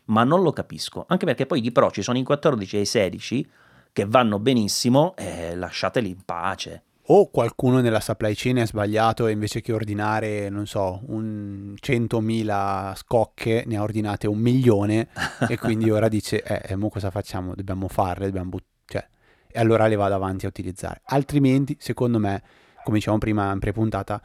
ma 0.06 0.24
non 0.24 0.42
lo 0.42 0.52
capisco, 0.52 1.04
anche 1.08 1.24
perché 1.24 1.46
poi 1.46 1.60
di 1.60 1.72
Pro 1.72 1.90
ci 1.90 2.02
sono 2.02 2.18
i 2.18 2.22
14 2.22 2.76
e 2.76 2.80
i 2.80 2.86
16 2.86 3.50
che 3.92 4.04
vanno 4.04 4.38
benissimo 4.38 5.14
e 5.16 5.54
lasciateli 5.56 6.08
in 6.10 6.22
pace. 6.24 6.82
O 7.08 7.30
qualcuno 7.30 7.80
nella 7.80 8.00
supply 8.00 8.34
chain 8.34 8.56
è 8.56 8.66
sbagliato 8.66 9.26
e 9.26 9.30
invece 9.30 9.60
che 9.60 9.72
ordinare, 9.72 10.48
non 10.48 10.66
so, 10.66 11.00
un 11.06 11.74
100.000 11.80 12.96
scocche 12.96 13.62
ne 13.64 13.76
ha 13.76 13.82
ordinate 13.82 14.26
un 14.26 14.38
milione 14.38 15.08
e 15.48 15.56
quindi 15.56 15.88
ora 15.88 16.08
dice, 16.08 16.42
eh 16.42 16.74
mo 16.74 16.88
cosa 16.88 17.10
facciamo? 17.10 17.54
Dobbiamo 17.54 17.86
farle, 17.86 18.26
dobbiamo 18.26 18.50
buttare, 18.50 18.74
cioè, 18.86 19.06
e 19.56 19.60
allora 19.60 19.86
le 19.86 19.96
vado 19.96 20.14
avanti 20.14 20.44
a 20.44 20.48
utilizzare. 20.48 21.00
Altrimenti, 21.06 21.76
secondo 21.80 22.18
me, 22.18 22.42
come 22.84 22.98
dicevamo 22.98 23.18
prima 23.18 23.50
in 23.52 23.58
pre-puntata, 23.58 24.20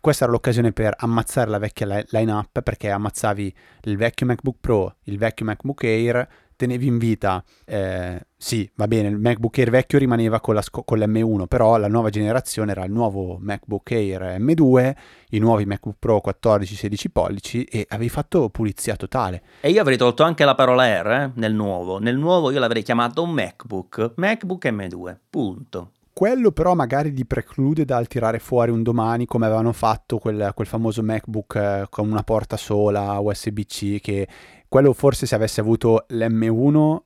questa 0.00 0.24
era 0.24 0.32
l'occasione 0.32 0.72
per 0.72 0.94
ammazzare 0.96 1.50
la 1.50 1.58
vecchia 1.58 2.02
line-up 2.08 2.62
perché 2.62 2.90
ammazzavi 2.90 3.54
il 3.82 3.98
vecchio 3.98 4.24
MacBook 4.24 4.56
Pro, 4.58 4.96
il 5.02 5.18
vecchio 5.18 5.44
MacBook 5.44 5.84
Air, 5.84 6.26
tenevi 6.60 6.86
in 6.86 6.98
vita, 6.98 7.42
eh, 7.64 8.20
sì, 8.36 8.70
va 8.74 8.86
bene, 8.86 9.08
il 9.08 9.16
MacBook 9.16 9.56
Air 9.56 9.70
vecchio 9.70 9.98
rimaneva 9.98 10.40
con, 10.40 10.54
la, 10.54 10.62
con 10.70 10.98
l'M1, 10.98 11.46
però 11.46 11.78
la 11.78 11.88
nuova 11.88 12.10
generazione 12.10 12.72
era 12.72 12.84
il 12.84 12.92
nuovo 12.92 13.38
MacBook 13.40 13.90
Air 13.92 14.36
M2, 14.38 14.94
i 15.30 15.38
nuovi 15.38 15.64
MacBook 15.64 15.96
Pro 15.98 16.20
14-16 16.22 17.04
pollici 17.10 17.64
e 17.64 17.86
avevi 17.88 18.10
fatto 18.10 18.50
pulizia 18.50 18.94
totale. 18.96 19.42
E 19.62 19.70
io 19.70 19.80
avrei 19.80 19.96
tolto 19.96 20.22
anche 20.22 20.44
la 20.44 20.54
parola 20.54 20.82
Air 20.82 21.06
eh, 21.06 21.32
nel 21.36 21.54
nuovo. 21.54 21.98
Nel 21.98 22.18
nuovo 22.18 22.50
io 22.50 22.58
l'avrei 22.58 22.82
chiamato 22.82 23.24
MacBook, 23.24 24.12
MacBook 24.16 24.66
M2, 24.66 25.16
punto 25.30 25.92
quello 26.12 26.50
però 26.50 26.74
magari 26.74 27.14
ti 27.14 27.24
preclude 27.24 27.86
dal 27.86 28.06
tirare 28.06 28.40
fuori 28.40 28.70
un 28.70 28.82
domani 28.82 29.24
come 29.24 29.46
avevano 29.46 29.72
fatto 29.72 30.18
quel, 30.18 30.50
quel 30.54 30.66
famoso 30.66 31.02
MacBook 31.02 31.54
eh, 31.54 31.86
con 31.88 32.10
una 32.10 32.22
porta 32.22 32.58
sola 32.58 33.18
USB-C 33.20 34.00
che 34.00 34.28
quello 34.70 34.92
forse 34.92 35.26
se 35.26 35.34
avesse 35.34 35.60
avuto 35.60 36.06
l'M1 36.10 36.96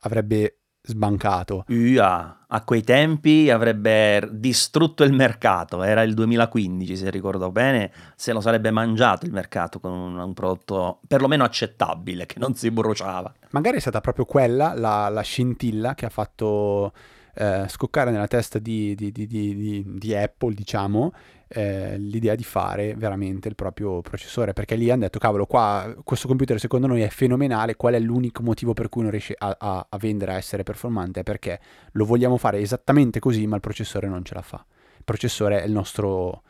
avrebbe 0.00 0.58
sbancato. 0.82 1.64
Ua, 1.68 2.44
a 2.46 2.62
quei 2.62 2.82
tempi 2.82 3.48
avrebbe 3.48 4.28
distrutto 4.32 5.02
il 5.02 5.14
mercato, 5.14 5.82
era 5.82 6.02
il 6.02 6.12
2015 6.12 6.94
se 6.94 7.08
ricordo 7.08 7.50
bene, 7.50 7.90
se 8.16 8.34
lo 8.34 8.42
sarebbe 8.42 8.70
mangiato 8.70 9.24
il 9.24 9.32
mercato 9.32 9.80
con 9.80 9.92
un, 9.92 10.18
un 10.18 10.34
prodotto 10.34 11.00
perlomeno 11.08 11.42
accettabile, 11.42 12.26
che 12.26 12.38
non 12.38 12.54
si 12.54 12.70
bruciava. 12.70 13.32
Magari 13.50 13.78
è 13.78 13.80
stata 13.80 14.02
proprio 14.02 14.26
quella 14.26 14.74
la, 14.74 15.08
la 15.08 15.22
scintilla 15.22 15.94
che 15.94 16.04
ha 16.04 16.10
fatto 16.10 16.92
eh, 17.34 17.64
scoccare 17.68 18.10
nella 18.10 18.28
testa 18.28 18.58
di, 18.58 18.94
di, 18.94 19.10
di, 19.10 19.84
di 19.86 20.14
Apple, 20.14 20.52
diciamo, 20.52 21.12
eh, 21.48 21.96
l'idea 21.98 22.34
di 22.34 22.42
fare 22.42 22.94
veramente 22.94 23.48
il 23.48 23.54
proprio 23.54 24.00
processore, 24.02 24.52
perché 24.52 24.74
lì 24.74 24.90
hanno 24.90 25.02
detto, 25.02 25.18
cavolo, 25.18 25.46
qua 25.46 25.94
questo 26.02 26.26
computer 26.28 26.58
secondo 26.58 26.86
noi 26.86 27.02
è 27.02 27.08
fenomenale, 27.08 27.76
qual 27.76 27.94
è 27.94 28.00
l'unico 28.00 28.42
motivo 28.42 28.72
per 28.72 28.88
cui 28.88 29.02
non 29.02 29.10
riesce 29.10 29.34
a, 29.38 29.56
a, 29.58 29.86
a 29.88 29.96
vendere, 29.98 30.32
a 30.32 30.36
essere 30.36 30.62
performante? 30.62 31.20
È 31.20 31.22
perché 31.22 31.60
lo 31.92 32.04
vogliamo 32.04 32.36
fare 32.36 32.58
esattamente 32.58 33.20
così, 33.20 33.46
ma 33.46 33.54
il 33.56 33.62
processore 33.62 34.08
non 34.08 34.24
ce 34.24 34.34
la 34.34 34.42
fa. 34.42 34.64
Il 34.96 35.04
processore 35.04 35.62
è 35.62 35.66
il 35.66 35.72
nostro 35.72 36.42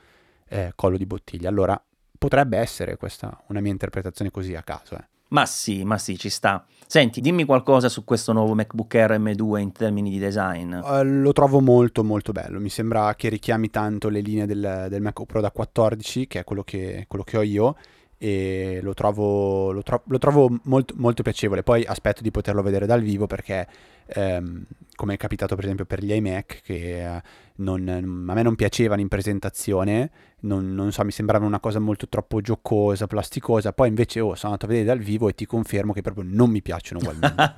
eh, 0.49 0.73
collo 0.75 0.97
di 0.97 1.07
bottiglia. 1.07 1.49
Allora, 1.49 1.81
potrebbe 2.19 2.57
essere 2.57 2.97
questa 2.97 3.43
una 3.49 3.61
mia 3.61 3.73
interpretazione 3.73 4.31
così 4.31 4.55
a 4.55 4.63
caso. 4.63 4.95
Eh. 4.97 5.16
Ma 5.29 5.47
sì, 5.47 5.85
ma 5.85 5.99
sì, 5.99 6.17
ci 6.19 6.29
sta. 6.29 6.65
Senti, 6.89 7.21
dimmi 7.21 7.45
qualcosa 7.45 7.89
su 7.89 8.05
questo 8.05 8.33
nuovo 8.33 8.55
MacBook 8.55 8.95
Air 8.95 9.19
M2 9.19 9.59
in 9.59 9.73
termini 9.73 10.09
di 10.11 10.21
design. 10.21 10.73
Uh, 10.73 11.03
lo 11.03 11.33
trovo 11.33 11.61
molto 11.61 12.05
molto 12.05 12.31
bello, 12.31 12.61
mi 12.61 12.69
sembra 12.69 13.13
che 13.17 13.29
richiami 13.29 13.71
tanto 13.71 14.09
le 14.09 14.21
linee 14.21 14.47
del, 14.47 14.87
del 14.89 15.03
MacBook 15.03 15.27
Pro 15.27 15.41
da 15.41 15.51
14, 15.51 16.29
che 16.29 16.41
è 16.41 16.45
quello 16.45 16.63
che, 16.63 17.07
quello 17.09 17.25
che 17.25 17.39
ho 17.39 17.43
io, 17.43 17.75
e 18.19 18.79
lo 18.83 18.95
trovo, 18.95 19.73
lo 19.73 19.83
tro- 19.83 20.05
lo 20.07 20.19
trovo 20.19 20.61
molto, 20.65 20.95
molto, 20.97 21.25
piacevole. 21.25 21.65
Poi 21.65 21.85
aspetto 21.85 22.23
di 22.23 22.31
poterlo 22.31 22.63
vedere 22.63 22.87
dal 22.87 23.03
vivo 23.03 23.27
perché, 23.27 23.67
ehm, 24.07 24.65
come 24.97 25.15
è 25.15 25.17
capitato 25.17 25.55
per 25.55 25.65
esempio 25.65 25.85
per 25.85 26.03
gli 26.03 26.13
iMac, 26.13 26.61
che 26.63 27.17
eh, 27.17 27.23
non, 27.57 27.87
a 28.29 28.35
me 28.35 28.43
non 28.43 28.55
piacevano 28.55 29.01
in 29.01 29.09
presentazione, 29.09 30.11
non, 30.41 30.75
non, 30.75 30.93
so, 30.93 31.05
mi 31.05 31.11
sembrava 31.11 31.47
una 31.47 31.61
cosa 31.61 31.79
molto 31.79 32.09
troppo 32.09 32.41
giocosa, 32.41 33.07
plasticosa. 33.07 33.73
Poi 33.73 33.89
invece 33.89 34.21
oh, 34.21 34.35
sono 34.35 34.53
andato 34.53 34.67
a 34.67 34.69
vedere 34.69 34.87
dal 34.87 34.99
vivo 34.99 35.29
e 35.29 35.35
ti 35.35 35.47
confermo 35.47 35.93
che 35.93 36.03
proprio 36.03 36.25
non 36.27 36.51
mi 36.51 36.63
piacciono 36.63 37.01
ugualmente. 37.01 37.53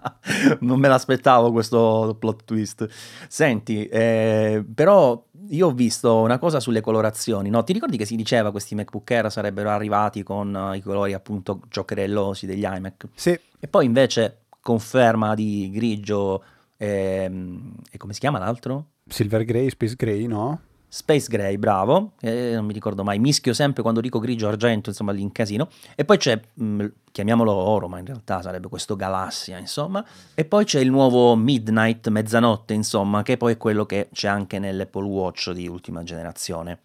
non 0.60 0.78
me 0.78 0.88
l'aspettavo 0.88 1.50
questo 1.52 2.16
plot 2.18 2.44
twist. 2.44 2.88
Senti, 3.28 3.86
eh, 3.86 4.64
però 4.74 5.24
io 5.48 5.66
ho 5.68 5.72
visto 5.72 6.16
una 6.16 6.38
cosa 6.38 6.60
sulle 6.60 6.80
colorazioni, 6.80 7.50
no? 7.50 7.62
Ti 7.64 7.72
ricordi 7.72 7.96
che 7.96 8.04
si 8.04 8.16
diceva 8.16 8.46
che 8.46 8.52
questi 8.52 8.74
MacBook 8.74 9.10
Air 9.10 9.30
sarebbero 9.30 9.70
arrivati 9.70 10.22
con 10.22 10.54
uh, 10.54 10.74
i 10.74 10.80
colori 10.80 11.12
appunto 11.12 11.60
giocherellosi 11.68 12.46
degli 12.46 12.64
iMac? 12.64 13.08
Sì. 13.14 13.38
E 13.58 13.68
poi 13.68 13.84
invece 13.84 14.41
conferma 14.62 15.34
di 15.34 15.70
grigio 15.70 16.42
ehm, 16.76 17.74
e 17.90 17.98
come 17.98 18.14
si 18.14 18.20
chiama 18.20 18.38
l'altro? 18.38 18.86
Silver 19.06 19.44
Grey, 19.44 19.68
Space 19.68 19.94
Grey, 19.96 20.26
no? 20.26 20.60
Space 20.88 21.26
Gray, 21.28 21.56
bravo, 21.56 22.12
eh, 22.20 22.52
non 22.52 22.66
mi 22.66 22.74
ricordo 22.74 23.02
mai, 23.02 23.18
mischio 23.18 23.54
sempre 23.54 23.80
quando 23.80 24.02
dico 24.02 24.18
grigio 24.18 24.46
argento, 24.46 24.90
insomma 24.90 25.10
lì 25.12 25.22
in 25.22 25.32
casino. 25.32 25.68
E 25.96 26.04
poi 26.04 26.18
c'è, 26.18 26.38
mh, 26.52 26.64
mm, 26.64 26.86
chiamiamolo 27.10 27.50
oro, 27.50 27.88
ma 27.88 27.98
in 27.98 28.04
realtà 28.04 28.42
sarebbe 28.42 28.68
questo 28.68 28.94
galassia, 28.94 29.56
insomma. 29.56 30.04
E 30.34 30.44
poi 30.44 30.66
c'è 30.66 30.80
il 30.80 30.90
nuovo 30.90 31.34
Midnight, 31.34 32.08
mezzanotte, 32.08 32.74
insomma, 32.74 33.22
che 33.22 33.38
poi 33.38 33.54
è 33.54 33.56
quello 33.56 33.86
che 33.86 34.10
c'è 34.12 34.28
anche 34.28 34.58
nell'Apple 34.58 35.06
Watch 35.06 35.52
di 35.52 35.66
ultima 35.66 36.02
generazione. 36.02 36.78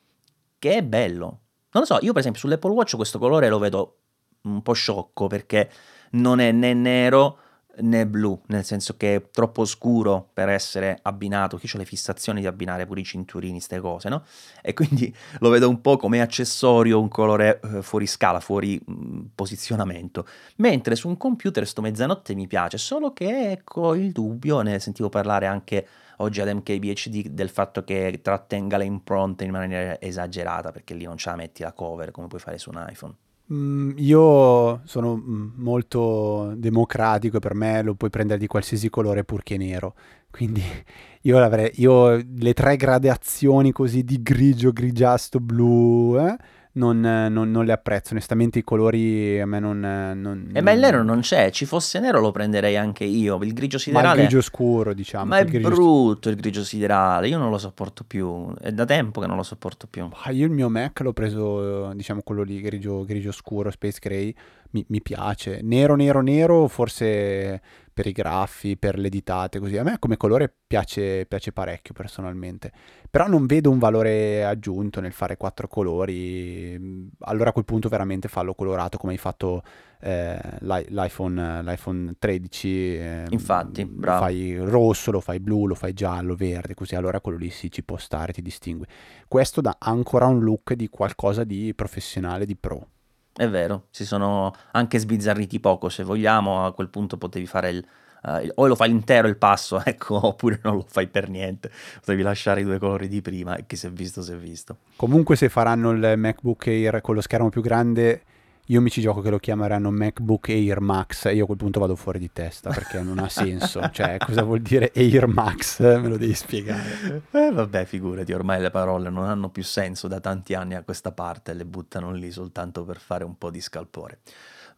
Che 0.58 0.74
è 0.74 0.84
bello. 0.84 1.26
Non 1.72 1.84
lo 1.84 1.86
so, 1.86 1.98
io 2.00 2.12
per 2.12 2.22
esempio 2.22 2.40
sull'Apple 2.40 2.72
Watch 2.72 2.96
questo 2.96 3.20
colore 3.20 3.50
lo 3.50 3.60
vedo 3.60 3.98
un 4.44 4.62
po' 4.62 4.72
sciocco 4.72 5.28
perché 5.28 5.70
non 6.12 6.40
è 6.40 6.54
né 6.54 6.74
nero 6.74 7.40
né 7.80 8.08
blu, 8.08 8.40
nel 8.48 8.64
senso 8.64 8.96
che 8.98 9.16
è 9.16 9.30
troppo 9.30 9.66
scuro 9.66 10.30
per 10.34 10.50
essere 10.50 11.00
abbinato. 11.02 11.60
Io 11.62 11.70
ho 11.74 11.78
le 11.78 11.86
fissazioni 11.86 12.42
di 12.42 12.48
abbinare 12.48 12.86
pure 12.86 13.02
i 13.02 13.04
cinturini, 13.04 13.54
queste 13.54 13.80
cose, 13.80 14.10
no? 14.10 14.24
E 14.62 14.74
quindi 14.74 15.14
lo 15.40 15.50
vedo 15.50 15.70
un 15.70 15.82
po' 15.82 15.98
come 15.98 16.22
accessorio, 16.22 17.00
un 17.00 17.08
colore 17.08 17.60
eh, 17.60 17.82
fuori 17.82 18.08
scala, 18.08 18.40
fuori 18.40 18.80
mm, 18.90 19.26
posizionamento. 19.36 20.28
Mentre 20.58 20.96
su 20.96 21.08
un 21.08 21.18
computer 21.18 21.68
sto 21.68 21.82
mezzanotte 21.82 22.36
mi 22.36 22.48
piace, 22.48 22.78
solo 22.78 23.14
che 23.14 23.52
ecco 23.52 23.96
il 23.96 24.12
dubbio, 24.12 24.62
ne 24.62 24.80
sentivo 24.80 25.10
parlare 25.10 25.46
anche 25.46 25.88
oggi 26.18 26.42
ad 26.42 26.48
MKBHD 26.48 27.30
del 27.30 27.50
fatto 27.50 27.84
che 27.84 28.20
trattenga 28.22 28.78
le 28.78 28.86
impronte 28.86 29.44
in 29.44 29.52
maniera 29.52 30.00
esagerata, 30.02 30.72
perché 30.72 30.94
lì 30.94 31.06
non 31.06 31.18
ce 31.18 31.30
la 31.30 31.36
metti 31.36 31.62
la 31.64 31.74
cover 31.74 32.12
come 32.12 32.28
puoi 32.28 32.42
fare 32.42 32.58
su 32.58 32.70
un 32.70 32.86
iPhone. 32.90 33.14
Mm, 33.52 33.92
io 33.98 34.82
sono 34.86 35.16
mm, 35.16 35.50
molto 35.56 36.54
democratico, 36.58 37.40
per 37.40 37.54
me 37.54 37.82
lo 37.82 37.96
puoi 37.96 38.10
prendere 38.10 38.40
di 38.40 38.48
qualsiasi 38.48 38.90
colore 38.90 39.24
purché 39.24 39.58
nero. 39.58 39.96
Quindi 40.30 40.62
io 41.22 41.38
io 41.76 42.16
le 42.38 42.54
tre 42.54 42.76
gradazioni 42.76 43.72
così 43.72 44.04
di 44.04 44.22
grigio, 44.22 44.72
grigiastro, 44.74 45.40
blu, 45.40 46.18
eh, 46.20 46.36
non, 46.78 47.00
non, 47.00 47.52
non, 47.52 47.66
le 47.66 47.72
apprezzo. 47.72 48.14
Onestamente 48.14 48.60
i 48.60 48.64
colori 48.64 49.40
a 49.40 49.46
me 49.46 49.60
non... 49.60 49.80
non 49.80 50.52
eh, 50.54 50.62
ma 50.62 50.72
il 50.72 50.80
nero 50.80 51.04
non 51.04 51.20
c'è, 51.20 51.52
ci 51.52 51.66
fosse 51.66 52.00
nero 52.00 52.20
lo 52.20 52.32
prenderei 52.32 52.78
anche 52.78 53.04
io. 53.04 53.38
Il 53.44 53.54
grigio 53.54 53.78
siderale... 53.78 54.08
Ma 54.08 54.14
il 54.14 54.20
grigio 54.28 54.42
scuro, 54.42 54.94
diciamo. 54.94 55.26
Ma 55.26 55.40
è 55.40 55.46
brutto 55.46 56.30
il 56.30 56.36
grigio 56.36 56.64
siderale, 56.64 57.28
io 57.28 57.38
non 57.38 57.50
lo 57.50 57.58
sopporto 57.58 58.04
più. 58.06 58.54
È 58.60 58.72
da 58.72 58.86
tempo 58.86 59.20
che 59.20 59.28
non 59.28 59.36
lo 59.36 59.44
sopporto 59.44 59.88
più. 59.88 60.08
Ah, 60.24 60.32
io 60.32 60.46
il 60.46 60.52
mio 60.52 60.70
Mac 60.70 61.00
l'ho 61.02 61.14
preso, 61.14 61.92
diciamo, 61.94 62.22
quello 62.22 62.44
lì, 62.44 62.62
grigio, 62.62 63.04
grigio 63.04 63.32
scuro, 63.32 63.70
Space 63.72 64.00
Gray. 64.02 64.34
Mi, 64.72 64.86
mi 64.90 65.02
piace. 65.02 65.62
Nero, 65.64 65.96
nero, 65.96 66.22
nero, 66.22 66.68
forse 66.68 67.62
per 67.98 68.06
i 68.06 68.12
graffi, 68.12 68.78
per 68.78 69.00
le 69.00 69.10
ditate, 69.10 69.58
così. 69.58 69.76
A 69.76 69.82
me 69.82 69.98
come 69.98 70.18
colore 70.18 70.54
piace, 70.68 71.26
piace 71.26 71.52
parecchio 71.52 71.96
personalmente, 71.96 72.72
però 73.10 73.28
non 73.28 73.48
vedo 73.48 73.72
un 73.72 73.80
valore 73.80 74.46
aggiunto 74.46 75.02
nel 75.02 75.14
fare 75.14 75.36
quattro 75.36 75.68
colori, 75.68 77.10
allora 77.22 77.50
a 77.50 77.54
quel 77.54 77.66
punto 77.66 77.90
veramente 77.90 78.28
fallo 78.28 78.54
colorato 78.54 79.00
come 79.00 79.14
hai 79.14 79.18
fatto 79.18 79.64
eh, 80.00 80.40
l'iPhone, 80.60 81.64
l'iPhone 81.64 82.14
13. 82.20 82.98
Eh, 82.98 83.26
Infatti, 83.30 83.84
bravo. 83.84 84.20
Lo 84.20 84.26
fai 84.26 84.58
rosso, 84.58 85.10
lo 85.10 85.20
fai 85.20 85.40
blu, 85.40 85.66
lo 85.66 85.74
fai 85.74 85.94
giallo, 85.94 86.36
verde, 86.36 86.76
così 86.76 86.94
allora 86.94 87.20
quello 87.20 87.40
lì 87.40 87.50
sì, 87.50 87.72
ci 87.72 87.82
può 87.82 87.98
stare, 87.98 88.32
ti 88.32 88.44
distingue. 88.44 88.86
Questo 89.28 89.60
dà 89.60 89.76
ancora 89.80 90.28
un 90.28 90.44
look 90.44 90.74
di 90.74 90.88
qualcosa 90.88 91.44
di 91.44 91.74
professionale, 91.74 92.46
di 92.46 92.56
pro. 92.56 92.90
È 93.38 93.48
vero, 93.48 93.86
si 93.92 94.04
sono 94.04 94.52
anche 94.72 94.98
sbizzarriti 94.98 95.60
poco, 95.60 95.90
se 95.90 96.04
vogliamo, 96.04 96.66
a 96.66 96.74
quel 96.74 96.90
punto 96.90 97.18
potevi 97.18 97.46
fare 97.46 97.70
il... 97.70 97.86
Uh, 98.24 98.50
o 98.56 98.66
lo 98.66 98.74
fai 98.74 98.90
intero 98.90 99.28
il 99.28 99.38
passo, 99.38 99.80
ecco, 99.86 100.26
oppure 100.26 100.60
non 100.64 100.74
lo 100.74 100.86
fai 100.88 101.06
per 101.06 101.30
niente. 101.30 101.70
Potevi 102.00 102.24
lasciare 102.24 102.62
i 102.62 102.64
due 102.64 102.80
colori 102.80 103.08
di 103.08 103.22
prima 103.22 103.56
e 103.56 103.66
chi 103.68 103.76
si 103.76 103.86
è 103.86 103.92
visto 103.92 104.24
si 104.24 104.32
è 104.32 104.36
visto. 104.36 104.78
Comunque 104.96 105.36
se 105.36 105.50
faranno 105.50 105.92
il 105.92 106.16
MacBook 106.18 106.66
Air 106.66 107.00
con 107.02 107.14
lo 107.14 107.22
schermo 107.22 107.50
più 107.50 107.62
grande 107.62 108.24
io 108.70 108.82
mi 108.82 108.90
ci 108.90 109.00
gioco 109.00 109.22
che 109.22 109.30
lo 109.30 109.40
chiameranno 109.40 109.92
MacBook 109.92 110.50
Air 110.50 110.82
Max 110.82 111.26
e 111.26 111.36
io 111.36 111.44
a 111.44 111.46
quel 111.46 111.58
punto 111.58 111.80
vado 111.80 111.96
fuori 111.96 112.20
di 112.20 112.32
testa 112.34 112.70
perché 112.70 113.02
non 113.02 113.18
ha 113.20 113.28
senso. 113.30 113.90
cioè, 113.92 114.18
cosa 114.18 114.44
vuol 114.44 114.62
dire 114.62 114.92
Air 114.94 115.28
Max? 115.28 115.80
Me 115.80 116.08
lo 116.08 116.18
devi 116.18 116.34
spiegare. 116.34 117.22
Eh, 117.32 117.52
vabbè, 117.52 117.86
figurati, 117.86 118.34
ormai 118.34 118.60
le 118.60 118.70
parole 118.70 119.10
non 119.10 119.24
hanno 119.24 119.50
più 119.50 119.64
senso 119.64 120.08
da 120.10 120.20
tanti 120.20 120.54
anni 120.54 120.76
a 120.76 120.84
questa 120.84 121.12
parte, 121.14 121.54
le 121.54 121.66
buttano 121.66 122.12
lì 122.12 122.30
soltanto 122.30 122.84
per 122.84 122.98
fare 122.98 123.24
un 123.24 123.38
po' 123.38 123.50
di 123.50 123.62
scalpore. 123.62 124.20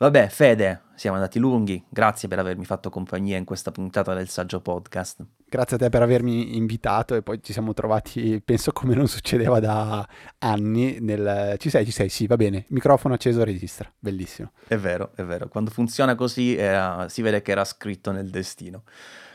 Vabbè, 0.01 0.29
Fede, 0.29 0.83
siamo 0.95 1.17
andati 1.17 1.39
lunghi. 1.39 1.83
Grazie 1.89 2.29
per 2.29 2.39
avermi 2.39 2.63
fatto 2.63 2.89
compagnia 2.89 3.35
in 3.35 3.43
questa 3.43 3.69
puntata 3.71 4.13
del 4.13 4.29
Saggio 4.29 4.61
Podcast. 4.61 5.25
Grazie 5.45 5.75
a 5.75 5.79
te 5.79 5.89
per 5.89 6.01
avermi 6.01 6.55
invitato 6.55 7.15
e 7.15 7.21
poi 7.21 7.43
ci 7.43 7.51
siamo 7.51 7.73
trovati, 7.73 8.41
penso 8.41 8.71
come 8.71 8.95
non 8.95 9.09
succedeva 9.09 9.59
da 9.59 10.07
anni. 10.37 10.99
Nel... 11.01 11.55
Ci 11.57 11.69
sei, 11.69 11.83
ci 11.83 11.91
sei, 11.91 12.07
sì, 12.07 12.27
va 12.27 12.37
bene. 12.37 12.63
Microfono 12.69 13.15
acceso, 13.15 13.43
registra. 13.43 13.91
Bellissimo. 13.99 14.51
È 14.65 14.77
vero, 14.77 15.11
è 15.15 15.23
vero. 15.23 15.49
Quando 15.49 15.69
funziona 15.69 16.15
così 16.15 16.55
eh, 16.55 17.03
si 17.07 17.21
vede 17.21 17.41
che 17.41 17.51
era 17.51 17.65
scritto 17.65 18.13
nel 18.13 18.29
destino. 18.29 18.83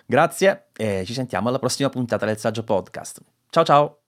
Grazie 0.06 0.68
e 0.74 1.02
ci 1.04 1.12
sentiamo 1.12 1.50
alla 1.50 1.58
prossima 1.58 1.90
puntata 1.90 2.24
del 2.24 2.38
Saggio 2.38 2.64
Podcast. 2.64 3.20
Ciao 3.50 3.64
ciao! 3.64 4.03